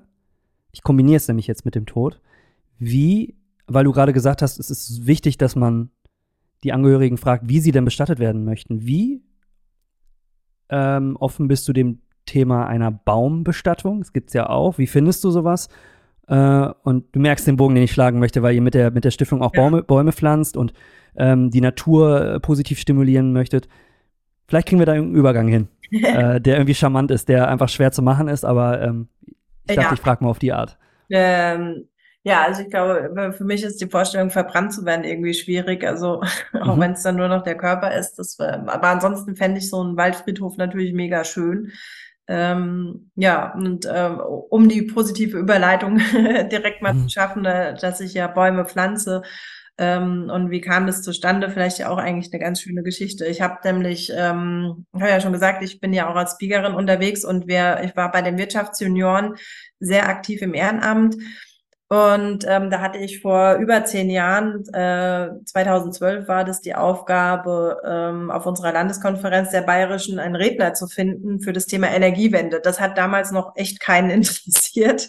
ich 0.72 0.82
kombiniere 0.82 1.18
es 1.18 1.28
nämlich 1.28 1.46
jetzt 1.46 1.66
mit 1.66 1.74
dem 1.74 1.84
Tod, 1.84 2.22
wie, 2.78 3.36
weil 3.66 3.84
du 3.84 3.92
gerade 3.92 4.14
gesagt 4.14 4.40
hast, 4.40 4.58
es 4.58 4.70
ist 4.70 5.06
wichtig, 5.06 5.36
dass 5.36 5.56
man 5.56 5.90
die 6.64 6.72
Angehörigen 6.72 7.18
fragt, 7.18 7.48
wie 7.48 7.60
sie 7.60 7.70
denn 7.70 7.84
bestattet 7.84 8.18
werden 8.18 8.44
möchten. 8.44 8.86
Wie 8.86 9.22
ähm, 10.70 11.16
offen 11.16 11.48
bist 11.48 11.68
du 11.68 11.74
dem 11.74 12.00
Thema 12.24 12.66
einer 12.66 12.90
Baumbestattung? 12.90 13.98
Das 14.00 14.14
gibt 14.14 14.30
es 14.30 14.34
ja 14.34 14.48
auch. 14.48 14.78
Wie 14.78 14.86
findest 14.86 15.22
du 15.22 15.30
sowas? 15.30 15.68
Äh, 16.28 16.68
und 16.82 17.14
du 17.14 17.20
merkst 17.20 17.46
den 17.46 17.56
Bogen, 17.56 17.74
den 17.74 17.84
ich 17.84 17.92
schlagen 17.92 18.18
möchte, 18.18 18.42
weil 18.42 18.54
ihr 18.54 18.62
mit 18.62 18.74
der, 18.74 18.90
mit 18.90 19.04
der 19.04 19.10
Stiftung 19.10 19.42
auch 19.42 19.54
ja. 19.54 19.62
Bäume, 19.62 19.82
Bäume 19.82 20.12
pflanzt 20.12 20.56
und 20.56 20.72
ähm, 21.16 21.50
die 21.50 21.60
Natur 21.60 22.34
äh, 22.34 22.40
positiv 22.40 22.78
stimulieren 22.78 23.32
möchtet. 23.32 23.68
Vielleicht 24.48 24.68
kriegen 24.68 24.80
wir 24.80 24.86
da 24.86 24.94
irgendeinen 24.94 25.18
Übergang 25.18 25.48
hin, 25.48 25.68
äh, 25.90 26.40
der 26.40 26.56
irgendwie 26.56 26.74
charmant 26.74 27.10
ist, 27.10 27.28
der 27.28 27.48
einfach 27.48 27.68
schwer 27.68 27.92
zu 27.92 28.02
machen 28.02 28.28
ist, 28.28 28.44
aber 28.44 28.82
ähm, 28.82 29.08
ich 29.68 29.76
dachte, 29.76 29.88
ja. 29.88 29.94
ich 29.94 30.00
frage 30.00 30.22
mal 30.22 30.30
auf 30.30 30.38
die 30.38 30.52
Art. 30.52 30.78
Ähm, 31.10 31.88
ja, 32.26 32.42
also 32.42 32.62
ich 32.62 32.70
glaube, 32.70 33.32
für 33.36 33.44
mich 33.44 33.62
ist 33.62 33.80
die 33.80 33.86
Vorstellung, 33.86 34.30
verbrannt 34.30 34.72
zu 34.72 34.84
werden, 34.84 35.04
irgendwie 35.04 35.32
schwierig. 35.32 35.86
Also 35.86 36.22
auch 36.60 36.74
mhm. 36.74 36.80
wenn 36.80 36.90
es 36.92 37.02
dann 37.02 37.14
nur 37.14 37.28
noch 37.28 37.44
der 37.44 37.56
Körper 37.56 37.94
ist. 37.94 38.16
Das, 38.16 38.38
aber 38.40 38.88
ansonsten 38.88 39.36
fände 39.36 39.58
ich 39.58 39.70
so 39.70 39.80
einen 39.80 39.96
Waldfriedhof 39.96 40.56
natürlich 40.56 40.92
mega 40.92 41.22
schön. 41.22 41.70
Ähm, 42.28 43.10
ja, 43.14 43.54
und 43.54 43.88
ähm, 43.90 44.20
um 44.20 44.68
die 44.68 44.82
positive 44.82 45.38
Überleitung 45.38 45.98
direkt 46.50 46.82
mal 46.82 46.94
mhm. 46.94 47.02
zu 47.02 47.10
schaffen, 47.10 47.44
äh, 47.44 47.74
dass 47.74 48.00
ich 48.00 48.14
ja 48.14 48.26
Bäume 48.26 48.64
pflanze. 48.64 49.22
Ähm, 49.78 50.30
und 50.32 50.50
wie 50.50 50.60
kam 50.60 50.86
das 50.86 51.02
zustande? 51.02 51.50
Vielleicht 51.50 51.78
ja 51.78 51.90
auch 51.90 51.98
eigentlich 51.98 52.32
eine 52.32 52.42
ganz 52.42 52.62
schöne 52.62 52.82
Geschichte. 52.82 53.26
Ich 53.26 53.42
habe 53.42 53.58
nämlich, 53.62 54.10
ähm, 54.14 54.86
habe 54.94 55.10
ja 55.10 55.20
schon 55.20 55.34
gesagt, 55.34 55.62
ich 55.62 55.80
bin 55.80 55.92
ja 55.92 56.10
auch 56.10 56.16
als 56.16 56.32
Speakerin 56.32 56.74
unterwegs 56.74 57.24
und 57.24 57.46
wir, 57.46 57.82
ich 57.84 57.94
war 57.94 58.10
bei 58.10 58.22
den 58.22 58.38
Wirtschaftsjunioren 58.38 59.34
sehr 59.78 60.08
aktiv 60.08 60.40
im 60.42 60.54
Ehrenamt 60.54 61.16
und 61.88 62.44
ähm, 62.48 62.68
da 62.70 62.80
hatte 62.80 62.98
ich 62.98 63.20
vor 63.20 63.54
über 63.54 63.84
zehn 63.84 64.10
Jahren, 64.10 64.64
äh, 64.74 65.28
2012 65.44 66.26
war 66.26 66.44
das 66.44 66.60
die 66.60 66.74
Aufgabe, 66.74 67.80
ähm, 67.86 68.32
auf 68.32 68.44
unserer 68.44 68.72
Landeskonferenz 68.72 69.50
der 69.50 69.62
Bayerischen 69.62 70.18
einen 70.18 70.34
Redner 70.34 70.74
zu 70.74 70.88
finden 70.88 71.38
für 71.38 71.52
das 71.52 71.66
Thema 71.66 71.88
Energiewende. 71.88 72.60
Das 72.60 72.80
hat 72.80 72.98
damals 72.98 73.30
noch 73.30 73.54
echt 73.54 73.78
keinen 73.78 74.10
interessiert. 74.10 75.06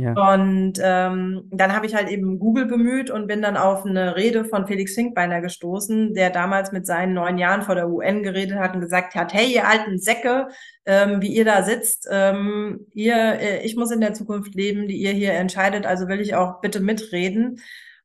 Ja. 0.00 0.32
Und 0.32 0.74
ähm, 0.82 1.48
dann 1.50 1.74
habe 1.74 1.86
ich 1.86 1.94
halt 1.94 2.08
eben 2.08 2.38
Google 2.38 2.66
bemüht 2.66 3.10
und 3.10 3.26
bin 3.26 3.42
dann 3.42 3.56
auf 3.56 3.84
eine 3.84 4.16
Rede 4.16 4.44
von 4.44 4.66
Felix 4.66 4.94
Finkbeiner 4.94 5.40
gestoßen, 5.40 6.14
der 6.14 6.30
damals 6.30 6.72
mit 6.72 6.86
seinen 6.86 7.12
neun 7.14 7.38
Jahren 7.38 7.62
vor 7.62 7.74
der 7.74 7.88
UN 7.88 8.22
geredet 8.22 8.58
hat 8.58 8.74
und 8.74 8.80
gesagt 8.80 9.14
hat, 9.14 9.34
hey, 9.34 9.52
ihr 9.52 9.68
alten 9.68 9.98
Säcke, 9.98 10.48
ähm, 10.86 11.20
wie 11.20 11.34
ihr 11.34 11.44
da 11.44 11.62
sitzt, 11.62 12.08
ähm, 12.10 12.86
ihr, 12.94 13.16
äh, 13.16 13.62
ich 13.64 13.76
muss 13.76 13.90
in 13.90 14.00
der 14.00 14.14
Zukunft 14.14 14.54
leben, 14.54 14.88
die 14.88 14.96
ihr 14.96 15.12
hier 15.12 15.34
entscheidet, 15.34 15.86
also 15.86 16.08
will 16.08 16.20
ich 16.20 16.34
auch 16.34 16.60
bitte 16.60 16.80
mitreden. 16.80 17.60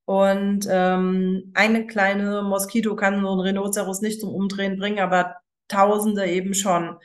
Und 0.05 0.67
ähm, 0.69 1.51
eine 1.55 1.87
kleine 1.87 2.43
Moskito 2.43 2.95
kann 2.95 3.21
so 3.21 3.31
ein 3.31 3.39
Rhinoceros 3.39 4.01
nicht 4.01 4.21
zum 4.21 4.29
Umdrehen 4.29 4.77
bringen, 4.77 4.99
aber 4.99 5.35
Tausende 5.67 6.25
eben 6.27 6.53
schon. 6.53 6.97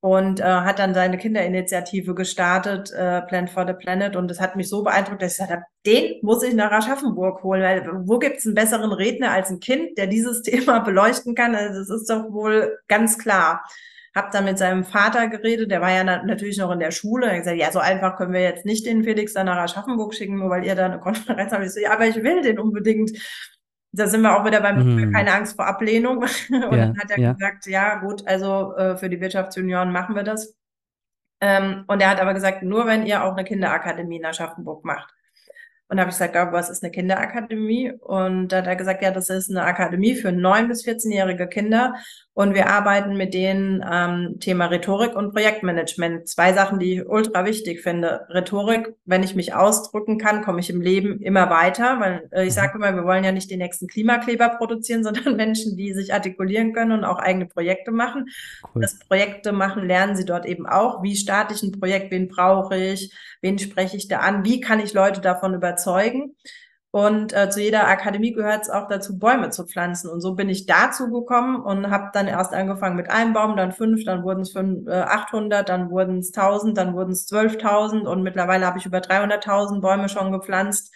Und 0.00 0.40
äh, 0.40 0.44
hat 0.44 0.78
dann 0.78 0.94
seine 0.94 1.18
Kinderinitiative 1.18 2.14
gestartet, 2.14 2.90
äh, 2.92 3.20
Plan 3.22 3.48
for 3.48 3.66
the 3.66 3.74
Planet. 3.74 4.16
Und 4.16 4.28
das 4.28 4.40
hat 4.40 4.56
mich 4.56 4.68
so 4.68 4.82
beeindruckt, 4.82 5.20
dass 5.20 5.32
ich 5.32 5.38
gesagt 5.38 5.52
habe, 5.52 5.64
den 5.84 6.14
muss 6.22 6.42
ich 6.42 6.54
nach 6.54 6.72
Aschaffenburg 6.72 7.42
holen, 7.42 7.62
weil 7.62 7.86
wo 8.06 8.18
gibt's 8.18 8.46
einen 8.46 8.54
besseren 8.54 8.92
Redner 8.92 9.30
als 9.30 9.50
ein 9.50 9.60
Kind, 9.60 9.98
der 9.98 10.06
dieses 10.06 10.42
Thema 10.42 10.80
beleuchten 10.80 11.34
kann? 11.34 11.54
Also 11.54 11.80
das 11.80 11.90
ist 11.90 12.08
doch 12.08 12.32
wohl 12.32 12.78
ganz 12.88 13.18
klar. 13.18 13.62
Hab 14.14 14.32
dann 14.32 14.46
mit 14.46 14.58
seinem 14.58 14.84
Vater 14.84 15.28
geredet, 15.28 15.70
der 15.70 15.80
war 15.82 15.92
ja 15.92 16.02
natürlich 16.02 16.58
noch 16.58 16.72
in 16.72 16.80
der 16.80 16.90
Schule. 16.90 17.26
Er 17.26 17.32
hat 17.32 17.38
gesagt, 17.40 17.58
ja, 17.58 17.70
so 17.70 17.78
einfach 17.78 18.16
können 18.16 18.32
wir 18.32 18.42
jetzt 18.42 18.64
nicht 18.64 18.84
den 18.84 19.04
Felix 19.04 19.34
dann 19.34 19.46
nach 19.46 19.58
Aschaffenburg 19.58 20.14
schicken, 20.14 20.38
nur 20.38 20.50
weil 20.50 20.64
ihr 20.64 20.74
da 20.74 20.86
eine 20.86 20.98
Konferenz 20.98 21.52
habt. 21.52 21.64
Ich 21.64 21.72
so, 21.72 21.80
ja, 21.80 21.92
aber 21.92 22.06
ich 22.06 22.16
will 22.16 22.42
den 22.42 22.58
unbedingt 22.58 23.12
da 23.92 24.06
sind 24.06 24.22
wir 24.22 24.36
auch 24.36 24.44
wieder 24.44 24.60
beim 24.60 24.96
mhm. 24.96 25.12
keine 25.12 25.32
Angst 25.32 25.56
vor 25.56 25.66
Ablehnung. 25.66 26.18
Und 26.50 26.52
ja, 26.52 26.68
dann 26.70 26.98
hat 26.98 27.10
er 27.10 27.18
ja. 27.18 27.32
gesagt, 27.32 27.66
ja 27.66 27.96
gut, 27.96 28.26
also 28.26 28.74
äh, 28.76 28.96
für 28.96 29.08
die 29.08 29.20
Wirtschaftsjunioren 29.20 29.92
machen 29.92 30.14
wir 30.14 30.22
das. 30.22 30.56
Ähm, 31.42 31.84
und 31.86 32.02
er 32.02 32.10
hat 32.10 32.20
aber 32.20 32.34
gesagt, 32.34 32.62
nur 32.62 32.86
wenn 32.86 33.06
ihr 33.06 33.24
auch 33.24 33.32
eine 33.32 33.44
Kinderakademie 33.44 34.18
in 34.18 34.26
Aschaffenburg 34.26 34.84
macht. 34.84 35.14
Und 35.90 35.96
da 35.96 36.02
habe 36.02 36.10
ich 36.10 36.18
gesagt, 36.18 36.52
was 36.52 36.70
ist 36.70 36.84
eine 36.84 36.92
Kinderakademie? 36.92 37.92
Und 37.98 38.48
da 38.48 38.58
hat 38.58 38.68
er 38.68 38.76
gesagt, 38.76 39.02
ja, 39.02 39.10
das 39.10 39.28
ist 39.28 39.50
eine 39.50 39.64
Akademie 39.64 40.14
für 40.14 40.30
neun 40.30 40.68
bis 40.68 40.86
14-jährige 40.86 41.48
Kinder. 41.48 41.94
Und 42.32 42.54
wir 42.54 42.68
arbeiten 42.68 43.16
mit 43.16 43.34
denen 43.34 43.84
ähm, 43.90 44.36
Thema 44.38 44.66
Rhetorik 44.66 45.16
und 45.16 45.32
Projektmanagement. 45.32 46.28
Zwei 46.28 46.52
Sachen, 46.52 46.78
die 46.78 46.94
ich 46.94 47.06
ultra 47.08 47.44
wichtig 47.44 47.82
finde. 47.82 48.26
Rhetorik, 48.30 48.94
wenn 49.04 49.24
ich 49.24 49.34
mich 49.34 49.52
ausdrücken 49.52 50.16
kann, 50.16 50.42
komme 50.42 50.60
ich 50.60 50.70
im 50.70 50.80
Leben 50.80 51.20
immer 51.20 51.50
weiter. 51.50 51.98
Weil 51.98 52.28
äh, 52.30 52.46
ich 52.46 52.54
sage 52.54 52.78
immer, 52.78 52.94
wir 52.94 53.04
wollen 53.04 53.24
ja 53.24 53.32
nicht 53.32 53.50
den 53.50 53.58
nächsten 53.58 53.88
Klimakleber 53.88 54.48
produzieren, 54.50 55.02
sondern 55.04 55.34
Menschen, 55.34 55.76
die 55.76 55.92
sich 55.92 56.14
artikulieren 56.14 56.72
können 56.72 56.92
und 56.92 57.04
auch 57.04 57.18
eigene 57.18 57.46
Projekte 57.46 57.90
machen. 57.90 58.26
Cool. 58.74 58.82
Das 58.82 58.96
Projekte 59.00 59.50
machen 59.50 59.88
lernen 59.88 60.14
sie 60.14 60.24
dort 60.24 60.46
eben 60.46 60.66
auch. 60.66 61.02
Wie 61.02 61.16
starte 61.16 61.52
ich 61.52 61.64
ein 61.64 61.72
Projekt? 61.72 62.12
Wen 62.12 62.28
brauche 62.28 62.76
ich? 62.76 63.12
Wen 63.42 63.58
spreche 63.58 63.96
ich 63.96 64.06
da 64.06 64.20
an? 64.20 64.44
Wie 64.44 64.60
kann 64.60 64.80
ich 64.80 64.94
Leute 64.94 65.20
davon 65.20 65.52
überzeugen? 65.52 65.79
Und 66.92 67.32
äh, 67.32 67.48
zu 67.50 67.60
jeder 67.60 67.86
Akademie 67.86 68.32
gehört 68.32 68.62
es 68.62 68.70
auch 68.70 68.88
dazu, 68.88 69.16
Bäume 69.16 69.50
zu 69.50 69.64
pflanzen. 69.64 70.10
Und 70.10 70.20
so 70.20 70.34
bin 70.34 70.48
ich 70.48 70.66
dazu 70.66 71.10
gekommen 71.10 71.62
und 71.62 71.88
habe 71.90 72.10
dann 72.12 72.26
erst 72.26 72.52
angefangen 72.52 72.96
mit 72.96 73.10
einem 73.10 73.32
Baum, 73.32 73.56
dann 73.56 73.70
fünf, 73.70 74.04
dann 74.04 74.24
wurden 74.24 74.40
es 74.40 74.56
äh, 74.56 74.90
800, 74.90 75.68
dann 75.68 75.90
wurden 75.90 76.18
es 76.18 76.34
1000, 76.34 76.76
dann 76.76 76.94
wurden 76.94 77.12
es 77.12 77.30
12.000 77.30 78.06
und 78.06 78.24
mittlerweile 78.24 78.66
habe 78.66 78.78
ich 78.78 78.86
über 78.86 78.98
300.000 78.98 79.80
Bäume 79.80 80.08
schon 80.08 80.32
gepflanzt 80.32 80.92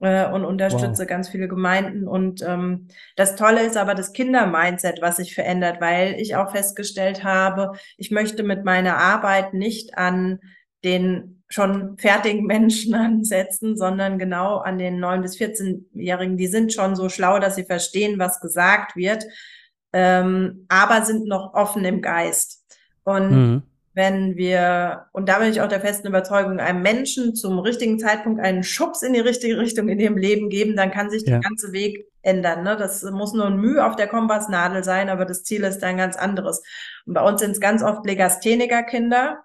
äh, 0.00 0.26
und 0.26 0.46
unterstütze 0.46 1.02
wow. 1.02 1.06
ganz 1.06 1.28
viele 1.28 1.48
Gemeinden. 1.48 2.08
Und 2.08 2.40
ähm, 2.40 2.88
das 3.16 3.36
Tolle 3.36 3.62
ist 3.62 3.76
aber 3.76 3.94
das 3.94 4.14
Kindermindset, 4.14 5.02
was 5.02 5.16
sich 5.16 5.34
verändert, 5.34 5.82
weil 5.82 6.14
ich 6.18 6.36
auch 6.36 6.52
festgestellt 6.52 7.24
habe, 7.24 7.72
ich 7.98 8.10
möchte 8.10 8.42
mit 8.42 8.64
meiner 8.64 8.96
Arbeit 8.96 9.52
nicht 9.52 9.98
an 9.98 10.40
den 10.84 11.42
schon 11.48 11.96
fertigen 11.98 12.46
Menschen 12.46 12.94
ansetzen, 12.94 13.76
sondern 13.76 14.18
genau 14.18 14.58
an 14.58 14.78
den 14.78 14.98
neun 14.98 15.22
bis 15.22 15.36
14-Jährigen. 15.36 16.36
Die 16.36 16.48
sind 16.48 16.72
schon 16.72 16.96
so 16.96 17.08
schlau, 17.08 17.38
dass 17.38 17.56
sie 17.56 17.64
verstehen, 17.64 18.18
was 18.18 18.40
gesagt 18.40 18.96
wird, 18.96 19.24
ähm, 19.92 20.66
aber 20.68 21.04
sind 21.04 21.26
noch 21.26 21.54
offen 21.54 21.84
im 21.84 22.02
Geist. 22.02 22.64
Und 23.04 23.30
mhm. 23.30 23.62
wenn 23.94 24.36
wir, 24.36 25.06
und 25.12 25.28
da 25.28 25.38
bin 25.38 25.48
ich 25.48 25.60
auch 25.60 25.68
der 25.68 25.80
festen 25.80 26.08
Überzeugung, 26.08 26.58
einem 26.58 26.82
Menschen 26.82 27.34
zum 27.36 27.60
richtigen 27.60 27.98
Zeitpunkt 27.98 28.40
einen 28.40 28.64
Schubs 28.64 29.02
in 29.02 29.12
die 29.12 29.20
richtige 29.20 29.58
Richtung 29.58 29.88
in 29.88 30.00
ihrem 30.00 30.16
Leben 30.16 30.50
geben, 30.50 30.76
dann 30.76 30.90
kann 30.90 31.10
sich 31.10 31.22
ja. 31.22 31.34
der 31.34 31.40
ganze 31.40 31.72
Weg 31.72 32.06
ändern. 32.22 32.64
Ne? 32.64 32.76
Das 32.76 33.04
muss 33.04 33.32
nur 33.32 33.46
ein 33.46 33.58
Mühe 33.58 33.86
auf 33.86 33.94
der 33.94 34.08
Kompassnadel 34.08 34.82
sein, 34.82 35.08
aber 35.08 35.24
das 35.24 35.44
Ziel 35.44 35.62
ist 35.62 35.84
ein 35.84 35.96
ganz 35.96 36.16
anderes. 36.16 36.62
Und 37.06 37.14
bei 37.14 37.22
uns 37.22 37.40
sind 37.40 37.52
es 37.52 37.60
ganz 37.60 37.84
oft 37.84 38.04
Legastheniker-Kinder, 38.04 39.44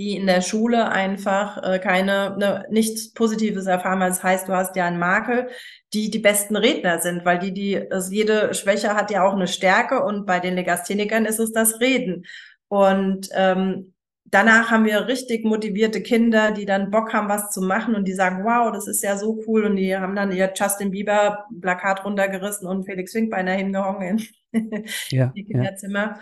die 0.00 0.16
in 0.16 0.26
der 0.26 0.40
Schule 0.40 0.88
einfach 0.88 1.62
äh, 1.62 1.78
keine 1.78 2.34
ne, 2.38 2.64
nichts 2.70 3.12
Positives 3.12 3.66
erfahren. 3.66 4.00
Das 4.00 4.22
heißt, 4.22 4.48
du 4.48 4.54
hast 4.54 4.74
ja 4.74 4.86
einen 4.86 4.98
Makel, 4.98 5.50
die 5.92 6.10
die 6.10 6.20
besten 6.20 6.56
Redner 6.56 7.00
sind, 7.00 7.26
weil 7.26 7.38
die 7.38 7.52
die 7.52 7.92
also 7.92 8.10
jede 8.10 8.54
Schwäche 8.54 8.94
hat 8.94 9.10
ja 9.10 9.22
auch 9.22 9.34
eine 9.34 9.46
Stärke 9.46 10.02
und 10.02 10.24
bei 10.24 10.40
den 10.40 10.54
Legasthenikern 10.54 11.26
ist 11.26 11.38
es 11.38 11.52
das 11.52 11.80
Reden. 11.80 12.24
Und 12.68 13.28
ähm, 13.34 13.92
danach 14.24 14.70
haben 14.70 14.86
wir 14.86 15.06
richtig 15.06 15.44
motivierte 15.44 16.00
Kinder, 16.00 16.52
die 16.52 16.64
dann 16.64 16.90
Bock 16.90 17.12
haben, 17.12 17.28
was 17.28 17.50
zu 17.50 17.60
machen 17.60 17.94
und 17.94 18.08
die 18.08 18.14
sagen, 18.14 18.42
wow, 18.42 18.72
das 18.72 18.88
ist 18.88 19.04
ja 19.04 19.18
so 19.18 19.38
cool. 19.46 19.66
Und 19.66 19.76
die 19.76 19.94
haben 19.94 20.16
dann 20.16 20.32
ihr 20.32 20.50
Justin 20.56 20.92
Bieber 20.92 21.44
Plakat 21.60 22.06
runtergerissen 22.06 22.66
und 22.66 22.86
Felix 22.86 23.12
Fink 23.12 23.30
beinahe 23.30 23.58
hingehangen 23.58 24.26
in 24.52 24.84
ja, 25.10 25.26
die 25.36 25.44
Kinderzimmer. 25.44 26.00
Ja. 26.00 26.20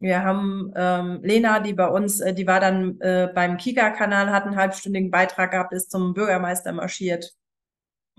Wir 0.00 0.22
haben 0.22 0.72
ähm, 0.76 1.20
Lena, 1.22 1.60
die 1.60 1.72
bei 1.72 1.88
uns, 1.88 2.20
äh, 2.20 2.34
die 2.34 2.46
war 2.46 2.60
dann 2.60 3.00
äh, 3.00 3.28
beim 3.34 3.56
Kika-Kanal, 3.56 4.30
hat 4.30 4.44
einen 4.44 4.56
halbstündigen 4.56 5.10
Beitrag 5.10 5.52
gehabt, 5.52 5.72
ist 5.72 5.90
zum 5.90 6.14
Bürgermeister 6.14 6.72
marschiert 6.72 7.34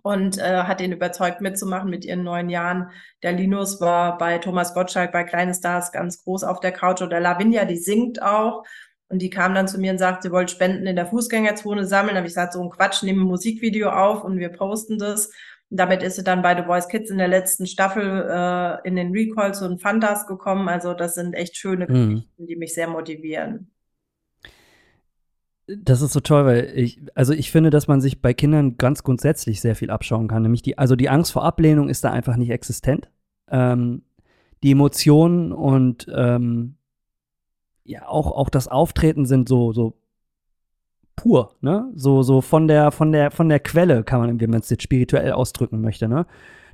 und 0.05 0.38
äh, 0.38 0.63
hat 0.63 0.82
ihn 0.82 0.91
überzeugt 0.91 1.41
mitzumachen 1.41 1.89
mit 1.89 2.05
ihren 2.05 2.23
neun 2.23 2.49
Jahren. 2.49 2.91
Der 3.23 3.32
Linus 3.32 3.82
war 3.82 4.17
bei 4.17 4.38
Thomas 4.38 4.73
Gottschalk 4.73 5.11
bei 5.11 5.23
Kleine 5.23 5.53
Stars 5.53 5.91
ganz 5.91 6.23
groß 6.23 6.43
auf 6.43 6.59
der 6.59 6.71
Couch 6.71 7.01
oder 7.01 7.19
Lavinia, 7.19 7.65
die 7.65 7.78
singt 7.78 8.21
auch. 8.21 8.63
Und 9.07 9.19
die 9.21 9.30
kam 9.30 9.53
dann 9.53 9.67
zu 9.67 9.80
mir 9.80 9.91
und 9.91 9.99
sagt, 9.99 10.23
sie 10.23 10.32
wollte 10.32 10.53
Spenden 10.53 10.88
in 10.88 10.95
der 10.95 11.05
Fußgängerzone 11.05 11.86
sammeln. 11.86 12.15
Da 12.15 12.17
habe 12.17 12.28
ich 12.28 12.34
gesagt, 12.34 12.53
so 12.53 12.61
ein 12.61 12.69
Quatsch, 12.69 13.03
nehmen 13.03 13.21
ein 13.21 13.28
Musikvideo 13.28 13.89
auf 13.89 14.23
und 14.23 14.39
wir 14.39 14.49
posten 14.49 14.97
das. 14.97 15.32
Damit 15.70 16.03
ist 16.03 16.16
sie 16.16 16.24
dann 16.24 16.41
bei 16.41 16.55
The 16.55 16.63
Voice 16.63 16.88
Kids 16.88 17.09
in 17.09 17.18
der 17.18 17.28
letzten 17.28 17.66
Staffel 17.66 18.28
äh, 18.30 18.88
in 18.88 18.95
den 18.95 19.11
Recalls 19.11 19.61
und 19.61 19.82
Fantas 19.82 20.28
gekommen. 20.28 20.70
Also 20.70 20.93
das 20.93 21.16
sind 21.16 21.34
echt 21.34 21.57
schöne 21.57 21.88
mhm. 21.88 22.09
Geschichten, 22.09 22.47
die 22.47 22.55
mich 22.55 22.74
sehr 22.74 22.88
motivieren. 22.88 23.72
Das 25.68 26.01
ist 26.01 26.13
so 26.13 26.20
toll, 26.20 26.45
weil 26.45 26.72
ich, 26.76 27.01
also 27.16 27.34
ich 27.34 27.51
finde, 27.51 27.72
dass 27.72 27.88
man 27.88 27.99
sich 27.99 28.22
bei 28.22 28.36
Kindern 28.36 28.78
ganz 28.78 29.01
grundsätzlich 29.01 29.61
sehr 29.61 29.76
viel 29.76 29.89
abschauen 29.89 30.28
kann. 30.28 30.43
Nämlich 30.43 30.61
die, 30.61 30.78
also 30.78 30.95
die 30.95 31.09
Angst 31.09 31.32
vor 31.32 31.43
Ablehnung 31.43 31.89
ist 31.89 32.03
da 32.03 32.11
einfach 32.11 32.36
nicht 32.36 32.51
existent. 32.51 33.09
Ähm, 33.49 34.03
die 34.61 34.72
Emotionen 34.72 35.51
und 35.51 36.07
ähm, 36.16 36.78
ja, 37.84 38.07
auch, 38.07 38.32
auch 38.32 38.49
das 38.49 38.68
Auftreten 38.68 39.26
sind 39.26 39.49
so, 39.49 39.74
so 39.74 39.97
pur, 41.16 41.51
ne? 41.61 41.91
So, 41.95 42.24
so 42.24 42.41
von 42.41 42.68
der, 42.68 42.91
von 42.91 43.11
der, 43.11 43.32
von 43.32 43.49
der 43.49 43.59
Quelle 43.59 44.03
kann 44.03 44.20
man, 44.20 44.39
wenn 44.39 44.49
man 44.49 44.59
es 44.59 44.70
jetzt 44.70 44.84
spirituell 44.84 45.32
ausdrücken 45.32 45.82
möchte, 45.82 46.07
ne? 46.07 46.26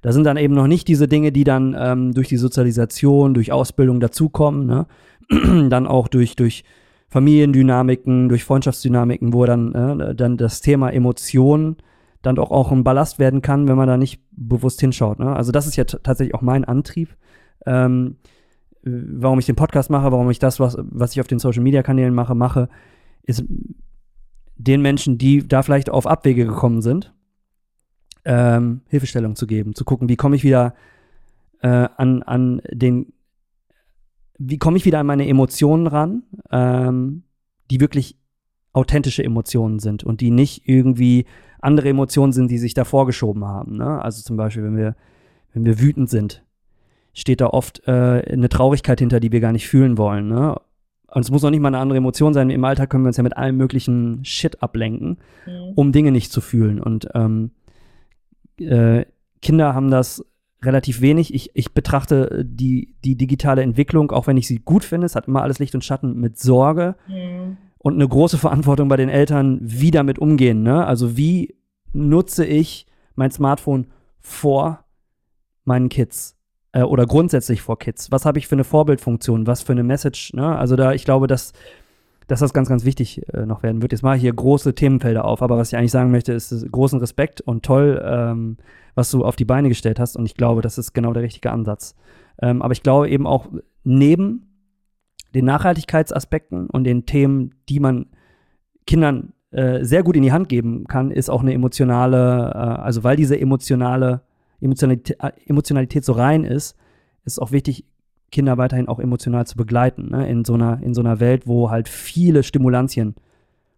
Da 0.01 0.11
sind 0.11 0.23
dann 0.23 0.37
eben 0.37 0.55
noch 0.55 0.67
nicht 0.67 0.87
diese 0.87 1.07
Dinge, 1.07 1.31
die 1.31 1.43
dann 1.43 1.75
ähm, 1.77 2.13
durch 2.13 2.27
die 2.27 2.37
Sozialisation, 2.37 3.35
durch 3.35 3.51
Ausbildung 3.51 3.99
dazukommen, 3.99 4.65
ne? 4.65 4.87
dann 5.69 5.87
auch 5.87 6.07
durch, 6.07 6.35
durch 6.35 6.63
Familiendynamiken, 7.09 8.29
durch 8.29 8.43
Freundschaftsdynamiken, 8.43 9.33
wo 9.33 9.45
dann, 9.45 9.75
äh, 9.75 10.15
dann 10.15 10.37
das 10.37 10.61
Thema 10.61 10.91
Emotionen 10.91 11.77
dann 12.21 12.35
doch 12.35 12.51
auch 12.51 12.71
ein 12.71 12.83
Ballast 12.83 13.19
werden 13.19 13.41
kann, 13.41 13.67
wenn 13.67 13.75
man 13.75 13.87
da 13.87 13.97
nicht 13.97 14.21
bewusst 14.31 14.79
hinschaut. 14.79 15.19
Ne? 15.19 15.35
Also 15.35 15.51
das 15.51 15.67
ist 15.67 15.75
ja 15.75 15.83
tatsächlich 15.83 16.35
auch 16.35 16.41
mein 16.41 16.65
Antrieb, 16.65 17.15
ähm, 17.65 18.17
warum 18.83 19.39
ich 19.39 19.45
den 19.45 19.55
Podcast 19.55 19.89
mache, 19.89 20.11
warum 20.11 20.29
ich 20.29 20.39
das, 20.39 20.59
was, 20.59 20.77
was 20.79 21.11
ich 21.11 21.21
auf 21.21 21.27
den 21.27 21.39
Social-Media-Kanälen 21.39 22.13
mache, 22.13 22.35
mache, 22.35 22.69
ist 23.23 23.43
den 24.63 24.81
Menschen, 24.81 25.17
die 25.17 25.47
da 25.47 25.63
vielleicht 25.63 25.89
auf 25.89 26.07
Abwege 26.07 26.45
gekommen 26.45 26.81
sind, 26.81 27.13
ähm, 28.25 28.81
Hilfestellung 28.87 29.35
zu 29.35 29.47
geben, 29.47 29.75
zu 29.75 29.85
gucken, 29.85 30.09
wie 30.09 30.15
komme 30.15 30.35
ich 30.35 30.43
wieder 30.43 30.75
äh, 31.61 31.87
an, 31.97 32.23
an 32.23 32.61
den, 32.71 33.13
wie 34.37 34.57
komme 34.57 34.77
ich 34.77 34.85
wieder 34.85 34.99
an 34.99 35.07
meine 35.07 35.27
Emotionen 35.27 35.87
ran, 35.87 36.23
ähm, 36.51 37.23
die 37.69 37.79
wirklich 37.79 38.17
authentische 38.73 39.23
Emotionen 39.23 39.79
sind 39.79 40.03
und 40.03 40.21
die 40.21 40.31
nicht 40.31 40.67
irgendwie 40.67 41.25
andere 41.59 41.89
Emotionen 41.89 42.31
sind, 42.31 42.49
die 42.49 42.57
sich 42.57 42.73
da 42.73 42.85
vorgeschoben 42.85 43.45
haben. 43.45 43.77
Ne? 43.77 44.01
Also 44.01 44.23
zum 44.23 44.37
Beispiel, 44.37 44.63
wenn 44.63 44.77
wir, 44.77 44.95
wenn 45.53 45.65
wir 45.65 45.79
wütend 45.79 46.09
sind, 46.09 46.43
steht 47.13 47.41
da 47.41 47.47
oft 47.47 47.85
äh, 47.87 48.23
eine 48.31 48.49
Traurigkeit 48.49 48.99
hinter, 48.99 49.19
die 49.19 49.31
wir 49.31 49.41
gar 49.41 49.51
nicht 49.51 49.67
fühlen 49.67 49.97
wollen. 49.97 50.27
Ne? 50.27 50.55
Und 51.13 51.23
es 51.23 51.31
muss 51.31 51.43
auch 51.43 51.49
nicht 51.49 51.59
mal 51.59 51.67
eine 51.67 51.79
andere 51.79 51.97
Emotion 51.97 52.33
sein. 52.33 52.49
Im 52.49 52.63
Alltag 52.63 52.89
können 52.89 53.03
wir 53.03 53.09
uns 53.09 53.17
ja 53.17 53.23
mit 53.23 53.35
allem 53.35 53.57
möglichen 53.57 54.23
Shit 54.23 54.63
ablenken, 54.63 55.17
mhm. 55.45 55.73
um 55.75 55.91
Dinge 55.91 56.11
nicht 56.11 56.31
zu 56.31 56.39
fühlen. 56.39 56.79
Und 56.79 57.09
ähm, 57.13 57.51
äh, 58.57 59.05
Kinder 59.41 59.75
haben 59.75 59.91
das 59.91 60.25
relativ 60.63 61.01
wenig. 61.01 61.33
Ich, 61.33 61.51
ich 61.53 61.73
betrachte 61.73 62.45
die, 62.45 62.95
die 63.03 63.15
digitale 63.15 63.61
Entwicklung, 63.61 64.11
auch 64.11 64.27
wenn 64.27 64.37
ich 64.37 64.47
sie 64.47 64.59
gut 64.59 64.85
finde, 64.85 65.05
es 65.05 65.15
hat 65.15 65.27
immer 65.27 65.41
alles 65.41 65.59
Licht 65.59 65.75
und 65.75 65.83
Schatten, 65.83 66.15
mit 66.17 66.39
Sorge 66.39 66.95
mhm. 67.07 67.57
und 67.77 67.95
eine 67.95 68.07
große 68.07 68.37
Verantwortung 68.37 68.87
bei 68.87 68.97
den 68.97 69.09
Eltern, 69.09 69.59
wie 69.61 69.91
damit 69.91 70.19
umgehen. 70.19 70.63
Ne? 70.63 70.85
Also 70.85 71.17
wie 71.17 71.55
nutze 71.93 72.45
ich 72.45 72.85
mein 73.15 73.31
Smartphone 73.31 73.87
vor 74.19 74.85
meinen 75.65 75.89
Kids? 75.89 76.37
Äh, 76.73 76.83
oder 76.83 77.05
grundsätzlich 77.05 77.61
vor 77.61 77.77
Kids? 77.79 78.11
Was 78.11 78.25
habe 78.25 78.39
ich 78.39 78.47
für 78.47 78.55
eine 78.55 78.63
Vorbildfunktion? 78.63 79.47
Was 79.47 79.61
für 79.61 79.73
eine 79.73 79.83
Message? 79.83 80.33
Ne? 80.33 80.57
Also 80.57 80.75
da, 80.75 80.93
ich 80.93 81.05
glaube, 81.05 81.27
dass, 81.27 81.53
dass 82.27 82.39
das 82.39 82.53
ganz, 82.53 82.69
ganz 82.69 82.85
wichtig 82.85 83.27
äh, 83.33 83.45
noch 83.45 83.63
werden 83.63 83.81
wird. 83.81 83.91
Jetzt 83.91 84.03
mache 84.03 84.15
ich 84.15 84.21
hier 84.21 84.33
große 84.33 84.75
Themenfelder 84.75 85.25
auf, 85.25 85.41
aber 85.41 85.57
was 85.57 85.71
ich 85.71 85.77
eigentlich 85.77 85.91
sagen 85.91 86.11
möchte, 86.11 86.33
ist 86.33 86.71
großen 86.71 86.99
Respekt 86.99 87.41
und 87.41 87.63
toll, 87.63 88.01
ähm, 88.03 88.57
was 88.95 89.11
du 89.11 89.25
auf 89.25 89.35
die 89.35 89.45
Beine 89.45 89.69
gestellt 89.69 89.99
hast. 89.99 90.15
Und 90.15 90.25
ich 90.25 90.35
glaube, 90.35 90.61
das 90.61 90.77
ist 90.77 90.93
genau 90.93 91.13
der 91.13 91.23
richtige 91.23 91.51
Ansatz. 91.51 91.95
Ähm, 92.41 92.61
aber 92.61 92.73
ich 92.73 92.83
glaube 92.83 93.09
eben 93.09 93.27
auch 93.27 93.47
neben 93.83 94.47
den 95.33 95.45
Nachhaltigkeitsaspekten 95.45 96.69
und 96.69 96.83
den 96.83 97.05
Themen, 97.05 97.55
die 97.69 97.79
man 97.79 98.07
Kindern 98.85 99.33
äh, 99.51 99.83
sehr 99.83 100.03
gut 100.03 100.15
in 100.15 100.23
die 100.23 100.31
Hand 100.31 100.49
geben 100.49 100.85
kann, 100.87 101.11
ist 101.11 101.29
auch 101.29 101.41
eine 101.41 101.53
emotionale, 101.53 102.51
äh, 102.53 102.57
also 102.57 103.03
weil 103.03 103.15
diese 103.15 103.39
emotionale 103.39 104.21
Emotionalität, 104.61 105.17
äh, 105.21 105.31
Emotionalität 105.45 106.05
so 106.05 106.13
rein 106.13 106.43
ist, 106.43 106.77
ist 107.25 107.39
auch 107.39 107.51
wichtig, 107.51 107.85
Kinder 108.31 108.57
weiterhin 108.57 108.87
auch 108.87 108.99
emotional 108.99 109.45
zu 109.45 109.57
begleiten, 109.57 110.09
ne? 110.09 110.29
in, 110.29 110.45
so 110.45 110.53
einer, 110.53 110.81
in 110.81 110.93
so 110.93 111.01
einer 111.01 111.19
Welt, 111.19 111.47
wo 111.47 111.69
halt 111.69 111.89
viele 111.89 112.43
Stimulantien 112.43 113.15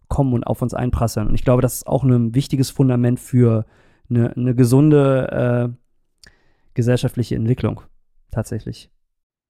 kommen 0.08 0.32
und 0.32 0.44
auf 0.44 0.62
uns 0.62 0.74
einprasseln. 0.74 1.26
Und 1.26 1.34
ich 1.34 1.44
glaube, 1.44 1.62
das 1.62 1.74
ist 1.74 1.86
auch 1.86 2.04
ein 2.04 2.34
wichtiges 2.34 2.70
Fundament 2.70 3.18
für 3.18 3.66
eine, 4.08 4.36
eine 4.36 4.54
gesunde 4.54 5.74
äh, 5.74 6.38
gesellschaftliche 6.74 7.34
Entwicklung 7.34 7.80
tatsächlich. 8.30 8.90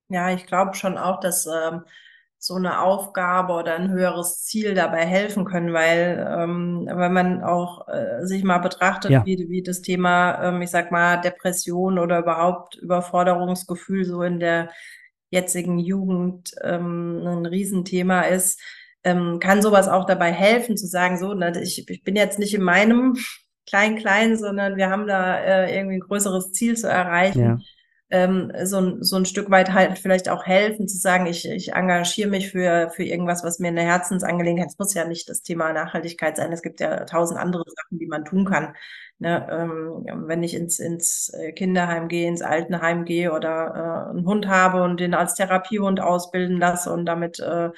Ja, 0.09 0.30
ich 0.30 0.47
glaube 0.47 0.74
schon 0.74 0.97
auch, 0.97 1.20
dass 1.20 1.47
ähm, 1.47 1.82
so 2.39 2.55
eine 2.55 2.82
Aufgabe 2.82 3.55
oder 3.55 3.74
ein 3.76 3.91
höheres 3.91 4.45
Ziel 4.45 4.74
dabei 4.74 5.07
helfen 5.07 5.45
können, 5.47 5.72
weil 5.72 6.26
ähm, 6.30 6.87
wenn 6.87 7.12
man 7.12 7.43
auch 7.43 7.89
äh, 7.89 8.26
sich 8.26 8.45
mal 8.45 8.59
betrachtet, 8.59 9.11
ja. 9.11 9.24
wie, 9.24 9.49
wie 9.49 9.62
das 9.62 9.80
Thema, 9.80 10.43
ähm, 10.43 10.61
ich 10.61 10.70
sag 10.70 10.91
mal, 10.93 11.20
Depression 11.20 11.99
oder 11.99 12.18
überhaupt 12.18 12.76
Überforderungsgefühl 12.76 14.05
so 14.05 14.22
in 14.22 14.41
der 14.41 14.70
jetzigen 15.30 15.78
Jugend 15.78 16.55
ähm, 16.62 17.22
ein 17.26 17.47
Riesenthema 17.47 18.22
ist, 18.22 18.61
ähm, 19.05 19.39
kann 19.41 19.62
sowas 19.62 19.89
auch 19.89 20.05
dabei 20.05 20.30
helfen, 20.30 20.76
zu 20.76 20.87
sagen, 20.87 21.18
so, 21.18 21.32
ne, 21.32 21.53
ich, 21.62 21.89
ich 21.89 22.05
bin 22.05 22.14
jetzt 22.14 22.39
nicht 22.39 22.55
in 22.55 22.62
meinem 22.62 23.16
Klein-Klein, 23.66 24.37
sondern 24.37 24.76
wir 24.76 24.91
haben 24.91 25.07
da 25.07 25.39
äh, 25.39 25.74
irgendwie 25.74 25.97
ein 25.97 26.01
größeres 26.01 26.53
Ziel 26.53 26.76
zu 26.76 26.89
erreichen. 26.89 27.43
Ja 27.43 27.59
ähm, 28.11 28.53
so, 28.65 29.03
so 29.03 29.17
ein 29.17 29.25
Stück 29.27 29.51
weit 29.51 29.73
halt 29.73 29.99
vielleicht 29.99 30.29
auch 30.29 30.45
helfen, 30.47 30.87
zu 30.89 30.97
sagen, 30.99 31.27
ich, 31.27 31.49
ich 31.49 31.73
engagiere 31.73 32.29
mich 32.31 32.51
für, 32.51 32.91
für 32.95 33.03
irgendwas, 33.05 33.43
was 33.45 33.59
mir 33.59 33.69
eine 33.69 33.83
Herzensangelegenheit 33.83 34.67
ist. 34.69 34.75
Es 34.75 34.79
muss 34.79 34.95
ja 34.95 35.07
nicht 35.07 35.29
das 35.29 35.43
Thema 35.43 35.73
Nachhaltigkeit 35.73 36.37
sein. 36.37 36.53
Es 36.53 36.63
gibt 36.63 36.81
ja 36.81 37.05
tausend 37.07 37.41
andere 37.41 37.65
Sachen, 37.67 37.99
die 37.99 38.07
man 38.07 38.25
tun 38.25 38.45
kann. 38.45 38.75
Ne, 39.19 39.47
ähm, 39.51 40.05
wenn 40.29 40.43
ich 40.43 40.55
ins, 40.55 40.81
ins 40.81 41.31
äh, 41.35 41.53
Kinderheim 41.53 42.09
gehe, 42.09 42.27
ins 42.29 42.43
Altenheim 42.43 43.05
gehe 43.05 43.33
oder 43.33 44.09
äh, 44.09 44.11
einen 44.11 44.27
Hund 44.27 44.49
habe 44.49 44.83
und 44.83 44.99
den 45.01 45.15
als 45.15 45.35
Therapiehund 45.35 46.01
ausbilden 46.01 46.59
lasse 46.59 46.93
und 46.93 47.07
damit 47.07 47.39
äh, 47.39 47.71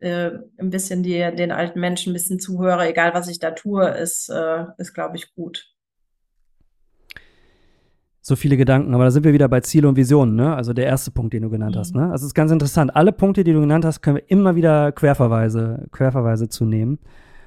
äh, 0.00 0.30
ein 0.58 0.70
bisschen 0.70 1.02
die, 1.02 1.18
den 1.34 1.52
alten 1.52 1.80
Menschen 1.80 2.10
ein 2.10 2.14
bisschen 2.14 2.40
zuhöre, 2.40 2.86
egal 2.88 3.14
was 3.14 3.28
ich 3.28 3.38
da 3.38 3.52
tue, 3.52 3.88
ist, 3.88 4.28
äh, 4.28 4.64
ist 4.78 4.92
glaube 4.94 5.16
ich, 5.16 5.34
gut 5.34 5.75
so 8.26 8.34
viele 8.34 8.56
Gedanken, 8.56 8.92
aber 8.92 9.04
da 9.04 9.12
sind 9.12 9.24
wir 9.24 9.32
wieder 9.32 9.48
bei 9.48 9.60
Ziele 9.60 9.88
und 9.88 9.94
Visionen, 9.94 10.34
ne? 10.34 10.56
Also 10.56 10.72
der 10.72 10.84
erste 10.84 11.12
Punkt, 11.12 11.32
den 11.32 11.44
du 11.44 11.48
genannt 11.48 11.76
mhm. 11.76 11.78
hast, 11.78 11.94
ne? 11.94 12.10
Also 12.10 12.24
es 12.24 12.30
ist 12.30 12.34
ganz 12.34 12.50
interessant. 12.50 12.96
Alle 12.96 13.12
Punkte, 13.12 13.44
die 13.44 13.52
du 13.52 13.60
genannt 13.60 13.84
hast, 13.84 14.02
können 14.02 14.16
wir 14.16 14.28
immer 14.28 14.56
wieder 14.56 14.90
Querverweise, 14.90 15.86
Querverweise 15.92 16.48
zu 16.48 16.64
nehmen. 16.64 16.98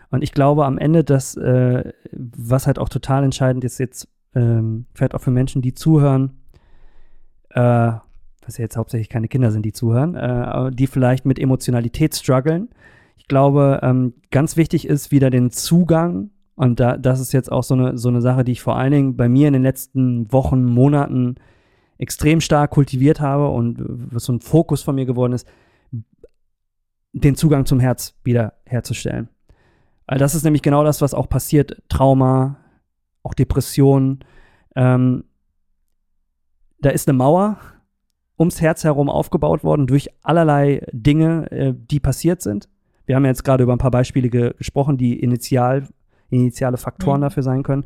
Und 0.10 0.24
ich 0.24 0.32
glaube 0.32 0.64
am 0.64 0.78
Ende, 0.78 1.04
dass, 1.04 1.36
äh, 1.36 1.92
was 2.14 2.66
halt 2.66 2.80
auch 2.80 2.88
total 2.88 3.26
entscheidend 3.26 3.66
ist, 3.66 3.78
jetzt 3.78 4.08
ähm, 4.34 4.86
vielleicht 4.94 5.16
auch 5.16 5.20
für 5.20 5.32
Menschen, 5.32 5.62
die 5.62 5.74
zuhören, 5.74 6.38
äh, 7.50 7.60
was 8.46 8.58
ja 8.58 8.62
jetzt 8.62 8.78
hauptsächlich 8.78 9.10
keine 9.10 9.28
Kinder 9.28 9.52
sind, 9.52 9.66
die 9.66 9.74
zuhören, 9.74 10.16
äh, 10.16 10.72
die 10.72 10.88
vielleicht 10.88 11.26
mit 11.26 11.40
Emotionalität 11.40 12.16
strugglen. 12.16 12.70
Ich 13.18 13.28
glaube, 13.28 13.82
ähm, 13.84 14.14
ganz 14.32 14.56
wichtig 14.56 14.88
ist 14.88 15.12
wieder 15.12 15.30
den 15.30 15.52
Zugang 15.52 16.30
und 16.60 16.82
da, 16.82 16.98
das 16.98 17.22
ist 17.22 17.32
jetzt 17.32 17.50
auch 17.50 17.64
so 17.64 17.74
eine, 17.74 17.98
so 17.98 18.10
eine 18.10 18.20
Sache, 18.20 18.44
die 18.44 18.52
ich 18.52 18.62
vor 18.62 18.76
allen 18.76 18.92
Dingen 18.92 19.16
bei 19.16 19.30
mir 19.30 19.48
in 19.48 19.54
den 19.54 19.64
letzten 19.64 20.30
Wochen, 20.34 20.66
Monaten 20.66 21.36
extrem 21.98 22.42
stark 22.42 22.72
kultiviert 22.72 23.22
habe 23.22 23.48
und 23.48 23.78
was 23.80 24.26
so 24.26 24.34
ein 24.34 24.42
Fokus 24.42 24.84
von 24.84 24.96
mir 24.96 25.06
geworden 25.06 25.32
ist, 25.32 25.48
den 27.14 27.36
Zugang 27.36 27.66
zum 27.66 27.80
Herz 27.80 28.14
wieder 28.26 28.56
herzustellen. 28.66 29.30
Weil 30.06 30.18
das 30.18 30.36
ist 30.36 30.44
nämlich 30.44 30.62
genau 30.62 30.84
das, 30.84 31.00
was 31.00 31.14
auch 31.14 31.30
passiert. 31.30 31.82
Trauma, 31.88 32.58
auch 33.24 33.34
Depressionen. 33.34 34.20
Ähm, 34.76 35.24
da 36.82 36.90
ist 36.90 37.08
eine 37.08 37.18
Mauer 37.18 37.58
ums 38.38 38.60
Herz 38.60 38.84
herum 38.84 39.10
aufgebaut 39.10 39.64
worden 39.64 39.88
durch 39.88 40.10
allerlei 40.24 40.86
Dinge, 40.92 41.50
äh, 41.52 41.74
die 41.74 42.02
passiert 42.02 42.42
sind. 42.42 42.68
Wir 43.06 43.16
haben 43.16 43.24
jetzt 43.24 43.46
gerade 43.46 43.64
über 43.64 43.72
ein 43.72 43.80
paar 43.80 43.92
Beispiele 43.92 44.30
ge 44.30 44.54
gesprochen, 44.58 44.98
die 44.98 45.18
initial 45.22 45.88
initiale 46.30 46.78
Faktoren 46.78 47.20
mhm. 47.20 47.24
dafür 47.24 47.44
sein 47.44 47.64
können. 47.64 47.86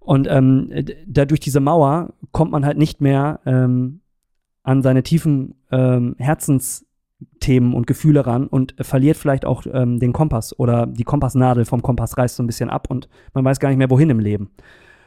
Und 0.00 0.26
ähm, 0.30 0.70
da 1.06 1.24
durch 1.26 1.40
diese 1.40 1.60
Mauer 1.60 2.14
kommt 2.32 2.50
man 2.50 2.64
halt 2.64 2.78
nicht 2.78 3.00
mehr 3.00 3.40
ähm, 3.44 4.00
an 4.62 4.82
seine 4.82 5.02
tiefen 5.02 5.54
ähm, 5.70 6.14
Herzensthemen 6.18 7.74
und 7.74 7.86
Gefühle 7.86 8.26
ran 8.26 8.46
und 8.46 8.74
verliert 8.80 9.16
vielleicht 9.16 9.44
auch 9.44 9.64
ähm, 9.70 9.98
den 9.98 10.12
Kompass 10.12 10.58
oder 10.58 10.86
die 10.86 11.04
Kompassnadel 11.04 11.64
vom 11.64 11.82
Kompass 11.82 12.16
reißt 12.16 12.36
so 12.36 12.42
ein 12.42 12.46
bisschen 12.46 12.70
ab 12.70 12.86
und 12.88 13.08
man 13.34 13.44
weiß 13.44 13.60
gar 13.60 13.68
nicht 13.68 13.78
mehr, 13.78 13.90
wohin 13.90 14.10
im 14.10 14.20
Leben. 14.20 14.50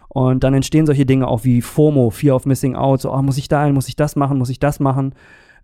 Und 0.07 0.43
dann 0.43 0.53
entstehen 0.53 0.86
solche 0.86 1.05
Dinge 1.05 1.28
auch 1.28 1.45
wie 1.45 1.62
FOMO, 1.62 2.09
Fear 2.09 2.36
of 2.36 2.45
Missing 2.45 2.76
Out, 2.76 3.01
so, 3.01 3.14
oh, 3.14 3.22
muss 3.22 3.38
ich 3.38 3.47
da 3.47 3.64
hin, 3.64 3.74
muss 3.74 3.88
ich 3.88 3.95
das 3.95 4.16
machen, 4.16 4.38
muss 4.38 4.49
ich 4.49 4.59
das 4.59 4.80
machen, 4.80 5.16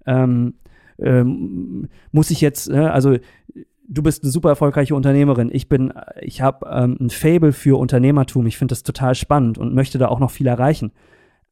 ähm, 0.06 0.54
ähm, 1.00 1.90
muss 2.12 2.32
ich 2.32 2.40
jetzt, 2.40 2.70
äh, 2.70 2.78
also 2.78 3.18
du 3.88 4.04
bist 4.04 4.24
eine 4.24 4.32
super 4.32 4.50
erfolgreiche 4.50 4.96
Unternehmerin. 4.96 5.50
Ich 5.52 5.70
bin, 5.70 5.94
ich 6.22 6.42
habe 6.42 6.68
ähm, 6.70 6.98
ein 7.00 7.10
Fable 7.10 7.54
für 7.54 7.80
Unternehmertum. 7.80 8.46
Ich 8.46 8.58
finde 8.58 8.74
das 8.74 8.84
total 8.84 9.16
spannend 9.16 9.58
und 9.58 9.74
möchte 9.74 9.98
da 9.98 10.10
auch 10.10 10.20
noch 10.20 10.32
viel 10.32 10.48
erreichen. 10.48 10.92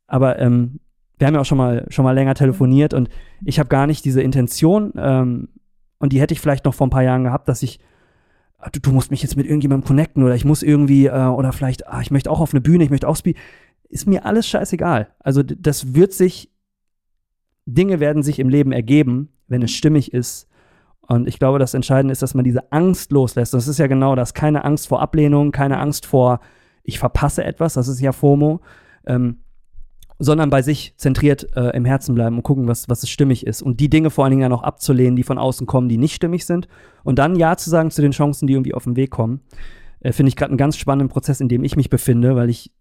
Aber 0.08 0.38
ähm, 0.40 0.80
wir 1.18 1.28
haben 1.28 1.34
ja 1.34 1.42
auch 1.42 1.46
schon 1.46 1.58
mal 1.58 1.86
schon 1.90 2.04
mal 2.04 2.12
länger 2.12 2.36
telefoniert 2.36 2.94
und 2.94 3.10
ich 3.44 3.58
habe 3.58 3.70
gar 3.70 3.88
nicht 3.88 4.04
diese 4.04 4.22
Intention 4.22 4.92
ähm, 4.98 5.48
und 5.98 6.12
die 6.12 6.20
hätte 6.20 6.34
ich 6.34 6.42
vielleicht 6.42 6.66
noch 6.66 6.74
vor 6.74 6.88
ein 6.88 6.92
paar 6.92 7.04
Jahren 7.04 7.24
gehabt, 7.24 7.48
dass 7.48 7.64
ich 7.64 7.80
ah, 8.58 8.70
du, 8.70 8.82
du 8.82 8.92
musst 8.92 9.12
mich 9.12 9.22
jetzt 9.22 9.38
mit 9.38 9.46
irgendjemandem 9.46 9.88
connecten 9.88 10.24
oder 10.24 10.36
ich 10.36 10.46
muss 10.46 10.62
irgendwie 10.62 11.08
äh, 11.08 11.26
oder 11.28 11.54
vielleicht 11.54 11.88
ah, 11.88 12.02
ich 12.02 12.12
möchte 12.12 12.30
auch 12.30 12.42
auf 12.42 12.54
eine 12.54 12.62
Bühne, 12.62 12.84
ich 12.84 12.90
möchte 12.90 13.08
auch 13.08 13.16
spielen. 13.16 13.38
Ist 13.88 14.08
mir 14.08 14.26
alles 14.26 14.48
scheißegal. 14.48 15.08
Also 15.20 15.42
das 15.42 15.96
wird 15.96 16.12
sich 16.12 16.52
Dinge 17.66 18.00
werden 18.00 18.22
sich 18.22 18.40
im 18.40 18.50
Leben 18.50 18.72
ergeben, 18.72 19.30
wenn 19.48 19.62
es 19.62 19.72
stimmig 19.72 20.14
ist 20.14 20.50
und 21.08 21.28
ich 21.28 21.40
glaube, 21.40 21.60
das 21.60 21.74
Entscheidende 21.74 22.12
ist, 22.12 22.22
dass 22.22 22.34
man 22.34 22.44
diese 22.44 22.72
Angst 22.72 23.12
loslässt. 23.12 23.54
Das 23.54 23.68
ist 23.68 23.78
ja 23.78 23.88
genau 23.88 24.16
das. 24.16 24.34
Keine 24.34 24.66
Angst 24.66 24.88
vor 24.88 25.02
Ablehnung, 25.02 25.52
keine 25.52 25.80
Angst 25.80 26.06
vor, 26.06 26.40
ich 26.84 27.00
verpasse 27.00 27.44
etwas, 27.44 27.74
das 27.74 27.88
ist 27.88 28.00
ja 28.00 28.12
FOMO, 28.12 28.62
ähm, 29.06 29.38
sondern 30.18 30.50
bei 30.50 30.62
sich 30.62 30.94
zentriert 30.98 31.56
äh, 31.56 31.76
im 31.76 31.86
Herzen 31.86 32.16
bleiben 32.16 32.38
und 32.38 32.44
gucken, 32.44 32.68
was, 32.68 32.88
was 32.88 33.04
es 33.04 33.10
stimmig 33.10 33.46
ist. 33.46 33.62
Und 33.62 33.80
die 33.80 33.90
Dinge 33.90 34.10
vor 34.10 34.24
allen 34.24 34.32
Dingen 34.32 34.44
ja 34.44 34.50
noch 34.50 34.64
abzulehnen, 34.64 35.16
die 35.16 35.24
von 35.24 35.38
außen 35.38 35.68
kommen, 35.68 35.90
die 35.90 35.98
nicht 35.98 36.16
stimmig 36.16 36.46
sind. 36.46 36.68
Und 37.04 37.20
dann 37.20 37.36
Ja 37.36 37.58
zu 37.58 37.70
sagen 37.70 37.92
zu 37.92 38.02
den 38.02 38.12
Chancen, 38.12 38.48
die 38.48 38.54
irgendwie 38.54 38.74
auf 38.74 38.86
den 38.86 38.96
Weg 38.96 39.12
kommen. 39.12 39.42
Äh, 40.00 40.14
Finde 40.14 40.30
ich 40.30 40.36
gerade 40.36 40.52
einen 40.52 40.58
ganz 40.58 40.78
spannenden 40.78 41.10
Prozess, 41.10 41.42
in 41.42 41.50
dem 41.50 41.64
ich 41.64 41.76
mich 41.76 41.90
befinde, 41.90 42.36
weil 42.36 42.50
ich 42.50 42.72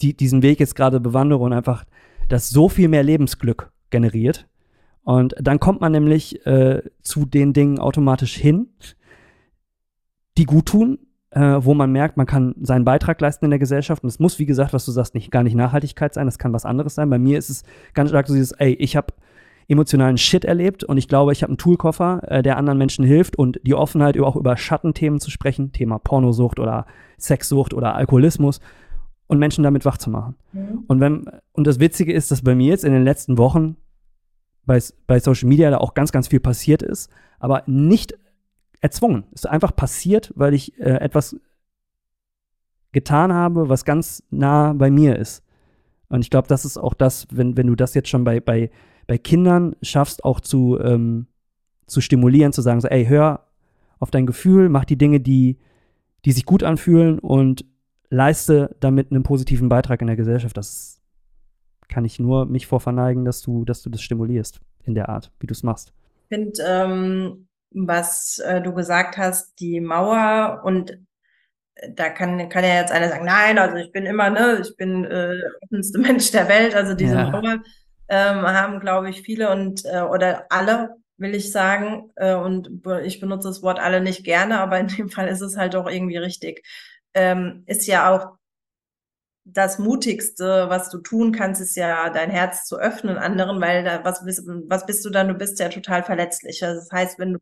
die, 0.00 0.16
diesen 0.16 0.42
Weg 0.42 0.60
jetzt 0.60 0.76
gerade 0.76 1.00
bewandere 1.00 1.40
und 1.40 1.52
einfach 1.52 1.84
das 2.28 2.50
so 2.50 2.68
viel 2.68 2.88
mehr 2.88 3.02
Lebensglück 3.02 3.72
generiert 3.90 4.46
und 5.08 5.34
dann 5.40 5.58
kommt 5.58 5.80
man 5.80 5.90
nämlich 5.92 6.44
äh, 6.44 6.82
zu 7.00 7.24
den 7.24 7.54
Dingen 7.54 7.78
automatisch 7.78 8.34
hin, 8.34 8.68
die 10.36 10.44
gut 10.44 10.66
tun, 10.66 10.98
äh, 11.30 11.40
wo 11.40 11.72
man 11.72 11.90
merkt, 11.90 12.18
man 12.18 12.26
kann 12.26 12.54
seinen 12.60 12.84
Beitrag 12.84 13.18
leisten 13.18 13.46
in 13.46 13.50
der 13.50 13.58
Gesellschaft. 13.58 14.02
Und 14.02 14.10
es 14.10 14.18
muss, 14.18 14.38
wie 14.38 14.44
gesagt, 14.44 14.74
was 14.74 14.84
du 14.84 14.92
sagst, 14.92 15.14
nicht 15.14 15.30
gar 15.30 15.42
nicht 15.44 15.54
Nachhaltigkeit 15.54 16.12
sein, 16.12 16.26
das 16.26 16.38
kann 16.38 16.52
was 16.52 16.66
anderes 16.66 16.94
sein. 16.94 17.08
Bei 17.08 17.18
mir 17.18 17.38
ist 17.38 17.48
es 17.48 17.62
ganz 17.94 18.10
stark 18.10 18.28
so 18.28 18.34
dieses, 18.34 18.52
ey, 18.52 18.74
ich 18.74 18.96
habe 18.96 19.14
emotionalen 19.66 20.18
Shit 20.18 20.44
erlebt 20.44 20.84
und 20.84 20.98
ich 20.98 21.08
glaube, 21.08 21.32
ich 21.32 21.42
habe 21.42 21.52
einen 21.52 21.58
Toolkoffer, 21.58 22.20
äh, 22.30 22.42
der 22.42 22.58
anderen 22.58 22.76
Menschen 22.76 23.02
hilft 23.02 23.36
und 23.36 23.58
die 23.62 23.74
Offenheit, 23.74 24.20
auch 24.20 24.36
über 24.36 24.58
Schattenthemen 24.58 25.20
zu 25.20 25.30
sprechen, 25.30 25.72
Thema 25.72 25.98
Pornosucht 25.98 26.58
oder 26.58 26.84
Sexsucht 27.18 27.72
oder 27.72 27.94
Alkoholismus 27.94 28.60
und 29.26 29.38
Menschen 29.38 29.64
damit 29.64 29.86
wach 29.86 29.96
zu 29.96 30.10
machen. 30.10 30.34
Mhm. 30.52 30.84
Und 30.86 31.00
wenn, 31.00 31.24
und 31.52 31.66
das 31.66 31.80
Witzige 31.80 32.12
ist, 32.12 32.30
dass 32.30 32.42
bei 32.42 32.54
mir 32.54 32.68
jetzt 32.68 32.84
in 32.84 32.92
den 32.92 33.04
letzten 33.04 33.38
Wochen 33.38 33.78
bei, 34.68 34.80
bei 35.08 35.18
Social 35.18 35.48
Media 35.48 35.70
da 35.70 35.78
auch 35.78 35.94
ganz, 35.94 36.12
ganz 36.12 36.28
viel 36.28 36.38
passiert 36.38 36.82
ist, 36.82 37.10
aber 37.40 37.64
nicht 37.66 38.16
erzwungen. 38.80 39.24
Es 39.32 39.44
ist 39.44 39.50
einfach 39.50 39.74
passiert, 39.74 40.32
weil 40.36 40.54
ich 40.54 40.78
äh, 40.78 41.00
etwas 41.00 41.34
getan 42.92 43.32
habe, 43.32 43.68
was 43.68 43.84
ganz 43.84 44.22
nah 44.30 44.72
bei 44.74 44.90
mir 44.90 45.16
ist. 45.16 45.42
Und 46.08 46.20
ich 46.20 46.30
glaube, 46.30 46.48
das 46.48 46.64
ist 46.64 46.78
auch 46.78 46.94
das, 46.94 47.26
wenn, 47.32 47.56
wenn 47.56 47.66
du 47.66 47.74
das 47.74 47.94
jetzt 47.94 48.08
schon 48.08 48.24
bei, 48.24 48.40
bei, 48.40 48.70
bei 49.06 49.18
Kindern 49.18 49.74
schaffst, 49.82 50.24
auch 50.24 50.40
zu, 50.40 50.78
ähm, 50.80 51.26
zu 51.86 52.00
stimulieren, 52.00 52.52
zu 52.52 52.62
sagen, 52.62 52.80
so, 52.80 52.88
ey, 52.88 53.06
hör 53.06 53.46
auf 53.98 54.10
dein 54.10 54.26
Gefühl, 54.26 54.68
mach 54.68 54.84
die 54.84 54.96
Dinge, 54.96 55.20
die, 55.20 55.58
die 56.24 56.32
sich 56.32 56.44
gut 56.44 56.62
anfühlen 56.62 57.18
und 57.18 57.64
leiste 58.10 58.76
damit 58.80 59.10
einen 59.10 59.22
positiven 59.22 59.68
Beitrag 59.68 60.00
in 60.00 60.06
der 60.06 60.16
Gesellschaft. 60.16 60.56
Das 60.56 60.70
ist 60.70 60.97
kann 61.88 62.04
ich 62.04 62.18
nur 62.18 62.46
mich 62.46 62.66
vor 62.66 62.80
verneigen, 62.80 63.24
dass 63.24 63.42
du, 63.42 63.64
dass 63.64 63.82
du 63.82 63.90
das 63.90 64.02
stimulierst 64.02 64.60
in 64.84 64.94
der 64.94 65.08
Art, 65.08 65.30
wie 65.40 65.46
du 65.46 65.52
es 65.52 65.62
machst. 65.62 65.92
Ich 66.28 66.36
finde, 66.36 66.62
ähm, 66.66 67.48
was 67.70 68.38
äh, 68.38 68.60
du 68.60 68.72
gesagt 68.72 69.16
hast, 69.16 69.58
die 69.60 69.80
Mauer 69.80 70.62
und 70.64 70.92
äh, 71.74 71.92
da 71.94 72.10
kann, 72.10 72.48
kann 72.48 72.64
ja 72.64 72.76
jetzt 72.76 72.92
einer 72.92 73.08
sagen, 73.08 73.24
nein, 73.24 73.58
also 73.58 73.76
ich 73.76 73.92
bin 73.92 74.06
immer, 74.06 74.30
ne, 74.30 74.60
ich 74.62 74.76
bin 74.76 75.04
äh, 75.04 75.36
der 75.36 75.50
offenste 75.62 75.98
Mensch 75.98 76.30
der 76.30 76.48
Welt, 76.48 76.74
also 76.74 76.94
diese 76.94 77.14
ja. 77.14 77.30
Mauer 77.30 77.62
ähm, 78.08 78.42
haben, 78.42 78.80
glaube 78.80 79.10
ich, 79.10 79.22
viele 79.22 79.50
und 79.50 79.84
äh, 79.84 80.00
oder 80.00 80.46
alle 80.50 80.96
will 81.18 81.34
ich 81.34 81.52
sagen. 81.52 82.10
Äh, 82.16 82.34
und 82.34 82.70
ich 83.04 83.20
benutze 83.20 83.48
das 83.48 83.62
Wort 83.62 83.78
alle 83.78 84.00
nicht 84.00 84.24
gerne, 84.24 84.60
aber 84.60 84.78
in 84.78 84.88
dem 84.88 85.08
Fall 85.10 85.28
ist 85.28 85.42
es 85.42 85.56
halt 85.56 85.76
auch 85.76 85.88
irgendwie 85.88 86.16
richtig. 86.16 86.64
Ähm, 87.14 87.64
ist 87.66 87.86
ja 87.86 88.14
auch 88.14 88.37
das 89.52 89.78
Mutigste, 89.78 90.66
was 90.68 90.90
du 90.90 90.98
tun 90.98 91.32
kannst, 91.32 91.60
ist 91.60 91.76
ja 91.76 92.10
dein 92.10 92.30
Herz 92.30 92.66
zu 92.66 92.76
öffnen 92.76 93.16
anderen, 93.16 93.60
weil 93.60 93.84
da, 93.84 94.04
was, 94.04 94.24
bist, 94.24 94.42
was 94.46 94.86
bist 94.86 95.04
du 95.04 95.10
dann? 95.10 95.28
Du 95.28 95.34
bist 95.34 95.58
ja 95.58 95.68
total 95.68 96.02
verletzlich. 96.02 96.64
Also 96.64 96.80
das 96.80 96.90
heißt, 96.92 97.18
wenn 97.18 97.34
du 97.34 97.38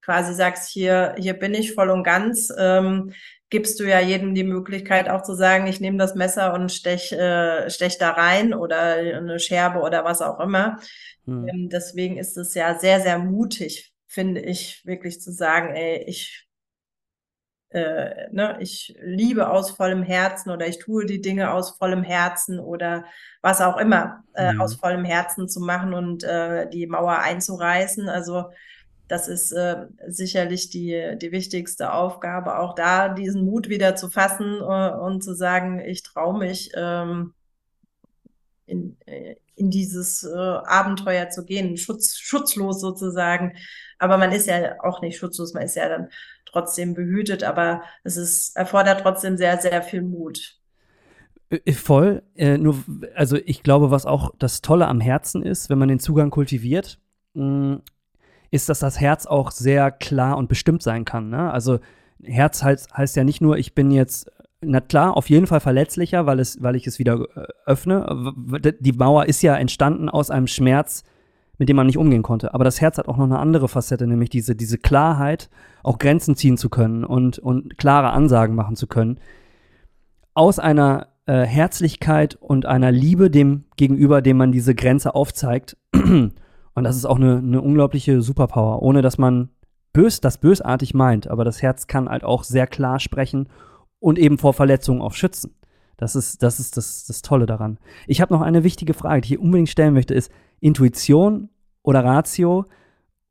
quasi 0.00 0.34
sagst, 0.34 0.70
hier, 0.70 1.14
hier 1.18 1.34
bin 1.34 1.54
ich 1.54 1.74
voll 1.74 1.90
und 1.90 2.04
ganz, 2.04 2.52
ähm, 2.58 3.12
gibst 3.50 3.80
du 3.80 3.84
ja 3.84 4.00
jedem 4.00 4.34
die 4.34 4.44
Möglichkeit 4.44 5.08
auch 5.08 5.22
zu 5.22 5.34
sagen, 5.34 5.66
ich 5.66 5.80
nehme 5.80 5.98
das 5.98 6.14
Messer 6.14 6.54
und 6.54 6.72
stech, 6.72 7.12
äh, 7.12 7.70
stech 7.70 7.98
da 7.98 8.10
rein 8.10 8.52
oder 8.52 8.94
eine 8.94 9.38
Scherbe 9.38 9.80
oder 9.80 10.04
was 10.04 10.22
auch 10.22 10.40
immer. 10.40 10.78
Hm. 11.26 11.48
Ähm, 11.48 11.68
deswegen 11.70 12.18
ist 12.18 12.36
es 12.36 12.54
ja 12.54 12.78
sehr, 12.78 13.00
sehr 13.00 13.18
mutig, 13.18 13.92
finde 14.06 14.40
ich, 14.40 14.84
wirklich 14.84 15.20
zu 15.20 15.32
sagen, 15.32 15.74
ey, 15.74 16.04
ich 16.06 16.46
äh, 17.74 18.28
ne, 18.30 18.56
ich 18.60 18.96
liebe 19.02 19.50
aus 19.50 19.72
vollem 19.72 20.04
Herzen 20.04 20.50
oder 20.50 20.68
ich 20.68 20.78
tue 20.78 21.06
die 21.06 21.20
Dinge 21.20 21.52
aus 21.52 21.70
vollem 21.70 22.04
Herzen 22.04 22.60
oder 22.60 23.04
was 23.42 23.60
auch 23.60 23.76
immer 23.78 24.22
äh, 24.34 24.54
ja. 24.54 24.60
aus 24.60 24.76
vollem 24.76 25.04
Herzen 25.04 25.48
zu 25.48 25.60
machen 25.60 25.92
und 25.92 26.22
äh, 26.22 26.70
die 26.70 26.86
Mauer 26.86 27.18
einzureißen. 27.18 28.08
Also 28.08 28.44
das 29.08 29.26
ist 29.26 29.50
äh, 29.50 29.86
sicherlich 30.06 30.70
die, 30.70 31.16
die 31.20 31.32
wichtigste 31.32 31.92
Aufgabe, 31.92 32.58
auch 32.58 32.76
da 32.76 33.08
diesen 33.08 33.44
Mut 33.44 33.68
wieder 33.68 33.96
zu 33.96 34.08
fassen 34.08 34.60
äh, 34.60 34.90
und 34.96 35.24
zu 35.24 35.34
sagen, 35.34 35.80
ich 35.80 36.04
traue 36.04 36.38
mich 36.38 36.70
ähm, 36.76 37.34
in, 38.66 38.96
äh, 39.06 39.34
in 39.56 39.70
dieses 39.70 40.22
äh, 40.22 40.36
Abenteuer 40.36 41.28
zu 41.28 41.44
gehen, 41.44 41.76
schutz, 41.76 42.16
schutzlos 42.16 42.80
sozusagen. 42.80 43.56
Aber 43.98 44.16
man 44.16 44.32
ist 44.32 44.46
ja 44.46 44.82
auch 44.82 45.00
nicht 45.00 45.18
schutzlos, 45.18 45.54
man 45.54 45.64
ist 45.64 45.76
ja 45.76 45.88
dann 45.88 46.08
trotzdem 46.46 46.94
behütet, 46.94 47.44
aber 47.44 47.82
es 48.04 48.16
ist, 48.16 48.56
erfordert 48.56 49.02
trotzdem 49.02 49.36
sehr, 49.36 49.60
sehr 49.60 49.82
viel 49.82 50.02
Mut. 50.02 50.58
Äh, 51.50 51.60
äh, 51.64 51.72
voll. 51.72 52.22
Äh, 52.36 52.58
nur, 52.58 52.76
also 53.14 53.36
ich 53.36 53.62
glaube, 53.62 53.90
was 53.90 54.06
auch 54.06 54.32
das 54.38 54.62
Tolle 54.62 54.86
am 54.86 55.00
Herzen 55.00 55.42
ist, 55.42 55.70
wenn 55.70 55.78
man 55.78 55.88
den 55.88 56.00
Zugang 56.00 56.30
kultiviert, 56.30 56.98
mh, 57.34 57.44
mm, 57.44 57.82
ist, 58.50 58.68
dass 58.68 58.78
das 58.78 59.00
Herz 59.00 59.26
auch 59.26 59.50
sehr 59.50 59.90
klar 59.90 60.36
und 60.36 60.48
bestimmt 60.48 60.80
sein 60.82 61.04
kann. 61.04 61.28
Ne? 61.28 61.50
Also 61.50 61.80
Herz 62.22 62.62
heißt, 62.62 62.96
heißt 62.96 63.16
ja 63.16 63.24
nicht 63.24 63.40
nur, 63.40 63.58
ich 63.58 63.74
bin 63.74 63.90
jetzt, 63.90 64.30
na 64.60 64.80
klar, 64.80 65.16
auf 65.16 65.28
jeden 65.28 65.48
Fall 65.48 65.58
verletzlicher, 65.58 66.24
weil, 66.26 66.38
es, 66.38 66.62
weil 66.62 66.76
ich 66.76 66.86
es 66.86 67.00
wieder 67.00 67.26
äh, 67.34 67.46
öffne. 67.66 68.32
Die 68.78 68.92
Mauer 68.92 69.26
ist 69.26 69.42
ja 69.42 69.56
entstanden 69.56 70.08
aus 70.08 70.30
einem 70.30 70.46
Schmerz, 70.46 71.02
mit 71.58 71.68
dem 71.68 71.76
man 71.76 71.86
nicht 71.86 71.98
umgehen 71.98 72.22
konnte. 72.22 72.54
Aber 72.54 72.64
das 72.64 72.80
Herz 72.80 72.98
hat 72.98 73.08
auch 73.08 73.16
noch 73.16 73.24
eine 73.24 73.38
andere 73.38 73.68
Facette, 73.68 74.06
nämlich 74.06 74.30
diese, 74.30 74.56
diese 74.56 74.78
Klarheit, 74.78 75.50
auch 75.82 75.98
Grenzen 75.98 76.36
ziehen 76.36 76.56
zu 76.56 76.68
können 76.68 77.04
und, 77.04 77.38
und 77.38 77.78
klare 77.78 78.10
Ansagen 78.10 78.54
machen 78.54 78.76
zu 78.76 78.86
können. 78.86 79.18
Aus 80.34 80.58
einer 80.58 81.08
äh, 81.26 81.44
Herzlichkeit 81.44 82.34
und 82.36 82.66
einer 82.66 82.90
Liebe 82.90 83.30
dem 83.30 83.64
gegenüber, 83.76 84.20
dem 84.20 84.36
man 84.36 84.52
diese 84.52 84.74
Grenze 84.74 85.14
aufzeigt. 85.14 85.76
und 85.94 86.34
das 86.74 86.96
ist 86.96 87.04
auch 87.04 87.16
eine, 87.16 87.38
eine 87.38 87.60
unglaubliche 87.60 88.20
Superpower, 88.20 88.82
ohne 88.82 89.00
dass 89.00 89.18
man 89.18 89.50
bös, 89.92 90.20
das 90.20 90.38
bösartig 90.38 90.92
meint. 90.92 91.28
Aber 91.28 91.44
das 91.44 91.62
Herz 91.62 91.86
kann 91.86 92.08
halt 92.08 92.24
auch 92.24 92.44
sehr 92.44 92.66
klar 92.66 92.98
sprechen 92.98 93.48
und 94.00 94.18
eben 94.18 94.38
vor 94.38 94.52
Verletzungen 94.52 95.00
auch 95.00 95.14
schützen. 95.14 95.54
Das 95.96 96.16
ist, 96.16 96.42
das, 96.42 96.58
ist 96.58 96.76
das, 96.76 97.06
das 97.06 97.22
Tolle 97.22 97.46
daran. 97.46 97.78
Ich 98.06 98.20
habe 98.20 98.34
noch 98.34 98.42
eine 98.42 98.64
wichtige 98.64 98.94
Frage, 98.94 99.20
die 99.20 99.34
ich 99.34 99.40
unbedingt 99.40 99.68
stellen 99.68 99.94
möchte, 99.94 100.12
ist, 100.12 100.30
Intuition 100.64 101.50
oder 101.82 102.02
Ratio 102.02 102.64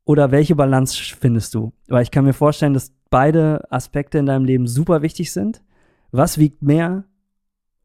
oder 0.04 0.30
welche 0.30 0.54
Balance 0.54 1.16
findest 1.18 1.54
du? 1.54 1.72
Weil 1.88 2.04
ich 2.04 2.12
kann 2.12 2.24
mir 2.24 2.32
vorstellen, 2.32 2.74
dass 2.74 2.92
beide 3.10 3.64
Aspekte 3.70 4.18
in 4.18 4.26
deinem 4.26 4.44
Leben 4.44 4.68
super 4.68 5.02
wichtig 5.02 5.32
sind. 5.32 5.62
Was 6.12 6.38
wiegt 6.38 6.62
mehr 6.62 7.04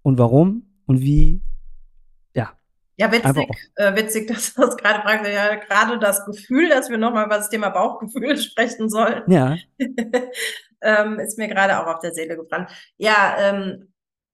und 0.04 0.20
warum 0.20 0.68
und 0.86 1.02
wie? 1.02 1.42
Ja. 2.36 2.54
Ja, 2.96 3.12
witzig, 3.12 3.50
äh, 3.76 3.96
witzig, 3.96 4.28
dass 4.34 4.54
du 4.54 4.62
das 4.62 4.78
gerade 4.78 5.02
fragst. 5.02 5.32
Ja, 5.32 5.56
gerade 5.56 5.98
das 5.98 6.26
Gefühl, 6.26 6.70
dass 6.70 6.92
wir 6.92 7.00
nochmal 7.00 7.26
über 7.26 7.38
das 7.38 7.50
Thema 7.50 7.70
Bauchgefühl 7.70 8.38
sprechen 8.42 8.88
sollen. 8.88 9.24
Ja. 9.28 9.58
ähm, 10.82 11.20
ist 11.20 11.40
mir 11.40 11.48
gerade 11.48 11.80
auch 11.80 11.88
auf 11.88 12.02
der 12.02 12.14
Seele 12.14 12.36
gebrannt. 12.36 12.70
Ja, 12.98 13.36
ähm, 13.40 13.88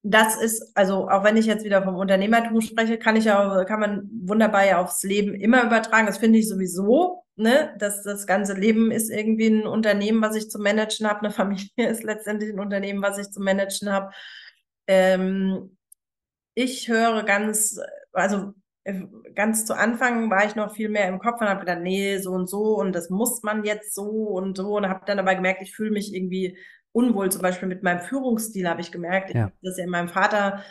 das 0.08 0.36
ist, 0.39 0.72
also 0.76 1.10
auch 1.10 1.24
wenn 1.24 1.36
ich 1.36 1.47
jetzt 1.47 1.66
wieder 1.66 1.82
vom 1.82 1.95
Unternehmertum 1.95 2.62
spreche, 2.62 2.99
kann 2.99 3.16
ich 3.16 3.26
ja, 3.26 3.66
kann 3.66 3.80
man 3.80 4.08
wunderbar 4.24 4.64
ja 4.64 4.80
aufs 4.80 5.01
Leben 5.01 5.34
immer 5.34 5.64
übertragen. 5.64 6.06
Das 6.06 6.20
finde 6.20 6.38
ich 6.38 6.47
sowieso, 6.47 7.24
ne, 7.36 7.76
dass 7.80 8.03
das 8.03 8.28
ganze 8.28 8.53
Leben 8.53 8.91
ist 8.91 9.10
irgendwie 9.10 9.47
ein 9.47 9.66
Unternehmen, 9.66 10.22
was 10.22 10.36
ich 10.36 10.47
zu 10.47 10.60
managen 10.60 11.08
habe. 11.08 11.22
Eine 11.22 11.32
Familie 11.32 11.70
ist 11.89 12.03
letztendlich 12.03 12.53
ein 12.53 12.60
Unternehmen, 12.60 13.01
was 13.01 13.18
ich 13.18 13.32
zu 13.32 13.41
managen 13.41 13.91
habe. 13.91 14.12
Ähm, 14.86 15.76
ich 16.53 16.88
höre 16.88 17.24
ganz, 17.24 17.80
also 18.14 18.53
äh, 18.84 19.01
ganz 19.34 19.66
zu 19.66 19.76
Anfang 19.76 20.30
war 20.30 20.45
ich 20.45 20.56
noch 20.56 20.76
viel 20.76 20.89
mehr 20.89 21.08
im 21.08 21.18
Kopf 21.18 21.41
und 21.41 21.49
habe 21.49 21.62
gedacht, 21.62 21.82
nee, 21.82 22.20
so 22.20 22.32
und 22.32 22.47
so 22.47 22.76
und 22.76 22.93
das 22.93 23.10
muss 23.10 23.41
man 23.41 23.64
jetzt 23.66 23.95
so 23.95 24.03
und 24.06 24.56
so 24.56 24.78
und 24.78 24.88
habe 24.88 25.03
dann 25.08 25.18
aber 25.18 25.34
gemerkt, 25.34 25.64
ich 25.64 25.76
fühle 25.76 25.89
mich 25.91 26.14
irgendwie 26.14 26.60
unwohl, 26.96 27.30
zum 27.30 27.41
Beispiel 27.41 27.68
mit 27.68 27.84
meinem 27.84 28.00
Führungsstil, 28.00 28.70
habe 28.70 28.80
ich 28.82 28.91
gemerkt. 28.91 29.30
Ich 29.30 29.36
habe 29.36 29.52
das 29.62 29.78
ja 29.78 29.84
in 29.84 29.89
meinem 29.89 30.08
Vater 30.08 30.64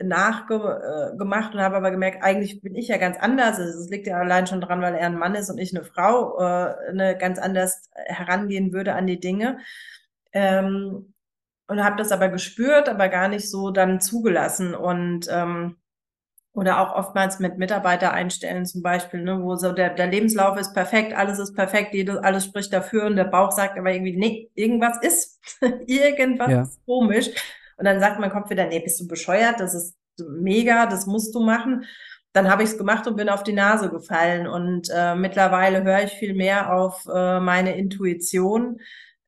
nachgemacht 0.00 1.54
äh, 1.54 1.56
und 1.56 1.62
habe 1.62 1.76
aber 1.76 1.90
gemerkt, 1.90 2.22
eigentlich 2.22 2.62
bin 2.62 2.76
ich 2.76 2.88
ja 2.88 2.98
ganz 2.98 3.18
anders. 3.18 3.58
Also 3.58 3.80
es 3.80 3.90
liegt 3.90 4.06
ja 4.06 4.18
allein 4.18 4.46
schon 4.46 4.60
dran, 4.60 4.80
weil 4.80 4.94
er 4.94 5.06
ein 5.06 5.18
Mann 5.18 5.34
ist 5.34 5.50
und 5.50 5.58
ich 5.58 5.76
eine 5.76 5.84
Frau, 5.84 6.38
äh, 6.38 6.92
ne, 6.92 7.16
ganz 7.18 7.38
anders 7.38 7.90
herangehen 7.94 8.72
würde 8.72 8.94
an 8.94 9.08
die 9.08 9.18
Dinge. 9.18 9.58
Ähm, 10.32 11.14
und 11.66 11.84
habe 11.84 11.96
das 11.96 12.12
aber 12.12 12.28
gespürt, 12.28 12.88
aber 12.88 13.08
gar 13.08 13.28
nicht 13.28 13.50
so 13.50 13.70
dann 13.70 14.00
zugelassen. 14.00 14.74
Und 14.74 15.26
ähm, 15.30 15.76
oder 16.54 16.80
auch 16.80 16.94
oftmals 16.94 17.38
mit 17.38 17.56
Mitarbeiter 17.56 18.12
einstellen 18.12 18.66
zum 18.66 18.82
Beispiel, 18.82 19.22
ne, 19.22 19.42
wo 19.42 19.56
so 19.56 19.72
der, 19.72 19.90
der 19.90 20.06
Lebenslauf 20.06 20.58
ist 20.58 20.74
perfekt, 20.74 21.14
alles 21.14 21.38
ist 21.38 21.54
perfekt, 21.54 21.94
jedes, 21.94 22.18
alles 22.18 22.44
spricht 22.44 22.72
dafür 22.72 23.06
und 23.06 23.16
der 23.16 23.24
Bauch 23.24 23.52
sagt 23.52 23.78
aber 23.78 23.92
irgendwie, 23.92 24.16
nee, 24.16 24.50
irgendwas 24.54 24.98
ist, 25.00 25.40
irgendwas 25.86 26.50
ja. 26.50 26.62
ist 26.62 26.84
komisch. 26.84 27.30
Und 27.78 27.86
dann 27.86 28.00
sagt 28.00 28.20
mein 28.20 28.30
Kopf 28.30 28.50
wieder, 28.50 28.66
nee, 28.66 28.80
bist 28.80 29.00
du 29.00 29.08
bescheuert, 29.08 29.60
das 29.60 29.74
ist 29.74 29.96
mega, 30.18 30.86
das 30.86 31.06
musst 31.06 31.34
du 31.34 31.40
machen. 31.40 31.84
Dann 32.34 32.50
habe 32.50 32.62
ich 32.62 32.70
es 32.70 32.78
gemacht 32.78 33.06
und 33.06 33.16
bin 33.16 33.28
auf 33.28 33.42
die 33.42 33.52
Nase 33.52 33.90
gefallen. 33.90 34.46
Und 34.46 34.88
äh, 34.94 35.14
mittlerweile 35.14 35.82
höre 35.82 36.04
ich 36.04 36.12
viel 36.12 36.34
mehr 36.34 36.72
auf 36.72 37.06
äh, 37.12 37.40
meine 37.40 37.76
Intuition 37.76 38.78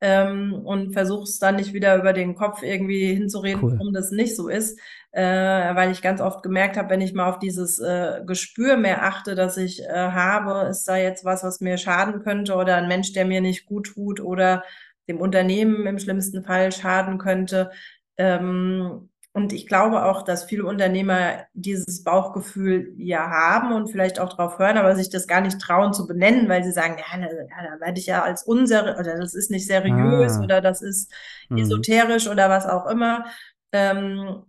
ähm, 0.01 0.53
und 0.53 0.93
versuche 0.93 1.23
es 1.23 1.39
dann 1.39 1.55
nicht 1.55 1.73
wieder 1.73 1.97
über 1.97 2.13
den 2.13 2.35
Kopf 2.35 2.61
irgendwie 2.63 3.13
hinzureden, 3.13 3.63
cool. 3.63 3.73
warum 3.73 3.93
das 3.93 4.11
nicht 4.11 4.35
so 4.35 4.47
ist, 4.47 4.79
äh, 5.15 5.75
weil 5.75 5.91
ich 5.91 6.01
ganz 6.01 6.19
oft 6.19 6.43
gemerkt 6.43 6.75
habe, 6.75 6.89
wenn 6.89 6.99
ich 6.99 7.13
mal 7.13 7.29
auf 7.29 7.39
dieses 7.39 7.79
äh, 7.79 8.21
Gespür 8.25 8.75
mehr 8.75 9.05
achte, 9.05 9.33
dass 9.33 9.55
ich 9.55 9.81
äh, 9.81 9.87
habe, 9.87 10.67
ist 10.67 10.85
da 10.89 10.97
jetzt 10.97 11.23
was, 11.23 11.41
was 11.41 11.61
mir 11.61 11.77
schaden 11.77 12.21
könnte 12.21 12.55
oder 12.55 12.75
ein 12.75 12.89
Mensch, 12.89 13.13
der 13.13 13.23
mir 13.23 13.39
nicht 13.39 13.65
gut 13.65 13.93
tut 13.93 14.19
oder 14.19 14.63
dem 15.07 15.21
Unternehmen 15.21 15.87
im 15.87 15.99
schlimmsten 15.99 16.43
Fall 16.43 16.73
schaden 16.73 17.17
könnte. 17.17 17.71
Ähm, 18.17 19.09
und 19.31 19.53
ich 19.53 19.67
glaube 19.67 20.03
auch, 20.03 20.21
dass 20.23 20.43
viele 20.43 20.65
Unternehmer 20.65 21.45
dieses 21.53 22.03
Bauchgefühl 22.03 22.93
ja 22.97 23.29
haben 23.29 23.71
und 23.71 23.87
vielleicht 23.87 24.19
auch 24.19 24.33
drauf 24.33 24.59
hören, 24.59 24.77
aber 24.77 24.97
sich 24.97 25.09
das 25.09 25.27
gar 25.27 25.39
nicht 25.39 25.59
trauen 25.59 25.93
zu 25.93 26.07
benennen, 26.07 26.49
weil 26.49 26.65
sie 26.65 26.73
sagen, 26.73 26.97
ja, 26.97 27.17
da, 27.21 27.27
da 27.27 27.79
werde 27.79 27.99
ich 27.99 28.07
ja 28.07 28.21
als 28.23 28.43
unseriös 28.43 28.99
oder 28.99 29.17
das 29.17 29.33
ist 29.33 29.49
nicht 29.49 29.65
seriös 29.65 30.33
ah. 30.39 30.43
oder 30.43 30.59
das 30.59 30.81
ist 30.81 31.09
mhm. 31.47 31.59
esoterisch 31.59 32.27
oder 32.27 32.49
was 32.49 32.65
auch 32.65 32.85
immer. 32.87 33.25
Ähm, 33.71 34.43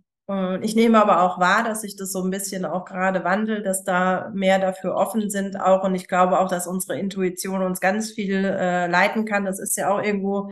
ich 0.61 0.75
nehme 0.75 1.01
aber 1.01 1.21
auch 1.21 1.39
wahr, 1.39 1.63
dass 1.63 1.81
sich 1.81 1.95
das 1.95 2.11
so 2.11 2.21
ein 2.21 2.29
bisschen 2.31 2.65
auch 2.65 2.83
gerade 2.83 3.23
wandelt, 3.23 3.65
dass 3.65 3.85
da 3.85 4.29
mehr 4.33 4.59
dafür 4.59 4.95
offen 4.95 5.29
sind 5.29 5.57
auch. 5.57 5.85
Und 5.85 5.95
ich 5.95 6.09
glaube 6.09 6.39
auch, 6.39 6.49
dass 6.49 6.67
unsere 6.67 6.99
Intuition 6.99 7.61
uns 7.61 7.79
ganz 7.79 8.11
viel 8.11 8.43
äh, 8.43 8.87
leiten 8.87 9.23
kann. 9.23 9.45
Das 9.45 9.57
ist 9.59 9.77
ja 9.77 9.89
auch 9.89 10.03
irgendwo 10.03 10.51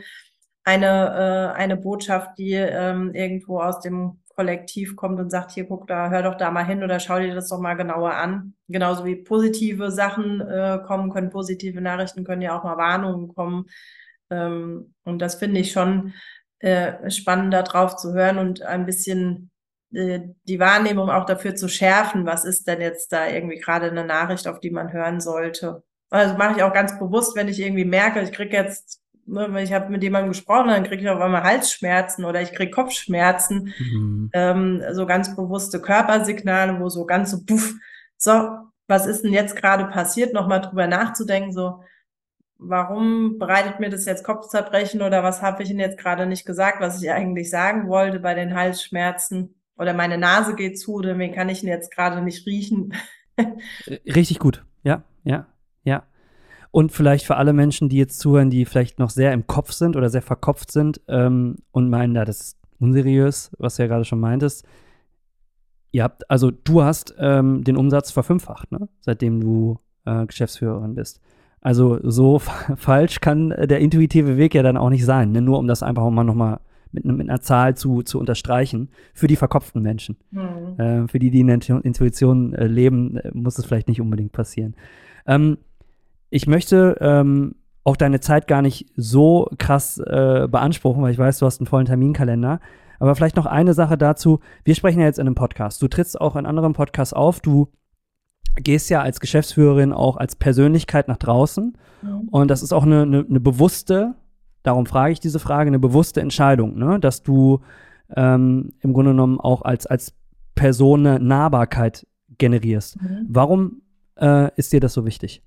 eine, 0.64 1.54
äh, 1.56 1.58
eine 1.58 1.76
Botschaft, 1.76 2.38
die 2.38 2.54
ähm, 2.54 3.14
irgendwo 3.14 3.60
aus 3.60 3.82
dem 3.82 4.22
Kollektiv 4.36 4.96
kommt 4.96 5.20
und 5.20 5.30
sagt, 5.30 5.52
hier 5.52 5.66
guck 5.66 5.88
da, 5.88 6.10
hör 6.10 6.24
doch 6.24 6.36
da 6.36 6.52
mal 6.52 6.66
hin 6.66 6.84
oder 6.84 7.00
schau 7.00 7.20
dir 7.20 7.36
das 7.36 7.50
doch 7.50 7.60
mal 7.60 7.76
genauer 7.76 8.14
an. 8.14 8.54
Genauso 8.70 9.06
wie 9.06 9.16
positive 9.18 9.92
Sachen 9.92 10.42
äh, 10.42 10.80
kommen 10.86 11.10
können, 11.12 11.30
positive 11.30 11.82
Nachrichten 11.82 12.24
können 12.24 12.42
ja 12.42 12.58
auch 12.58 12.64
mal 12.64 12.78
Warnungen 12.78 13.28
kommen. 13.34 13.66
Ähm, 14.30 14.94
und 15.04 15.20
das 15.20 15.36
finde 15.36 15.60
ich 15.62 15.72
schon 15.72 16.14
äh, 16.60 17.10
spannend, 17.12 17.54
da 17.54 17.62
drauf 17.62 17.96
zu 17.98 18.14
hören 18.14 18.38
und 18.38 18.62
ein 18.62 18.86
bisschen 18.86 19.52
die 19.92 20.60
Wahrnehmung 20.60 21.10
auch 21.10 21.26
dafür 21.26 21.56
zu 21.56 21.70
schärfen, 21.70 22.26
was 22.26 22.44
ist 22.44 22.68
denn 22.68 22.82
jetzt 22.82 23.14
da 23.14 23.28
irgendwie 23.28 23.60
gerade 23.60 23.90
eine 23.90 24.04
Nachricht, 24.04 24.48
auf 24.48 24.60
die 24.60 24.72
man 24.72 24.92
hören 24.92 25.22
sollte. 25.22 25.84
Also 26.10 26.36
mache 26.36 26.58
ich 26.58 26.64
auch 26.64 26.74
ganz 26.74 26.98
bewusst, 27.00 27.36
wenn 27.36 27.48
ich 27.48 27.62
irgendwie 27.62 27.86
merke, 27.86 28.22
ich 28.22 28.32
kriege 28.32 28.58
jetzt 28.58 29.02
ne, 29.26 29.62
ich 29.62 29.74
habe 29.74 29.90
mit 29.90 30.04
jemandem 30.04 30.32
gesprochen, 30.32 30.68
dann 30.68 30.84
kriege 30.84 31.02
ich 31.02 31.10
auf 31.10 31.22
einmal 31.22 31.44
Halsschmerzen 31.44 32.26
oder 32.26 32.42
ich 32.42 32.54
kriege 32.54 32.72
Kopfschmerzen, 32.72 33.74
mhm. 33.78 34.30
ähm, 34.34 34.84
so 34.92 35.06
ganz 35.06 35.36
bewusste 35.36 35.82
Körpersignale, 35.82 36.80
wo 36.80 36.90
so 36.90 37.06
ganz 37.06 37.32
so, 37.32 37.44
puff, 37.46 37.74
so, 38.18 38.50
was 38.88 39.08
ist 39.08 39.24
denn 39.24 39.34
jetzt 39.34 39.56
gerade 39.56 39.86
passiert, 39.86 40.34
nochmal 40.34 40.62
drüber 40.62 40.88
nachzudenken, 40.88 41.52
so, 41.52 41.82
warum 42.58 43.38
bereitet 43.40 43.80
mir 43.80 43.90
das 43.90 44.06
jetzt 44.06 44.24
Kopfzerbrechen 44.24 45.02
oder 45.02 45.24
was 45.24 45.42
habe 45.42 45.64
ich 45.64 45.70
Ihnen 45.70 45.80
jetzt 45.80 45.98
gerade 45.98 46.26
nicht 46.26 46.46
gesagt, 46.46 46.80
was 46.80 47.02
ich 47.02 47.12
eigentlich 47.12 47.50
sagen 47.50 47.88
wollte 47.88 48.20
bei 48.20 48.34
den 48.34 48.56
Halsschmerzen? 48.56 49.56
Oder 49.78 49.94
meine 49.94 50.18
Nase 50.18 50.56
geht 50.56 50.80
zu, 50.80 50.96
oder 50.96 51.18
wen 51.18 51.34
kann 51.34 51.50
ich 51.50 51.62
denn 51.62 51.70
jetzt 51.70 51.92
gerade 51.92 52.22
nicht 52.22 52.46
riechen? 52.46 52.94
Äh, 53.86 54.12
richtig 54.12 54.40
gut. 54.40 54.64
Ja, 54.84 55.04
ja, 55.24 55.48
ja. 55.84 56.04
Und 56.72 56.92
vielleicht 56.92 57.26
für 57.26 57.38
alle 57.38 57.54
Menschen, 57.54 57.90
die 57.90 57.98
jetzt 57.98 58.20
zuhören, 58.20 58.50
die 58.50 58.66
vielleicht 58.66 59.00
noch 59.00 59.10
sehr 59.10 59.34
im 59.34 59.48
Kopf 59.48 59.72
sind 59.72 59.96
oder 59.96 60.10
sehr 60.10 60.22
verkopft 60.22 60.72
sind 60.72 61.02
ähm, 61.08 61.58
und 61.72 61.90
meinen, 61.90 62.16
ja, 62.16 62.26
das 62.26 62.42
ist 62.42 62.58
unseriös, 62.80 63.52
was 63.58 63.76
du 63.76 63.84
ja 63.84 63.88
gerade 63.88 64.06
schon 64.06 64.20
meintest. 64.20 64.66
Ihr 65.92 66.04
habt, 66.04 66.30
also 66.30 66.52
du 66.52 66.84
hast 66.84 67.16
ähm, 67.18 67.64
den 67.64 67.78
Umsatz 67.78 68.12
verfünffacht, 68.12 68.72
ne? 68.72 68.90
seitdem 69.00 69.40
du 69.40 69.80
äh, 70.06 70.26
Geschäftsführerin 70.26 70.96
bist. 70.96 71.22
Also 71.62 72.00
so 72.04 72.40
falsch 72.76 73.22
kann 73.22 73.50
der 73.50 73.80
intuitive 73.80 74.38
Weg 74.38 74.54
ja 74.54 74.64
dann 74.64 74.78
auch 74.78 74.90
nicht 74.90 75.06
sein, 75.06 75.32
ne? 75.32 75.42
nur 75.42 75.60
um 75.60 75.68
das 75.68 75.84
einfach 75.84 76.10
mal 76.10 76.24
nochmal 76.24 76.60
mit, 76.96 77.06
mit 77.06 77.30
einer 77.30 77.42
Zahl 77.42 77.76
zu, 77.76 78.02
zu 78.02 78.20
unterstreichen 78.20 78.90
für 79.14 79.28
die 79.28 79.36
verkopften 79.36 79.82
Menschen. 79.82 80.18
Mhm. 80.32 80.80
Äh, 80.80 81.08
für 81.08 81.20
die, 81.20 81.30
die 81.30 81.42
in 81.42 81.48
der 81.48 81.60
Intuition 81.84 82.54
äh, 82.54 82.68
leben, 82.68 83.18
äh, 83.18 83.32
muss 83.34 83.60
es 83.60 83.66
vielleicht 83.66 83.88
nicht 83.88 84.02
unbedingt 84.02 84.32
passieren. 84.32 84.76
Ähm, 85.28 85.58
ich 86.30 86.48
möchte 86.48 86.98
ähm, 87.02 87.56
auch 87.84 87.96
deine 87.96 88.20
Zeit 88.20 88.48
gar 88.48 88.62
nicht 88.62 88.92
so 88.96 89.50
krass 89.58 90.00
äh, 90.00 90.48
beanspruchen, 90.50 91.04
weil 91.04 91.12
ich 91.12 91.20
weiß, 91.20 91.40
du 91.40 91.46
hast 91.46 91.62
einen 91.62 91.68
vollen 91.68 91.86
Terminkalender. 91.86 92.60
Aber 93.00 93.16
vielleicht 93.16 93.36
noch 93.36 93.46
eine 93.46 93.74
Sache 93.74 93.98
dazu. 93.98 94.40
Wir 94.64 94.74
sprechen 94.74 95.00
ja 95.00 95.06
jetzt 95.06 95.20
in 95.20 95.28
einem 95.28 95.36
Podcast. 95.36 95.82
Du 95.82 95.88
trittst 95.88 96.20
auch 96.20 96.36
in 96.36 96.46
anderen 96.46 96.74
Podcasts 96.74 97.14
auf. 97.14 97.40
Du 97.40 97.70
gehst 98.56 98.90
ja 98.90 99.02
als 99.02 99.20
Geschäftsführerin 99.20 99.94
auch 99.94 100.18
als 100.18 100.36
Persönlichkeit 100.36 101.08
nach 101.08 101.18
draußen. 101.18 101.78
Mhm. 102.02 102.30
Und 102.30 102.50
das 102.50 102.64
ist 102.64 102.74
auch 102.74 102.84
eine, 102.84 103.04
eine, 103.04 103.26
eine, 103.30 103.40
bewusste, 103.40 104.16
darum 104.66 104.86
frage 104.86 105.14
ich 105.14 105.20
diese 105.20 105.40
Frage, 105.40 105.68
eine 105.68 105.80
bewusste 105.80 106.22
Entscheidung, 106.22 106.78
ne? 106.78 107.00
dass 107.00 107.24
du 107.24 107.62
ähm, 108.16 108.74
im 108.82 108.94
Grunde 108.94 109.12
genommen 109.12 109.40
auch 109.40 109.62
als, 109.62 109.86
als 109.86 110.14
Person 110.56 111.06
eine 111.06 111.20
Nahbarkeit 111.20 112.08
generierst. 112.38 113.02
Mhm. 113.02 113.26
Warum 113.30 113.82
äh, 114.16 114.50
ist 114.56 114.74
dir 114.74 114.80
das 114.80 114.94
so 114.94 115.06
wichtig? 115.06 115.44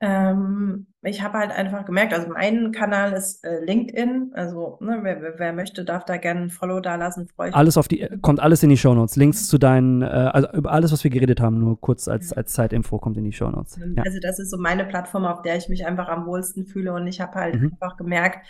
Ähm, 0.00 0.86
ich 1.04 1.22
habe 1.22 1.38
halt 1.38 1.50
einfach 1.50 1.84
gemerkt, 1.84 2.14
also 2.14 2.28
mein 2.28 2.72
Kanal 2.72 3.12
ist 3.12 3.44
äh, 3.44 3.64
LinkedIn, 3.64 4.32
also 4.34 4.78
ne, 4.80 5.00
wer, 5.02 5.38
wer, 5.38 5.52
möchte, 5.52 5.84
darf 5.84 6.04
da 6.04 6.16
gerne 6.16 6.42
ein 6.42 6.50
Follow 6.50 6.80
da 6.80 6.96
lassen. 6.96 7.28
Alles 7.36 7.76
auf 7.76 7.88
die, 7.88 8.08
kommt 8.22 8.40
alles 8.40 8.62
in 8.62 8.70
die 8.70 8.76
Shownotes. 8.76 9.16
Links 9.16 9.48
zu 9.48 9.58
deinen, 9.58 10.02
äh, 10.02 10.06
also 10.06 10.48
über 10.52 10.72
alles, 10.72 10.92
was 10.92 11.04
wir 11.04 11.10
geredet 11.10 11.40
haben, 11.40 11.58
nur 11.58 11.80
kurz 11.80 12.08
als, 12.08 12.32
als 12.32 12.52
Zeitinfo 12.52 12.98
kommt 12.98 13.16
in 13.16 13.24
die 13.24 13.32
Shownotes. 13.32 13.76
Ja. 13.76 14.02
Also 14.02 14.18
das 14.20 14.38
ist 14.38 14.50
so 14.50 14.58
meine 14.58 14.84
Plattform, 14.84 15.24
auf 15.24 15.42
der 15.42 15.56
ich 15.56 15.68
mich 15.68 15.86
einfach 15.86 16.08
am 16.08 16.26
wohlsten 16.26 16.64
fühle 16.64 16.92
und 16.92 17.06
ich 17.06 17.20
habe 17.20 17.34
halt 17.34 17.60
mhm. 17.60 17.72
einfach 17.72 17.96
gemerkt, 17.96 18.46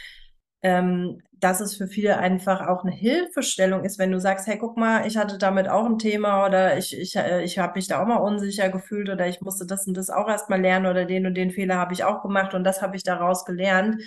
ähm, 0.65 1.21
dass 1.41 1.61
es 1.61 1.77
für 1.77 1.87
viele 1.87 2.17
einfach 2.19 2.67
auch 2.67 2.85
eine 2.85 2.95
Hilfestellung 2.95 3.85
ist, 3.85 3.99
wenn 3.99 4.11
du 4.11 4.19
sagst, 4.19 4.47
hey, 4.47 4.57
guck 4.59 4.79
mal, 4.79 5.07
ich 5.07 5.19
hatte 5.19 5.37
damit 5.37 5.69
auch 5.69 5.85
ein 5.85 5.99
Thema 5.99 6.47
oder 6.47 6.79
ich, 6.79 6.99
ich, 6.99 7.17
äh, 7.17 7.45
ich 7.45 7.59
habe 7.59 7.75
mich 7.77 7.87
da 7.87 8.03
auch 8.03 8.07
mal 8.07 8.17
unsicher 8.17 8.71
gefühlt 8.71 9.11
oder 9.11 9.29
ich 9.29 9.43
musste 9.43 9.67
das 9.67 9.87
und 9.87 9.95
das 9.95 10.09
auch 10.09 10.27
erstmal 10.27 10.61
lernen 10.62 10.87
oder 10.87 11.05
den 11.05 11.27
und 11.27 11.35
den 11.35 11.51
Fehler 11.51 11.77
habe 11.77 11.93
ich 11.93 12.03
auch 12.05 12.23
gemacht 12.23 12.55
und 12.55 12.65
das 12.65 12.81
habe 12.81 12.97
ich 12.97 13.03
daraus 13.03 13.45
gelernt. 13.45 14.03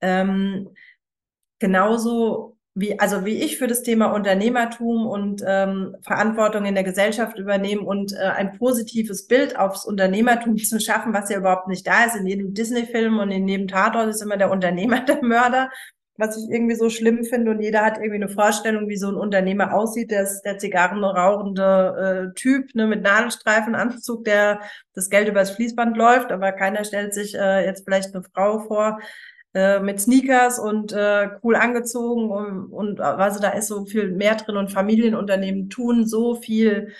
Ähm, 0.00 0.70
genauso 1.60 2.56
wie, 2.74 2.98
also 2.98 3.24
wie 3.26 3.42
ich 3.42 3.58
für 3.58 3.66
das 3.66 3.82
Thema 3.82 4.06
Unternehmertum 4.06 5.06
und 5.06 5.42
ähm, 5.46 5.94
Verantwortung 6.02 6.64
in 6.64 6.74
der 6.74 6.84
Gesellschaft 6.84 7.38
übernehmen 7.38 7.84
und 7.84 8.14
äh, 8.14 8.16
ein 8.16 8.58
positives 8.58 9.26
Bild 9.26 9.58
aufs 9.58 9.84
Unternehmertum 9.84 10.56
zu 10.58 10.80
schaffen, 10.80 11.12
was 11.12 11.28
ja 11.28 11.38
überhaupt 11.38 11.68
nicht 11.68 11.86
da 11.86 12.04
ist. 12.04 12.16
In 12.16 12.26
jedem 12.26 12.54
Disney-Film 12.54 13.18
und 13.18 13.30
in 13.30 13.46
jedem 13.46 13.68
Tatort 13.68 14.08
ist 14.08 14.22
immer 14.22 14.38
der 14.38 14.50
Unternehmer 14.50 15.00
der 15.04 15.22
Mörder, 15.22 15.70
was 16.16 16.36
ich 16.36 16.50
irgendwie 16.50 16.74
so 16.74 16.90
schlimm 16.90 17.24
finde. 17.24 17.50
Und 17.50 17.60
jeder 17.60 17.84
hat 17.84 17.96
irgendwie 17.96 18.16
eine 18.16 18.28
Vorstellung, 18.28 18.88
wie 18.88 18.96
so 18.96 19.08
ein 19.08 19.16
Unternehmer 19.16 19.74
aussieht. 19.74 20.10
Der 20.10 20.22
ist 20.22 20.42
der 20.42 20.58
zigarrenrauchende 20.58 22.30
äh, 22.32 22.34
Typ 22.34 22.74
ne, 22.74 22.86
mit 22.86 23.02
Nadelstreifenanzug, 23.02 24.24
der 24.24 24.60
das 24.94 25.10
Geld 25.10 25.28
übers 25.28 25.52
Fließband 25.52 25.96
läuft, 25.96 26.32
aber 26.32 26.52
keiner 26.52 26.84
stellt 26.84 27.14
sich 27.14 27.34
äh, 27.34 27.64
jetzt 27.64 27.84
vielleicht 27.84 28.14
eine 28.14 28.24
Frau 28.24 28.58
vor, 28.60 28.98
äh, 29.54 29.80
mit 29.80 30.00
Sneakers 30.00 30.58
und 30.58 30.92
äh, 30.92 31.28
cool 31.42 31.56
angezogen 31.56 32.30
und, 32.30 32.72
und 32.72 33.00
also 33.00 33.40
da 33.40 33.50
ist 33.50 33.68
so 33.68 33.84
viel 33.84 34.10
mehr 34.10 34.34
drin 34.36 34.56
und 34.56 34.72
Familienunternehmen 34.72 35.68
tun 35.68 36.06
so 36.06 36.36
viel. 36.36 36.92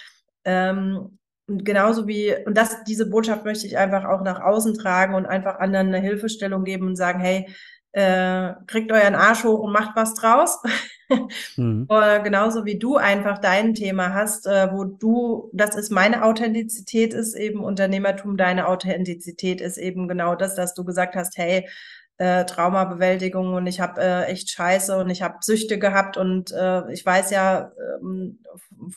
Ähm, 0.44 1.18
und 1.46 1.64
genauso 1.64 2.06
wie, 2.06 2.34
und 2.46 2.56
das, 2.56 2.84
diese 2.84 3.08
Botschaft 3.08 3.44
möchte 3.44 3.66
ich 3.66 3.78
einfach 3.78 4.04
auch 4.04 4.22
nach 4.22 4.40
außen 4.40 4.74
tragen 4.74 5.14
und 5.14 5.26
einfach 5.26 5.58
anderen 5.60 5.88
eine 5.88 6.00
Hilfestellung 6.00 6.64
geben 6.64 6.88
und 6.88 6.96
sagen, 6.96 7.20
hey, 7.20 7.48
äh, 7.92 8.54
kriegt 8.66 8.90
euren 8.90 9.14
Arsch 9.14 9.44
hoch 9.44 9.60
und 9.60 9.72
macht 9.72 9.96
was 9.96 10.14
draus. 10.14 10.58
mhm. 11.56 11.86
Oder 11.88 12.20
genauso 12.20 12.64
wie 12.64 12.78
du 12.78 12.96
einfach 12.96 13.38
dein 13.38 13.74
Thema 13.74 14.14
hast, 14.14 14.46
äh, 14.46 14.72
wo 14.72 14.84
du, 14.84 15.50
das 15.52 15.76
ist 15.76 15.90
meine 15.90 16.24
Authentizität, 16.24 17.14
ist 17.14 17.34
eben 17.34 17.60
Unternehmertum, 17.60 18.36
deine 18.36 18.68
Authentizität 18.68 19.60
ist 19.60 19.76
eben 19.76 20.08
genau 20.08 20.34
das, 20.34 20.54
dass 20.54 20.74
du 20.74 20.84
gesagt 20.84 21.14
hast, 21.14 21.36
hey, 21.36 21.68
äh, 22.18 22.44
Traumabewältigung 22.44 23.54
und 23.54 23.66
ich 23.66 23.80
habe 23.80 24.00
äh, 24.00 24.24
echt 24.26 24.50
Scheiße 24.50 24.96
und 24.96 25.10
ich 25.10 25.22
habe 25.22 25.38
Süchte 25.40 25.78
gehabt 25.78 26.16
und 26.16 26.52
äh, 26.52 26.92
ich 26.92 27.04
weiß 27.04 27.30
ja 27.30 27.72
ähm, 28.00 28.38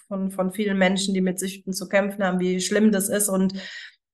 von, 0.08 0.32
von 0.32 0.52
vielen 0.52 0.78
Menschen, 0.78 1.14
die 1.14 1.22
mit 1.22 1.39
Süchten 1.39 1.74
zu 1.74 1.88
kämpfen 1.88 2.24
haben, 2.24 2.39
wie 2.39 2.62
schlimm 2.62 2.91
das 2.91 3.10
ist 3.10 3.30
und 3.30 3.54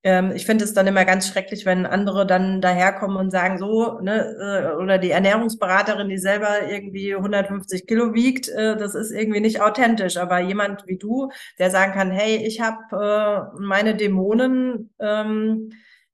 ähm, 0.03 0.31
ich 0.33 0.45
finde 0.45 0.63
es 0.63 0.73
dann 0.73 0.87
immer 0.87 1.05
ganz 1.05 1.27
schrecklich, 1.27 1.65
wenn 1.65 1.85
andere 1.85 2.25
dann 2.25 2.61
daherkommen 2.61 3.17
und 3.17 3.31
sagen 3.31 3.57
so, 3.57 3.99
ne, 4.01 4.73
äh, 4.73 4.81
oder 4.81 4.97
die 4.97 5.11
Ernährungsberaterin, 5.11 6.09
die 6.09 6.17
selber 6.17 6.67
irgendwie 6.69 7.15
150 7.15 7.85
Kilo 7.87 8.13
wiegt, 8.13 8.49
äh, 8.49 8.75
das 8.77 8.95
ist 8.95 9.11
irgendwie 9.11 9.41
nicht 9.41 9.61
authentisch. 9.61 10.17
Aber 10.17 10.39
jemand 10.39 10.87
wie 10.87 10.97
du, 10.97 11.29
der 11.59 11.69
sagen 11.69 11.93
kann, 11.93 12.11
hey, 12.11 12.37
ich 12.37 12.61
habe 12.61 13.51
äh, 13.55 13.61
meine 13.61 13.95
Dämonen, 13.95 14.91
ähm, 14.99 15.71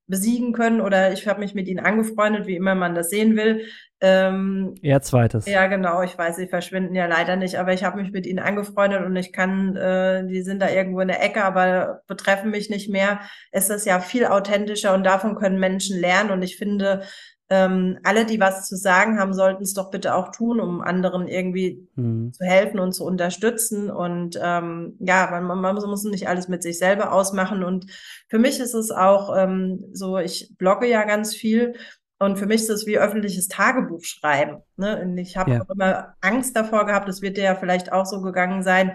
besiegen 0.08 0.52
können 0.52 0.80
oder 0.80 1.12
ich 1.12 1.28
habe 1.28 1.40
mich 1.40 1.54
mit 1.54 1.68
ihnen 1.68 1.84
angefreundet, 1.84 2.46
wie 2.46 2.56
immer 2.56 2.74
man 2.74 2.94
das 2.94 3.10
sehen 3.10 3.36
will. 3.36 3.66
Ähm, 4.00 4.74
Eher 4.80 5.02
zweites. 5.02 5.46
Ja, 5.46 5.66
genau. 5.66 6.02
Ich 6.02 6.16
weiß, 6.16 6.36
sie 6.36 6.46
verschwinden 6.46 6.94
ja 6.94 7.06
leider 7.06 7.36
nicht, 7.36 7.58
aber 7.58 7.72
ich 7.72 7.82
habe 7.82 8.00
mich 8.00 8.12
mit 8.12 8.26
ihnen 8.26 8.38
angefreundet 8.38 9.04
und 9.04 9.16
ich 9.16 9.32
kann, 9.32 9.76
äh, 9.76 10.26
die 10.26 10.42
sind 10.42 10.62
da 10.62 10.70
irgendwo 10.70 11.00
in 11.00 11.08
der 11.08 11.22
Ecke, 11.22 11.44
aber 11.44 12.02
betreffen 12.06 12.50
mich 12.50 12.70
nicht 12.70 12.88
mehr. 12.88 13.20
Es 13.50 13.70
ist 13.70 13.86
ja 13.86 13.98
viel 13.98 14.26
authentischer 14.26 14.94
und 14.94 15.04
davon 15.04 15.34
können 15.34 15.58
Menschen 15.58 15.98
lernen 15.98 16.30
und 16.30 16.42
ich 16.42 16.56
finde, 16.56 17.02
ähm, 17.50 17.98
alle, 18.04 18.26
die 18.26 18.40
was 18.40 18.68
zu 18.68 18.76
sagen 18.76 19.18
haben, 19.18 19.32
sollten 19.32 19.62
es 19.62 19.72
doch 19.72 19.90
bitte 19.90 20.14
auch 20.14 20.30
tun, 20.32 20.60
um 20.60 20.82
anderen 20.82 21.26
irgendwie 21.26 21.88
mhm. 21.94 22.32
zu 22.32 22.44
helfen 22.44 22.78
und 22.78 22.92
zu 22.92 23.04
unterstützen. 23.04 23.90
Und 23.90 24.38
ähm, 24.42 24.96
ja, 25.00 25.28
man, 25.30 25.58
man 25.58 25.74
muss 25.74 26.04
nicht 26.04 26.28
alles 26.28 26.48
mit 26.48 26.62
sich 26.62 26.78
selber 26.78 27.10
ausmachen. 27.10 27.64
Und 27.64 27.86
für 28.28 28.38
mich 28.38 28.60
ist 28.60 28.74
es 28.74 28.90
auch 28.90 29.34
ähm, 29.34 29.86
so, 29.92 30.18
ich 30.18 30.54
blogge 30.58 30.86
ja 30.86 31.04
ganz 31.04 31.34
viel. 31.34 31.74
Und 32.18 32.38
für 32.38 32.46
mich 32.46 32.62
ist 32.62 32.70
es 32.70 32.86
wie 32.86 32.98
öffentliches 32.98 33.48
Tagebuch 33.48 34.02
schreiben. 34.02 34.62
Ne? 34.76 35.00
Und 35.00 35.16
ich 35.18 35.36
habe 35.36 35.52
ja. 35.52 35.62
auch 35.62 35.70
immer 35.70 36.14
Angst 36.20 36.56
davor 36.56 36.84
gehabt, 36.86 37.08
es 37.08 37.22
wird 37.22 37.36
dir 37.36 37.44
ja 37.44 37.54
vielleicht 37.54 37.92
auch 37.92 38.06
so 38.06 38.20
gegangen 38.22 38.62
sein, 38.62 38.92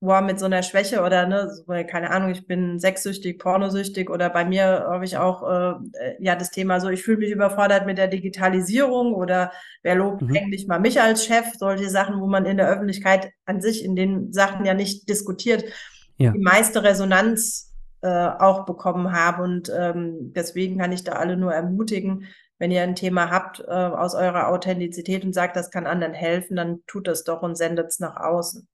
boah, 0.00 0.22
mit 0.22 0.38
so 0.38 0.46
einer 0.46 0.62
Schwäche 0.62 1.02
oder 1.02 1.26
ne, 1.26 1.50
so, 1.50 1.64
keine 1.86 2.10
Ahnung, 2.10 2.30
ich 2.30 2.46
bin 2.46 2.78
sexsüchtig, 2.78 3.38
pornosüchtig 3.38 4.08
oder 4.08 4.30
bei 4.30 4.44
mir 4.46 4.86
habe 4.88 5.04
ich 5.04 5.18
auch 5.18 5.42
äh, 5.42 5.70
äh, 5.98 6.16
ja 6.20 6.36
das 6.36 6.50
Thema 6.50 6.80
so, 6.80 6.88
ich 6.88 7.02
fühle 7.02 7.18
mich 7.18 7.30
überfordert 7.30 7.84
mit 7.84 7.98
der 7.98 8.08
Digitalisierung 8.08 9.12
oder 9.12 9.52
wer 9.82 9.96
lobt 9.96 10.22
mhm. 10.22 10.36
eigentlich 10.36 10.66
mal 10.66 10.80
mich 10.80 11.00
als 11.00 11.26
Chef, 11.26 11.52
solche 11.58 11.90
Sachen, 11.90 12.20
wo 12.20 12.26
man 12.26 12.46
in 12.46 12.56
der 12.56 12.68
Öffentlichkeit 12.68 13.32
an 13.44 13.60
sich 13.60 13.84
in 13.84 13.94
den 13.94 14.32
Sachen 14.32 14.64
ja 14.64 14.72
nicht 14.72 15.08
diskutiert, 15.08 15.64
ja. 16.16 16.30
die 16.32 16.38
meiste 16.38 16.82
Resonanz 16.82 17.74
äh, 18.00 18.08
auch 18.08 18.64
bekommen 18.64 19.12
habe 19.12 19.42
und 19.42 19.70
ähm, 19.76 20.32
deswegen 20.34 20.78
kann 20.78 20.92
ich 20.92 21.04
da 21.04 21.12
alle 21.12 21.36
nur 21.36 21.52
ermutigen, 21.52 22.26
wenn 22.60 22.70
ihr 22.70 22.82
ein 22.82 22.94
Thema 22.94 23.30
habt 23.30 23.64
äh, 23.66 23.72
aus 23.72 24.14
eurer 24.14 24.48
Authentizität 24.48 25.24
und 25.24 25.34
sagt, 25.34 25.56
das 25.56 25.70
kann 25.70 25.86
anderen 25.86 26.12
helfen, 26.12 26.56
dann 26.56 26.80
tut 26.86 27.08
das 27.08 27.24
doch 27.24 27.42
und 27.42 27.56
sendet 27.56 27.88
es 27.88 28.00
nach 28.00 28.16
außen. 28.16 28.68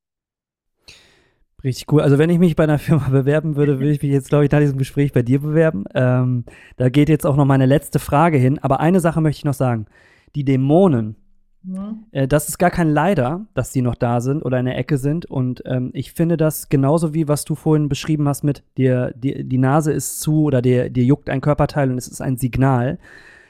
Richtig 1.63 1.91
cool. 1.93 2.03
Also 2.03 2.19
wenn 2.19 2.29
ich 2.29 2.41
mich 2.41 2.57
bei 2.57 2.65
einer 2.65 2.79
Firma 2.81 3.09
bewerben 3.09 3.55
würde, 3.55 3.79
würde 3.79 3.93
ich 3.93 4.03
mich 4.03 4.11
jetzt, 4.11 4.29
glaube 4.29 4.45
ich, 4.45 4.51
nach 4.51 4.59
diesem 4.59 4.77
Gespräch 4.77 5.13
bei 5.13 5.23
dir 5.23 5.41
bewerben. 5.41 5.85
Ähm, 5.95 6.45
da 6.77 6.89
geht 6.89 7.09
jetzt 7.09 7.25
auch 7.25 7.37
noch 7.37 7.45
meine 7.45 7.65
letzte 7.65 8.01
Frage 8.01 8.39
hin. 8.39 8.59
Aber 8.59 8.81
eine 8.81 8.99
Sache 8.99 9.21
möchte 9.21 9.39
ich 9.39 9.45
noch 9.45 9.55
sagen. 9.55 9.87
Die 10.35 10.45
Dämonen, 10.45 11.15
mhm. 11.63 12.07
äh, 12.11 12.27
das 12.27 12.49
ist 12.49 12.59
gar 12.59 12.71
kein 12.71 12.91
Leider, 12.91 13.47
dass 13.55 13.71
die 13.71 13.83
noch 13.83 13.95
da 13.95 14.21
sind 14.21 14.45
oder 14.45 14.59
in 14.59 14.67
der 14.67 14.79
Ecke 14.79 14.99
sind. 14.99 15.27
Und 15.27 15.63
ähm, 15.65 15.93
ich 15.95 16.13
finde 16.13 16.37
das 16.37 16.69
genauso 16.69 17.15
wie, 17.15 17.29
was 17.29 17.45
du 17.45 17.55
vorhin 17.55 17.89
beschrieben 17.89 18.27
hast 18.27 18.43
mit 18.43 18.65
dir, 18.77 19.13
die, 19.15 19.45
die 19.45 19.59
Nase 19.59 19.93
ist 19.93 20.21
zu 20.21 20.43
oder 20.43 20.61
dir, 20.61 20.91
dir 20.91 21.05
juckt 21.05 21.31
ein 21.31 21.41
Körperteil 21.41 21.93
und 21.93 21.99
es 21.99 22.09
ist 22.09 22.21
ein 22.21 22.37
Signal. 22.37 22.99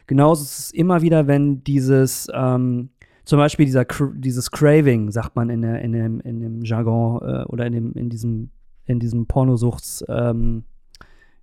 Genauso 0.06 0.42
ist 0.42 0.58
es 0.58 0.70
immer 0.70 1.02
wieder, 1.02 1.26
wenn 1.26 1.64
dieses 1.64 2.28
ähm, 2.32 2.90
zum 3.26 3.38
Beispiel 3.38 3.66
dieser, 3.66 3.84
dieses 4.14 4.50
Craving, 4.52 5.10
sagt 5.10 5.34
man 5.34 5.50
in, 5.50 5.62
der, 5.62 5.82
in, 5.82 5.92
dem, 5.92 6.20
in 6.20 6.40
dem 6.40 6.62
Jargon 6.62 7.20
äh, 7.22 7.44
oder 7.46 7.66
in, 7.66 7.72
dem, 7.72 7.92
in 7.94 8.08
diesem, 8.08 8.50
in 8.84 9.00
diesem 9.00 9.26
Pornosuchts, 9.26 10.04
ähm, 10.08 10.62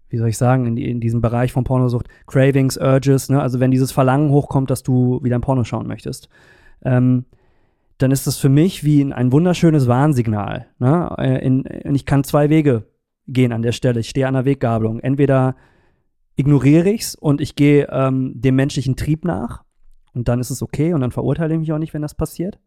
wie 0.07 0.17
soll 0.17 0.29
ich 0.29 0.37
sagen, 0.37 0.65
in, 0.65 0.77
in 0.77 1.01
diesem 1.01 1.19
Bereich 1.19 1.51
von 1.51 1.65
Pornosucht, 1.65 2.07
Cravings, 2.25 2.77
Urges, 2.77 3.27
ne? 3.29 3.41
also 3.41 3.59
wenn 3.59 3.71
dieses 3.71 3.91
Verlangen 3.91 4.29
hochkommt, 4.29 4.69
dass 4.69 4.81
du 4.81 5.19
wieder 5.23 5.35
ein 5.35 5.41
Porno 5.41 5.65
schauen 5.65 5.87
möchtest, 5.87 6.29
ähm, 6.83 7.25
dann 7.97 8.11
ist 8.11 8.27
das 8.27 8.37
für 8.37 8.49
mich 8.49 8.85
wie 8.85 9.13
ein 9.13 9.33
wunderschönes 9.33 9.87
Warnsignal. 9.87 10.67
Ne? 10.79 11.13
Äh, 11.17 11.45
in, 11.45 11.65
in, 11.65 11.95
ich 11.95 12.05
kann 12.05 12.23
zwei 12.23 12.49
Wege 12.49 12.87
gehen 13.27 13.51
an 13.51 13.61
der 13.61 13.73
Stelle. 13.73 13.99
Ich 13.99 14.09
stehe 14.09 14.27
an 14.27 14.35
der 14.35 14.45
Weggabelung. 14.45 15.01
Entweder 15.01 15.55
ignoriere 16.35 16.89
ich 16.89 17.01
es 17.01 17.15
und 17.15 17.41
ich 17.41 17.55
gehe 17.55 17.87
ähm, 17.91 18.33
dem 18.35 18.55
menschlichen 18.55 18.95
Trieb 18.95 19.25
nach 19.25 19.63
und 20.13 20.27
dann 20.27 20.39
ist 20.39 20.49
es 20.49 20.61
okay 20.61 20.93
und 20.93 21.01
dann 21.01 21.11
verurteile 21.11 21.53
ich 21.53 21.59
mich 21.59 21.73
auch 21.73 21.79
nicht, 21.79 21.93
wenn 21.93 22.01
das 22.01 22.15
passiert. 22.15 22.59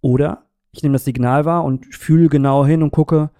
Oder 0.00 0.46
ich 0.72 0.82
nehme 0.82 0.94
das 0.94 1.04
Signal 1.04 1.44
wahr 1.44 1.64
und 1.64 1.86
fühle 1.94 2.28
genau 2.28 2.66
hin 2.66 2.82
und 2.82 2.90
gucke, 2.90 3.30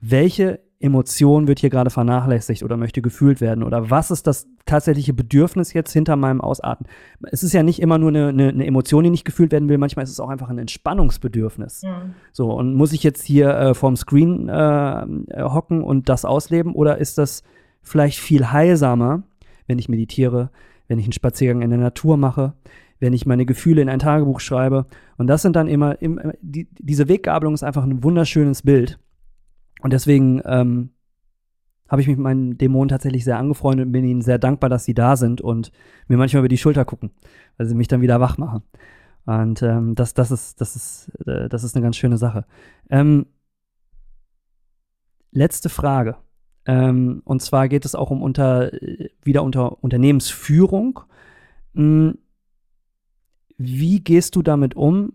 welche 0.00 0.60
Emotion 0.82 1.46
wird 1.46 1.58
hier 1.58 1.68
gerade 1.68 1.90
vernachlässigt 1.90 2.62
oder 2.62 2.78
möchte 2.78 3.02
gefühlt 3.02 3.42
werden 3.42 3.62
oder 3.62 3.90
was 3.90 4.10
ist 4.10 4.26
das 4.26 4.48
tatsächliche 4.64 5.12
Bedürfnis 5.12 5.74
jetzt 5.74 5.92
hinter 5.92 6.16
meinem 6.16 6.40
Ausatmen. 6.40 6.88
Es 7.30 7.42
ist 7.42 7.52
ja 7.52 7.62
nicht 7.62 7.82
immer 7.82 7.98
nur 7.98 8.08
eine, 8.08 8.28
eine, 8.28 8.48
eine 8.48 8.66
Emotion, 8.66 9.04
die 9.04 9.10
nicht 9.10 9.26
gefühlt 9.26 9.52
werden 9.52 9.68
will, 9.68 9.76
manchmal 9.76 10.04
ist 10.04 10.10
es 10.10 10.20
auch 10.20 10.30
einfach 10.30 10.48
ein 10.48 10.56
Entspannungsbedürfnis. 10.56 11.82
Mhm. 11.82 12.14
So, 12.32 12.50
und 12.50 12.74
muss 12.74 12.94
ich 12.94 13.02
jetzt 13.02 13.22
hier 13.22 13.50
äh, 13.50 13.74
vorm 13.74 13.96
Screen 13.96 14.48
äh, 14.48 15.06
hocken 15.36 15.82
und 15.82 16.08
das 16.08 16.24
ausleben 16.24 16.74
oder 16.74 16.96
ist 16.96 17.18
das 17.18 17.42
vielleicht 17.82 18.18
viel 18.18 18.50
heilsamer, 18.52 19.22
wenn 19.66 19.78
ich 19.78 19.88
meditiere, 19.88 20.50
wenn 20.88 20.98
ich 20.98 21.06
einen 21.06 21.12
Spaziergang 21.12 21.62
in 21.62 21.70
der 21.70 21.78
Natur 21.78 22.16
mache, 22.16 22.54
wenn 22.98 23.12
ich 23.12 23.26
meine 23.26 23.46
Gefühle 23.46 23.82
in 23.82 23.88
ein 23.88 23.98
Tagebuch 23.98 24.40
schreibe. 24.40 24.86
Und 25.16 25.26
das 25.26 25.42
sind 25.42 25.56
dann 25.56 25.68
immer, 25.68 26.00
immer 26.02 26.32
die, 26.42 26.68
diese 26.78 27.08
Weggabelung 27.08 27.54
ist 27.54 27.62
einfach 27.62 27.84
ein 27.84 28.02
wunderschönes 28.02 28.62
Bild 28.62 28.98
und 29.82 29.92
deswegen 29.92 30.42
ähm, 30.44 30.90
habe 31.88 32.02
ich 32.02 32.08
mich 32.08 32.16
mit 32.16 32.24
meinen 32.24 32.58
Dämonen 32.58 32.88
tatsächlich 32.88 33.24
sehr 33.24 33.38
angefreundet 33.38 33.86
und 33.86 33.92
bin 33.92 34.04
ihnen 34.04 34.22
sehr 34.22 34.38
dankbar, 34.38 34.70
dass 34.70 34.84
sie 34.84 34.94
da 34.94 35.16
sind 35.16 35.40
und 35.40 35.72
mir 36.06 36.16
manchmal 36.16 36.40
über 36.40 36.48
die 36.48 36.58
Schulter 36.58 36.84
gucken, 36.84 37.10
weil 37.56 37.66
sie 37.66 37.74
mich 37.74 37.88
dann 37.88 38.00
wieder 38.00 38.20
wach 38.20 38.38
machen. 38.38 38.62
Und 39.26 39.62
ähm, 39.62 39.94
das, 39.94 40.14
das, 40.14 40.30
ist, 40.30 40.60
das, 40.60 40.76
ist, 40.76 41.10
äh, 41.26 41.48
das 41.48 41.64
ist 41.64 41.74
eine 41.74 41.82
ganz 41.82 41.96
schöne 41.96 42.16
Sache. 42.16 42.44
Ähm, 42.90 43.26
letzte 45.32 45.68
Frage. 45.68 46.16
Ähm, 46.66 47.22
und 47.24 47.42
zwar 47.42 47.68
geht 47.68 47.84
es 47.84 47.94
auch 47.94 48.10
um 48.10 48.22
unter, 48.22 48.70
wieder 49.22 49.42
unter 49.42 49.82
Unternehmensführung. 49.82 51.00
Hm, 51.74 52.18
wie 53.56 54.00
gehst 54.00 54.36
du 54.36 54.42
damit 54.42 54.74
um, 54.74 55.12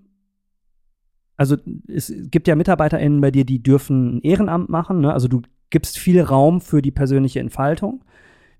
also 1.37 1.57
es 1.87 2.13
gibt 2.31 2.47
ja 2.47 2.55
MitarbeiterInnen 2.55 3.19
bei 3.19 3.31
dir, 3.31 3.45
die 3.45 3.61
dürfen 3.61 4.17
ein 4.17 4.21
Ehrenamt 4.21 4.69
machen, 4.69 5.01
ne? 5.01 5.13
Also 5.13 5.27
du 5.27 5.41
gibst 5.69 5.97
viel 5.97 6.21
Raum 6.21 6.61
für 6.61 6.81
die 6.81 6.91
persönliche 6.91 7.39
Entfaltung. 7.39 8.05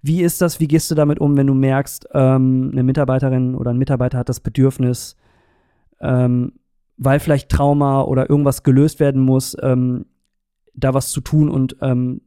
Wie 0.02 0.22
ist 0.22 0.42
das? 0.42 0.60
Wie 0.60 0.68
gehst 0.68 0.92
du 0.92 0.96
damit 0.96 1.20
um, 1.20 1.38
wenn 1.38 1.48
du 1.48 1.54
merkst, 1.54 2.10
ähm, 2.14 2.70
eine 2.72 2.84
Mitarbeiterin 2.84 3.56
oder 3.56 3.72
ein 3.72 3.78
Mitarbeiter 3.78 4.18
hat 4.18 4.30
das 4.30 4.40
Bedürfnis, 4.40 5.16
ähm, 6.02 6.54
weil 6.98 7.20
vielleicht 7.20 7.50
Trauma 7.50 8.02
oder 8.02 8.30
irgendwas 8.30 8.64
gelöst 8.64 9.00
werden 9.00 9.22
muss, 9.22 9.56
ähm, 9.62 10.06
da 10.74 10.94
was 10.94 11.12
zu 11.12 11.22
tun 11.22 11.50
und 11.50 11.78
ähm, 11.82 12.22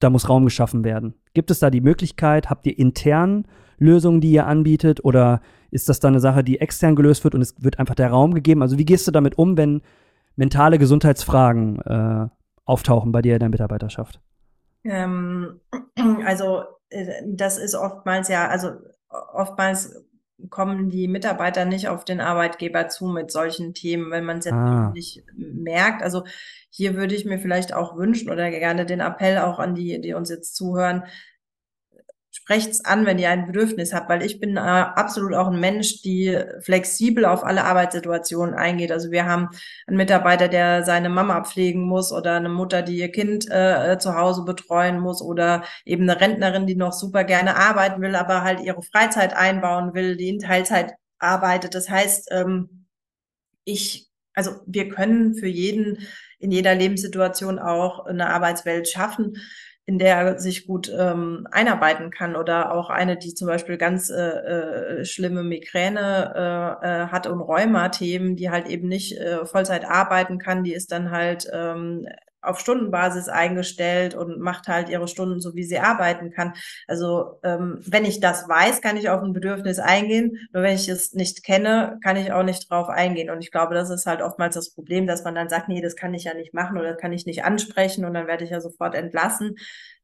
da 0.00 0.10
muss 0.10 0.28
Raum 0.28 0.44
geschaffen 0.44 0.82
werden. 0.82 1.14
Gibt 1.34 1.50
es 1.50 1.60
da 1.60 1.70
die 1.70 1.80
Möglichkeit? 1.80 2.50
Habt 2.50 2.66
ihr 2.66 2.78
intern 2.78 3.46
Lösungen, 3.78 4.20
die 4.20 4.32
ihr 4.32 4.46
anbietet? 4.46 5.04
Oder 5.04 5.40
ist 5.70 5.88
das 5.88 6.00
dann 6.00 6.14
eine 6.14 6.20
Sache, 6.20 6.42
die 6.42 6.60
extern 6.60 6.96
gelöst 6.96 7.22
wird 7.22 7.34
und 7.34 7.42
es 7.42 7.54
wird 7.62 7.78
einfach 7.78 7.94
der 7.94 8.10
Raum 8.10 8.34
gegeben? 8.34 8.62
Also 8.62 8.78
wie 8.78 8.84
gehst 8.84 9.06
du 9.06 9.12
damit 9.12 9.38
um, 9.38 9.56
wenn 9.56 9.82
mentale 10.36 10.78
Gesundheitsfragen 10.78 11.80
äh, 11.82 12.28
auftauchen 12.64 13.12
bei 13.12 13.22
dir 13.22 13.34
in 13.34 13.40
der 13.40 13.48
Mitarbeiterschaft? 13.50 14.20
Ähm, 14.84 15.60
also 16.24 16.62
äh, 16.88 17.22
das 17.26 17.58
ist 17.58 17.74
oftmals 17.74 18.28
ja, 18.28 18.48
also 18.48 18.70
oftmals 19.32 20.04
kommen 20.48 20.90
die 20.90 21.08
Mitarbeiter 21.08 21.64
nicht 21.64 21.88
auf 21.88 22.04
den 22.04 22.20
Arbeitgeber 22.20 22.88
zu 22.88 23.06
mit 23.06 23.30
solchen 23.30 23.74
Themen, 23.74 24.10
wenn 24.10 24.24
man 24.24 24.38
es 24.38 24.46
jetzt 24.46 24.54
ah. 24.54 24.90
nicht 24.94 25.22
merkt. 25.36 26.02
Also 26.02 26.24
hier 26.70 26.94
würde 26.94 27.14
ich 27.14 27.24
mir 27.24 27.38
vielleicht 27.38 27.74
auch 27.74 27.96
wünschen 27.96 28.30
oder 28.30 28.50
gerne 28.50 28.86
den 28.86 29.00
Appell 29.00 29.38
auch 29.38 29.58
an 29.58 29.74
die, 29.74 30.00
die 30.00 30.14
uns 30.14 30.30
jetzt 30.30 30.54
zuhören, 30.54 31.04
sprecht's 32.50 32.84
an, 32.84 33.06
wenn 33.06 33.20
ihr 33.20 33.30
ein 33.30 33.46
Bedürfnis 33.46 33.94
habt, 33.94 34.08
weil 34.08 34.24
ich 34.24 34.40
bin 34.40 34.56
äh, 34.56 34.60
absolut 34.60 35.34
auch 35.34 35.46
ein 35.46 35.60
Mensch, 35.60 36.02
die 36.02 36.36
flexibel 36.60 37.24
auf 37.24 37.44
alle 37.44 37.64
Arbeitssituationen 37.64 38.56
eingeht. 38.56 38.90
Also 38.90 39.12
wir 39.12 39.24
haben 39.24 39.50
einen 39.86 39.96
Mitarbeiter, 39.96 40.48
der 40.48 40.82
seine 40.82 41.10
Mama 41.10 41.44
pflegen 41.44 41.82
muss 41.82 42.12
oder 42.12 42.34
eine 42.34 42.48
Mutter, 42.48 42.82
die 42.82 42.96
ihr 42.96 43.12
Kind 43.12 43.48
äh, 43.48 43.98
zu 44.00 44.16
Hause 44.16 44.42
betreuen 44.44 44.98
muss 44.98 45.22
oder 45.22 45.62
eben 45.84 46.10
eine 46.10 46.20
Rentnerin, 46.20 46.66
die 46.66 46.74
noch 46.74 46.92
super 46.92 47.22
gerne 47.22 47.54
arbeiten 47.54 48.02
will, 48.02 48.16
aber 48.16 48.42
halt 48.42 48.58
ihre 48.60 48.82
Freizeit 48.82 49.32
einbauen 49.32 49.94
will, 49.94 50.16
die 50.16 50.30
in 50.30 50.40
Teilzeit 50.40 50.94
arbeitet. 51.20 51.76
Das 51.76 51.88
heißt, 51.88 52.30
ähm, 52.32 52.86
ich, 53.64 54.08
also 54.34 54.56
wir 54.66 54.88
können 54.88 55.36
für 55.36 55.46
jeden 55.46 55.98
in 56.40 56.50
jeder 56.50 56.74
Lebenssituation 56.74 57.60
auch 57.60 58.06
eine 58.06 58.28
Arbeitswelt 58.28 58.88
schaffen 58.88 59.36
in 59.90 59.98
der 59.98 60.16
er 60.18 60.38
sich 60.38 60.68
gut 60.68 60.88
ähm, 60.96 61.48
einarbeiten 61.50 62.12
kann 62.12 62.36
oder 62.36 62.72
auch 62.72 62.90
eine, 62.90 63.16
die 63.16 63.34
zum 63.34 63.48
Beispiel 63.48 63.76
ganz 63.76 64.08
äh, 64.08 64.20
äh, 65.00 65.04
schlimme 65.04 65.42
Migräne 65.42 66.78
äh, 66.80 66.86
äh, 66.86 67.06
hat 67.08 67.26
und 67.26 67.40
Rheuma-Themen, 67.40 68.36
die 68.36 68.50
halt 68.50 68.68
eben 68.68 68.86
nicht 68.86 69.18
äh, 69.18 69.44
Vollzeit 69.44 69.84
arbeiten 69.84 70.38
kann, 70.38 70.62
die 70.62 70.74
ist 70.74 70.92
dann 70.92 71.10
halt 71.10 71.50
ähm, 71.52 72.06
auf 72.42 72.60
Stundenbasis 72.60 73.28
eingestellt 73.28 74.14
und 74.14 74.40
macht 74.40 74.68
halt 74.68 74.88
ihre 74.88 75.08
Stunden 75.08 75.40
so, 75.40 75.54
wie 75.54 75.64
sie 75.64 75.78
arbeiten 75.78 76.30
kann. 76.30 76.54
Also 76.86 77.38
ähm, 77.42 77.80
wenn 77.86 78.04
ich 78.04 78.20
das 78.20 78.48
weiß, 78.48 78.80
kann 78.80 78.96
ich 78.96 79.10
auf 79.10 79.22
ein 79.22 79.32
Bedürfnis 79.32 79.78
eingehen. 79.78 80.36
Nur 80.52 80.62
wenn 80.62 80.74
ich 80.74 80.88
es 80.88 81.12
nicht 81.12 81.44
kenne, 81.44 81.98
kann 82.02 82.16
ich 82.16 82.32
auch 82.32 82.42
nicht 82.42 82.70
drauf 82.70 82.88
eingehen. 82.88 83.30
Und 83.30 83.40
ich 83.40 83.50
glaube, 83.50 83.74
das 83.74 83.90
ist 83.90 84.06
halt 84.06 84.22
oftmals 84.22 84.54
das 84.54 84.74
Problem, 84.74 85.06
dass 85.06 85.24
man 85.24 85.34
dann 85.34 85.48
sagt, 85.48 85.68
nee, 85.68 85.80
das 85.80 85.96
kann 85.96 86.14
ich 86.14 86.24
ja 86.24 86.34
nicht 86.34 86.54
machen 86.54 86.78
oder 86.78 86.92
das 86.92 87.00
kann 87.00 87.12
ich 87.12 87.26
nicht 87.26 87.44
ansprechen 87.44 88.04
und 88.04 88.14
dann 88.14 88.26
werde 88.26 88.44
ich 88.44 88.50
ja 88.50 88.60
sofort 88.60 88.94
entlassen. 88.94 89.56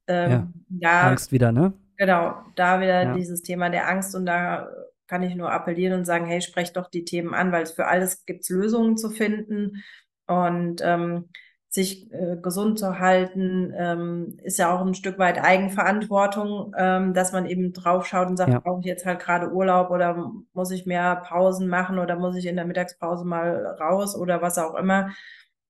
Ähm, 0.06 0.52
ja, 0.68 0.90
ja, 0.90 1.08
Angst 1.08 1.32
wieder, 1.32 1.52
ne? 1.52 1.72
Genau, 1.96 2.34
da 2.54 2.80
wieder 2.80 3.02
ja. 3.02 3.14
dieses 3.14 3.42
Thema 3.42 3.70
der 3.70 3.88
Angst 3.88 4.14
und 4.14 4.26
da 4.26 4.68
kann 5.06 5.22
ich 5.22 5.34
nur 5.34 5.52
appellieren 5.52 6.00
und 6.00 6.04
sagen, 6.04 6.26
hey, 6.26 6.40
sprecht 6.40 6.76
doch 6.76 6.90
die 6.90 7.04
Themen 7.04 7.32
an, 7.34 7.52
weil 7.52 7.62
es 7.62 7.72
für 7.72 7.86
alles 7.86 8.24
gibt 8.26 8.48
Lösungen 8.48 8.96
zu 8.96 9.10
finden. 9.10 9.82
Und 10.26 10.80
ähm, 10.82 11.28
sich 11.76 12.10
äh, 12.12 12.36
gesund 12.42 12.78
zu 12.78 12.98
halten, 12.98 13.72
ähm, 13.76 14.38
ist 14.42 14.58
ja 14.58 14.74
auch 14.74 14.80
ein 14.80 14.94
Stück 14.94 15.18
weit 15.18 15.38
Eigenverantwortung, 15.38 16.74
ähm, 16.76 17.12
dass 17.14 17.32
man 17.32 17.46
eben 17.46 17.72
draufschaut 17.72 18.28
und 18.28 18.38
sagt, 18.38 18.52
ja. 18.52 18.60
brauche 18.60 18.80
ich 18.80 18.86
jetzt 18.86 19.04
halt 19.06 19.20
gerade 19.20 19.52
Urlaub 19.52 19.90
oder 19.90 20.32
muss 20.54 20.70
ich 20.70 20.86
mehr 20.86 21.16
Pausen 21.16 21.68
machen 21.68 21.98
oder 21.98 22.16
muss 22.16 22.34
ich 22.34 22.46
in 22.46 22.56
der 22.56 22.64
Mittagspause 22.64 23.24
mal 23.26 23.76
raus 23.78 24.16
oder 24.16 24.40
was 24.40 24.58
auch 24.58 24.74
immer. 24.74 25.10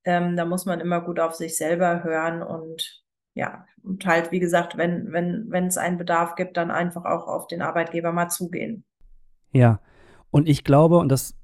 Ähm, 0.05 0.37
da 0.37 0.45
muss 0.45 0.65
man 0.65 0.81
immer 0.81 1.01
gut 1.01 1.19
auf 1.19 1.35
sich 1.35 1.57
selber 1.57 2.05
hören 2.05 2.43
und 2.43 3.03
ja, 3.35 3.67
und 3.83 4.07
halt, 4.07 4.31
wie 4.31 4.41
gesagt, 4.41 4.79
wenn, 4.79 5.13
wenn, 5.13 5.47
wenn 5.51 5.67
es 5.67 5.77
einen 5.77 5.99
Bedarf 5.99 6.37
gibt, 6.37 6.57
dann 6.57 6.71
einfach 6.71 7.05
auch 7.05 7.27
auf 7.27 7.49
den 7.49 7.63
Arbeitgeber 7.63 8.13
mal 8.13 8.29
zugehen. 8.29 8.85
Ja, 9.53 9.81
und 10.31 10.49
ich 10.49 10.65
glaube, 10.65 10.99
und 10.99 11.11
das 11.11 11.35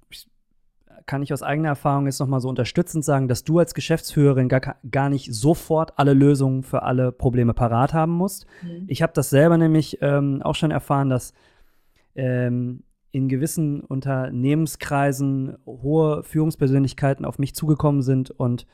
kann 1.06 1.22
ich 1.22 1.32
aus 1.32 1.42
eigener 1.42 1.68
Erfahrung 1.68 2.06
jetzt 2.06 2.20
nochmal 2.20 2.40
so 2.40 2.48
unterstützend 2.48 3.04
sagen, 3.04 3.28
dass 3.28 3.44
du 3.44 3.58
als 3.58 3.74
Geschäftsführerin 3.74 4.48
gar, 4.48 4.76
gar 4.90 5.08
nicht 5.08 5.32
sofort 5.32 5.98
alle 5.98 6.14
Lösungen 6.14 6.62
für 6.62 6.82
alle 6.82 7.12
Probleme 7.12 7.54
parat 7.54 7.92
haben 7.92 8.12
musst. 8.12 8.46
Mhm. 8.62 8.84
Ich 8.88 9.02
habe 9.02 9.12
das 9.14 9.30
selber 9.30 9.58
nämlich 9.58 9.98
ähm, 10.00 10.42
auch 10.42 10.54
schon 10.54 10.70
erfahren, 10.70 11.10
dass 11.10 11.32
ähm, 12.14 12.82
in 13.10 13.28
gewissen 13.28 13.80
Unternehmenskreisen 13.82 15.56
hohe 15.66 16.22
Führungspersönlichkeiten 16.22 17.24
auf 17.24 17.38
mich 17.38 17.54
zugekommen 17.54 18.02
sind 18.02 18.30
und 18.30 18.66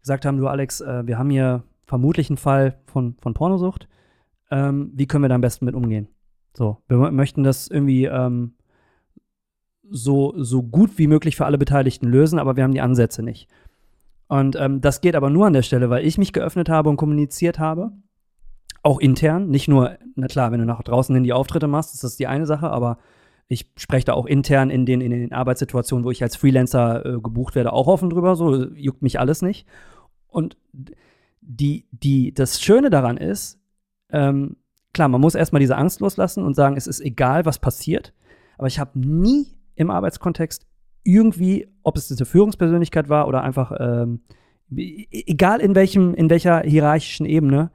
gesagt 0.00 0.24
haben, 0.24 0.38
du 0.38 0.46
Alex, 0.46 0.80
äh, 0.80 1.06
wir 1.06 1.18
haben 1.18 1.30
hier 1.30 1.64
vermutlich 1.84 2.30
einen 2.30 2.36
Fall 2.36 2.78
von, 2.86 3.16
von 3.20 3.34
Pornosucht. 3.34 3.88
Ähm, 4.50 4.92
wie 4.94 5.06
können 5.06 5.24
wir 5.24 5.28
da 5.28 5.34
am 5.34 5.40
besten 5.40 5.64
mit 5.64 5.74
umgehen? 5.74 6.08
So, 6.54 6.78
wir 6.86 7.10
möchten 7.10 7.42
das 7.42 7.68
irgendwie 7.68 8.04
ähm, 8.04 8.54
so, 9.92 10.34
so 10.36 10.62
gut 10.62 10.98
wie 10.98 11.06
möglich 11.06 11.36
für 11.36 11.46
alle 11.46 11.58
Beteiligten 11.58 12.08
lösen, 12.08 12.38
aber 12.38 12.56
wir 12.56 12.64
haben 12.64 12.72
die 12.72 12.80
Ansätze 12.80 13.22
nicht. 13.22 13.48
Und 14.28 14.56
ähm, 14.56 14.80
das 14.80 15.00
geht 15.00 15.14
aber 15.14 15.30
nur 15.30 15.46
an 15.46 15.52
der 15.52 15.62
Stelle, 15.62 15.90
weil 15.90 16.06
ich 16.06 16.18
mich 16.18 16.32
geöffnet 16.32 16.68
habe 16.68 16.88
und 16.88 16.96
kommuniziert 16.96 17.58
habe. 17.58 17.92
Auch 18.82 18.98
intern, 18.98 19.48
nicht 19.48 19.68
nur, 19.68 19.98
na 20.16 20.26
klar, 20.26 20.50
wenn 20.50 20.60
du 20.60 20.66
nach 20.66 20.82
draußen 20.82 21.14
in 21.14 21.22
die 21.22 21.32
Auftritte 21.32 21.68
machst, 21.68 21.94
ist 21.94 22.02
das 22.02 22.16
die 22.16 22.26
eine 22.26 22.46
Sache, 22.46 22.70
aber 22.70 22.98
ich 23.46 23.70
spreche 23.76 24.06
da 24.06 24.14
auch 24.14 24.26
intern 24.26 24.70
in 24.70 24.86
den, 24.86 25.00
in 25.00 25.10
den 25.10 25.32
Arbeitssituationen, 25.32 26.04
wo 26.04 26.10
ich 26.10 26.22
als 26.22 26.36
Freelancer 26.36 27.04
äh, 27.04 27.20
gebucht 27.20 27.54
werde, 27.54 27.72
auch 27.72 27.86
offen 27.86 28.08
drüber, 28.08 28.34
so 28.34 28.72
juckt 28.72 29.02
mich 29.02 29.20
alles 29.20 29.42
nicht. 29.42 29.66
Und 30.28 30.56
die, 31.42 31.86
die, 31.90 32.32
das 32.32 32.62
Schöne 32.62 32.88
daran 32.88 33.18
ist, 33.18 33.60
ähm, 34.10 34.56
klar, 34.94 35.08
man 35.08 35.20
muss 35.20 35.34
erstmal 35.34 35.60
diese 35.60 35.76
Angst 35.76 36.00
loslassen 36.00 36.44
und 36.44 36.54
sagen, 36.54 36.76
es 36.76 36.86
ist 36.86 37.00
egal, 37.00 37.44
was 37.44 37.58
passiert, 37.58 38.14
aber 38.56 38.66
ich 38.66 38.78
habe 38.78 38.98
nie 38.98 39.48
im 39.82 39.90
Arbeitskontext 39.90 40.66
irgendwie, 41.04 41.68
ob 41.82 41.96
es 41.96 42.08
diese 42.08 42.24
Führungspersönlichkeit 42.24 43.08
war 43.08 43.28
oder 43.28 43.42
einfach, 43.42 43.72
ähm, 43.78 44.20
egal 44.70 45.60
in 45.60 45.74
welchem, 45.74 46.14
in 46.14 46.30
welcher 46.30 46.60
hierarchischen 46.60 47.26
Ebene, 47.26 47.70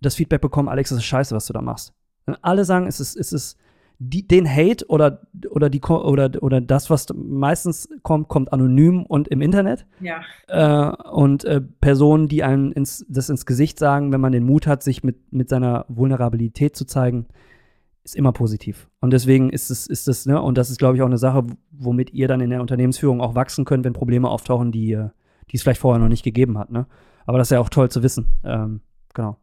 das 0.00 0.14
Feedback 0.14 0.40
bekommen, 0.40 0.68
Alex, 0.68 0.90
das 0.90 0.98
ist 0.98 1.04
scheiße, 1.04 1.34
was 1.34 1.46
du 1.46 1.52
da 1.52 1.60
machst. 1.60 1.92
Wenn 2.26 2.36
alle 2.42 2.64
sagen, 2.64 2.86
es 2.86 3.00
ist, 3.00 3.16
es 3.16 3.32
ist 3.32 3.58
die, 4.00 4.26
den 4.26 4.48
Hate 4.48 4.86
oder, 4.88 5.22
oder, 5.50 5.68
die, 5.70 5.80
oder, 5.80 6.30
oder 6.40 6.60
das, 6.60 6.88
was 6.88 7.06
meistens 7.14 7.88
kommt, 8.02 8.28
kommt 8.28 8.52
anonym 8.52 9.04
und 9.04 9.28
im 9.28 9.42
Internet. 9.42 9.86
Ja. 10.00 10.22
Äh, 10.46 11.10
und 11.10 11.44
äh, 11.44 11.60
Personen, 11.60 12.28
die 12.28 12.44
einem 12.44 12.70
ins, 12.72 13.04
das 13.08 13.28
ins 13.28 13.44
Gesicht 13.44 13.78
sagen, 13.78 14.12
wenn 14.12 14.20
man 14.20 14.32
den 14.32 14.44
Mut 14.44 14.66
hat, 14.66 14.82
sich 14.82 15.02
mit, 15.02 15.32
mit 15.32 15.48
seiner 15.48 15.84
Vulnerabilität 15.88 16.76
zu 16.76 16.84
zeigen, 16.84 17.26
ist 18.08 18.16
immer 18.16 18.32
positiv. 18.32 18.88
Und 19.00 19.12
deswegen 19.12 19.50
ist 19.50 19.70
es, 19.70 19.86
ist 19.86 20.08
es, 20.08 20.26
ne, 20.26 20.40
und 20.40 20.56
das 20.56 20.70
ist, 20.70 20.78
glaube 20.78 20.96
ich, 20.96 21.02
auch 21.02 21.06
eine 21.06 21.18
Sache, 21.18 21.44
womit 21.70 22.12
ihr 22.12 22.26
dann 22.28 22.40
in 22.40 22.50
der 22.50 22.60
Unternehmensführung 22.60 23.20
auch 23.20 23.34
wachsen 23.34 23.64
könnt, 23.64 23.84
wenn 23.84 23.92
Probleme 23.92 24.28
auftauchen, 24.28 24.72
die, 24.72 24.92
äh, 24.92 25.10
die 25.50 25.56
es 25.56 25.62
vielleicht 25.62 25.80
vorher 25.80 26.00
noch 26.00 26.08
nicht 26.08 26.24
gegeben 26.24 26.58
hat. 26.58 26.70
Ne? 26.70 26.86
Aber 27.26 27.38
das 27.38 27.48
ist 27.48 27.52
ja 27.52 27.60
auch 27.60 27.68
toll 27.68 27.90
zu 27.90 28.02
wissen. 28.02 28.26
Ähm, 28.44 28.80
genau. 29.12 29.36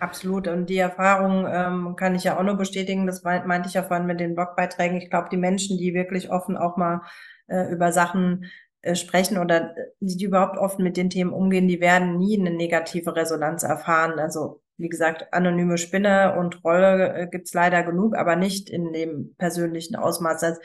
Absolut. 0.00 0.48
Und 0.48 0.70
die 0.70 0.78
Erfahrung 0.78 1.46
ähm, 1.48 1.96
kann 1.96 2.14
ich 2.14 2.24
ja 2.24 2.38
auch 2.38 2.42
nur 2.42 2.54
bestätigen. 2.54 3.06
Das 3.06 3.24
meinte 3.24 3.68
ich 3.68 3.74
ja 3.74 3.82
vorhin 3.82 4.06
mit 4.06 4.20
den 4.20 4.34
Blogbeiträgen. 4.34 4.96
Ich 4.96 5.10
glaube, 5.10 5.28
die 5.30 5.36
Menschen, 5.36 5.76
die 5.76 5.92
wirklich 5.92 6.30
offen 6.30 6.56
auch 6.56 6.76
mal 6.76 7.02
äh, 7.48 7.70
über 7.72 7.92
Sachen 7.92 8.46
äh, 8.80 8.94
sprechen 8.94 9.38
oder 9.38 9.76
äh, 9.76 9.90
die 10.00 10.24
überhaupt 10.24 10.56
offen 10.56 10.84
mit 10.84 10.96
den 10.96 11.10
Themen 11.10 11.32
umgehen, 11.32 11.68
die 11.68 11.80
werden 11.80 12.16
nie 12.16 12.38
eine 12.38 12.50
negative 12.50 13.16
Resonanz 13.16 13.64
erfahren. 13.64 14.18
Also 14.18 14.62
wie 14.78 14.88
gesagt, 14.88 15.32
anonyme 15.32 15.76
Spinne 15.76 16.36
und 16.38 16.64
Rolle 16.64 17.14
äh, 17.14 17.26
gibt's 17.26 17.52
leider 17.52 17.82
genug, 17.82 18.16
aber 18.16 18.36
nicht 18.36 18.70
in 18.70 18.92
dem 18.92 19.34
persönlichen 19.36 19.96
Ausmaß. 19.96 20.40
Das 20.40 20.58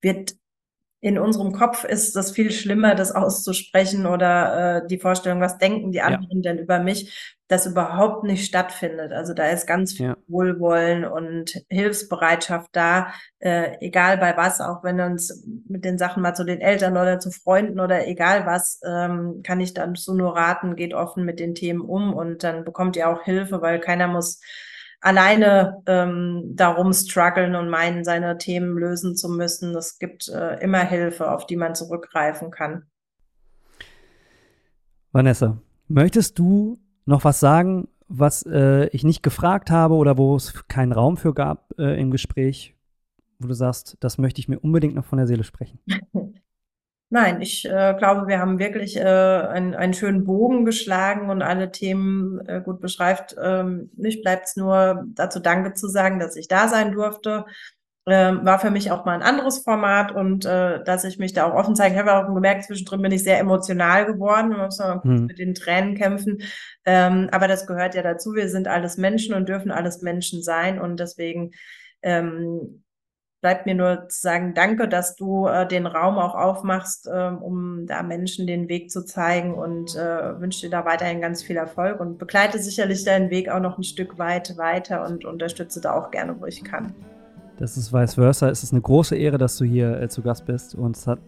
wird 0.00 0.34
in 1.04 1.18
unserem 1.18 1.52
Kopf 1.52 1.84
ist 1.84 2.16
das 2.16 2.30
viel 2.30 2.50
schlimmer, 2.50 2.94
das 2.94 3.12
auszusprechen 3.12 4.06
oder 4.06 4.84
äh, 4.84 4.86
die 4.86 4.98
Vorstellung, 4.98 5.38
was 5.38 5.58
denken 5.58 5.92
die 5.92 6.00
anderen 6.00 6.40
ja. 6.40 6.52
denn 6.52 6.62
über 6.62 6.78
mich, 6.78 7.36
das 7.46 7.66
überhaupt 7.66 8.24
nicht 8.24 8.46
stattfindet. 8.46 9.12
Also 9.12 9.34
da 9.34 9.48
ist 9.50 9.66
ganz 9.66 9.92
viel 9.92 10.06
ja. 10.06 10.16
Wohlwollen 10.28 11.04
und 11.04 11.60
Hilfsbereitschaft 11.68 12.70
da, 12.72 13.12
äh, 13.38 13.76
egal 13.80 14.16
bei 14.16 14.34
was, 14.38 14.62
auch 14.62 14.82
wenn 14.82 14.98
uns 14.98 15.46
mit 15.68 15.84
den 15.84 15.98
Sachen 15.98 16.22
mal 16.22 16.32
zu 16.32 16.44
den 16.44 16.62
Eltern 16.62 16.96
oder 16.96 17.18
zu 17.20 17.30
Freunden 17.30 17.80
oder 17.80 18.08
egal 18.08 18.46
was, 18.46 18.80
ähm, 18.82 19.42
kann 19.42 19.60
ich 19.60 19.74
dann 19.74 19.96
so 19.96 20.14
nur 20.14 20.34
raten, 20.34 20.74
geht 20.74 20.94
offen 20.94 21.26
mit 21.26 21.38
den 21.38 21.54
Themen 21.54 21.82
um 21.82 22.14
und 22.14 22.44
dann 22.44 22.64
bekommt 22.64 22.96
ihr 22.96 23.10
auch 23.10 23.24
Hilfe, 23.24 23.60
weil 23.60 23.78
keiner 23.78 24.08
muss 24.08 24.40
alleine 25.04 25.82
ähm, 25.86 26.52
darum 26.54 26.94
strugglen 26.94 27.54
und 27.54 27.68
meinen, 27.68 28.04
seine 28.04 28.38
Themen 28.38 28.78
lösen 28.78 29.14
zu 29.16 29.28
müssen. 29.28 29.76
Es 29.76 29.98
gibt 29.98 30.28
äh, 30.28 30.58
immer 30.62 30.80
Hilfe, 30.80 31.30
auf 31.30 31.46
die 31.46 31.56
man 31.56 31.74
zurückgreifen 31.74 32.50
kann. 32.50 32.86
Vanessa, 35.12 35.58
möchtest 35.88 36.38
du 36.38 36.78
noch 37.04 37.22
was 37.22 37.38
sagen, 37.38 37.88
was 38.08 38.44
äh, 38.46 38.86
ich 38.88 39.04
nicht 39.04 39.22
gefragt 39.22 39.70
habe 39.70 39.94
oder 39.94 40.16
wo 40.16 40.36
es 40.36 40.66
keinen 40.68 40.92
Raum 40.92 41.18
für 41.18 41.34
gab 41.34 41.68
äh, 41.78 42.00
im 42.00 42.10
Gespräch, 42.10 42.74
wo 43.38 43.46
du 43.46 43.54
sagst, 43.54 43.98
das 44.00 44.16
möchte 44.16 44.40
ich 44.40 44.48
mir 44.48 44.58
unbedingt 44.58 44.94
noch 44.94 45.04
von 45.04 45.18
der 45.18 45.26
Seele 45.26 45.44
sprechen? 45.44 45.78
Nein, 47.14 47.40
ich 47.42 47.64
äh, 47.64 47.94
glaube, 47.96 48.26
wir 48.26 48.40
haben 48.40 48.58
wirklich 48.58 48.96
äh, 48.96 49.02
einen, 49.04 49.76
einen 49.76 49.94
schönen 49.94 50.24
Bogen 50.24 50.64
geschlagen 50.64 51.30
und 51.30 51.42
alle 51.42 51.70
Themen 51.70 52.44
äh, 52.48 52.60
gut 52.60 52.80
beschreibt. 52.80 53.36
Ähm, 53.40 53.92
mich 53.96 54.20
bleibt 54.20 54.46
es 54.46 54.56
nur 54.56 55.04
dazu 55.14 55.38
Danke 55.38 55.74
zu 55.74 55.86
sagen, 55.86 56.18
dass 56.18 56.34
ich 56.34 56.48
da 56.48 56.66
sein 56.66 56.90
durfte. 56.90 57.44
Ähm, 58.04 58.44
war 58.44 58.58
für 58.58 58.72
mich 58.72 58.90
auch 58.90 59.04
mal 59.04 59.14
ein 59.14 59.22
anderes 59.22 59.60
Format 59.60 60.10
und 60.10 60.44
äh, 60.44 60.82
dass 60.82 61.04
ich 61.04 61.20
mich 61.20 61.32
da 61.32 61.44
auch 61.44 61.54
offen 61.54 61.76
zeige. 61.76 61.94
Ich 61.94 62.00
habe 62.00 62.14
auch 62.14 62.34
gemerkt, 62.34 62.64
zwischendrin 62.64 63.02
bin 63.02 63.12
ich 63.12 63.22
sehr 63.22 63.38
emotional 63.38 64.06
geworden, 64.06 64.48
man 64.48 64.64
muss 64.64 64.80
mal 64.80 65.00
hm. 65.00 65.26
mit 65.26 65.38
den 65.38 65.54
Tränen 65.54 65.94
kämpfen. 65.94 66.42
Ähm, 66.84 67.28
aber 67.30 67.46
das 67.46 67.68
gehört 67.68 67.94
ja 67.94 68.02
dazu. 68.02 68.34
Wir 68.34 68.48
sind 68.48 68.66
alles 68.66 68.96
Menschen 68.96 69.36
und 69.36 69.48
dürfen 69.48 69.70
alles 69.70 70.02
Menschen 70.02 70.42
sein 70.42 70.80
und 70.80 70.98
deswegen 70.98 71.52
ähm, 72.02 72.83
bleibt 73.44 73.66
mir 73.66 73.74
nur 73.74 74.08
zu 74.08 74.22
sagen, 74.22 74.54
danke, 74.54 74.88
dass 74.88 75.16
du 75.16 75.46
äh, 75.46 75.68
den 75.68 75.84
Raum 75.84 76.16
auch 76.16 76.34
aufmachst, 76.34 77.06
äh, 77.08 77.28
um 77.28 77.84
da 77.86 78.02
Menschen 78.02 78.46
den 78.46 78.70
Weg 78.70 78.90
zu 78.90 79.04
zeigen 79.04 79.52
und 79.52 79.94
äh, 79.96 80.40
wünsche 80.40 80.62
dir 80.62 80.70
da 80.70 80.86
weiterhin 80.86 81.20
ganz 81.20 81.42
viel 81.42 81.56
Erfolg 81.56 82.00
und 82.00 82.16
begleite 82.16 82.58
sicherlich 82.58 83.04
deinen 83.04 83.28
Weg 83.28 83.50
auch 83.50 83.60
noch 83.60 83.76
ein 83.76 83.82
Stück 83.82 84.18
weit 84.18 84.56
weiter 84.56 85.04
und 85.06 85.26
unterstütze 85.26 85.82
da 85.82 85.92
auch 85.92 86.10
gerne, 86.10 86.34
wo 86.40 86.46
ich 86.46 86.64
kann. 86.64 86.94
Das 87.58 87.76
ist 87.76 87.92
vice 87.92 88.14
versa. 88.14 88.48
Es 88.48 88.62
ist 88.62 88.72
eine 88.72 88.80
große 88.80 89.14
Ehre, 89.14 89.36
dass 89.36 89.58
du 89.58 89.66
hier 89.66 90.00
äh, 90.00 90.08
zu 90.08 90.22
Gast 90.22 90.46
bist 90.46 90.74
und 90.74 90.96
es 90.96 91.06
hat 91.06 91.18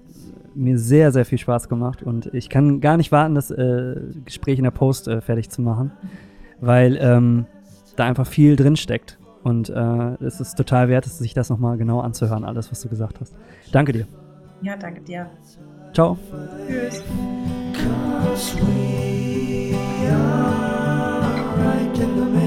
mir 0.55 0.79
sehr, 0.79 1.13
sehr 1.13 1.27
viel 1.27 1.37
Spaß 1.37 1.69
gemacht 1.69 2.03
und 2.03 2.33
ich 2.33 2.49
kann 2.49 2.81
gar 2.81 2.97
nicht 2.97 3.13
warten, 3.13 3.35
das 3.35 3.51
äh, 3.51 3.95
Gespräch 4.25 4.57
in 4.57 4.65
der 4.65 4.71
Post 4.71 5.07
äh, 5.07 5.21
fertig 5.21 5.51
zu 5.51 5.61
machen, 5.61 5.93
weil 6.63 6.97
ähm, 6.99 7.45
da 7.97 8.07
einfach 8.07 8.27
viel 8.27 8.57
drin 8.57 8.77
steckt 8.77 9.19
und 9.47 9.69
äh, 9.69 10.25
es 10.25 10.41
ist 10.41 10.57
total 10.57 10.89
wert, 10.89 11.05
sich 11.05 11.33
das 11.33 11.51
nochmal 11.51 11.79
genau 11.79 12.01
anzuhören, 12.01 12.45
alles, 12.45 12.69
was 12.73 12.81
du 12.81 12.89
gesagt 12.89 13.21
hast. 13.21 13.33
Danke 13.71 13.93
dir. 13.93 14.09
Ja, 14.61 14.77
danke 14.77 15.03
dir. 15.03 15.31
Ciao. 15.93 16.19
Tschüss. 16.67 17.05
solve 21.77 21.95
this 21.95 22.09
riddle 22.09 22.46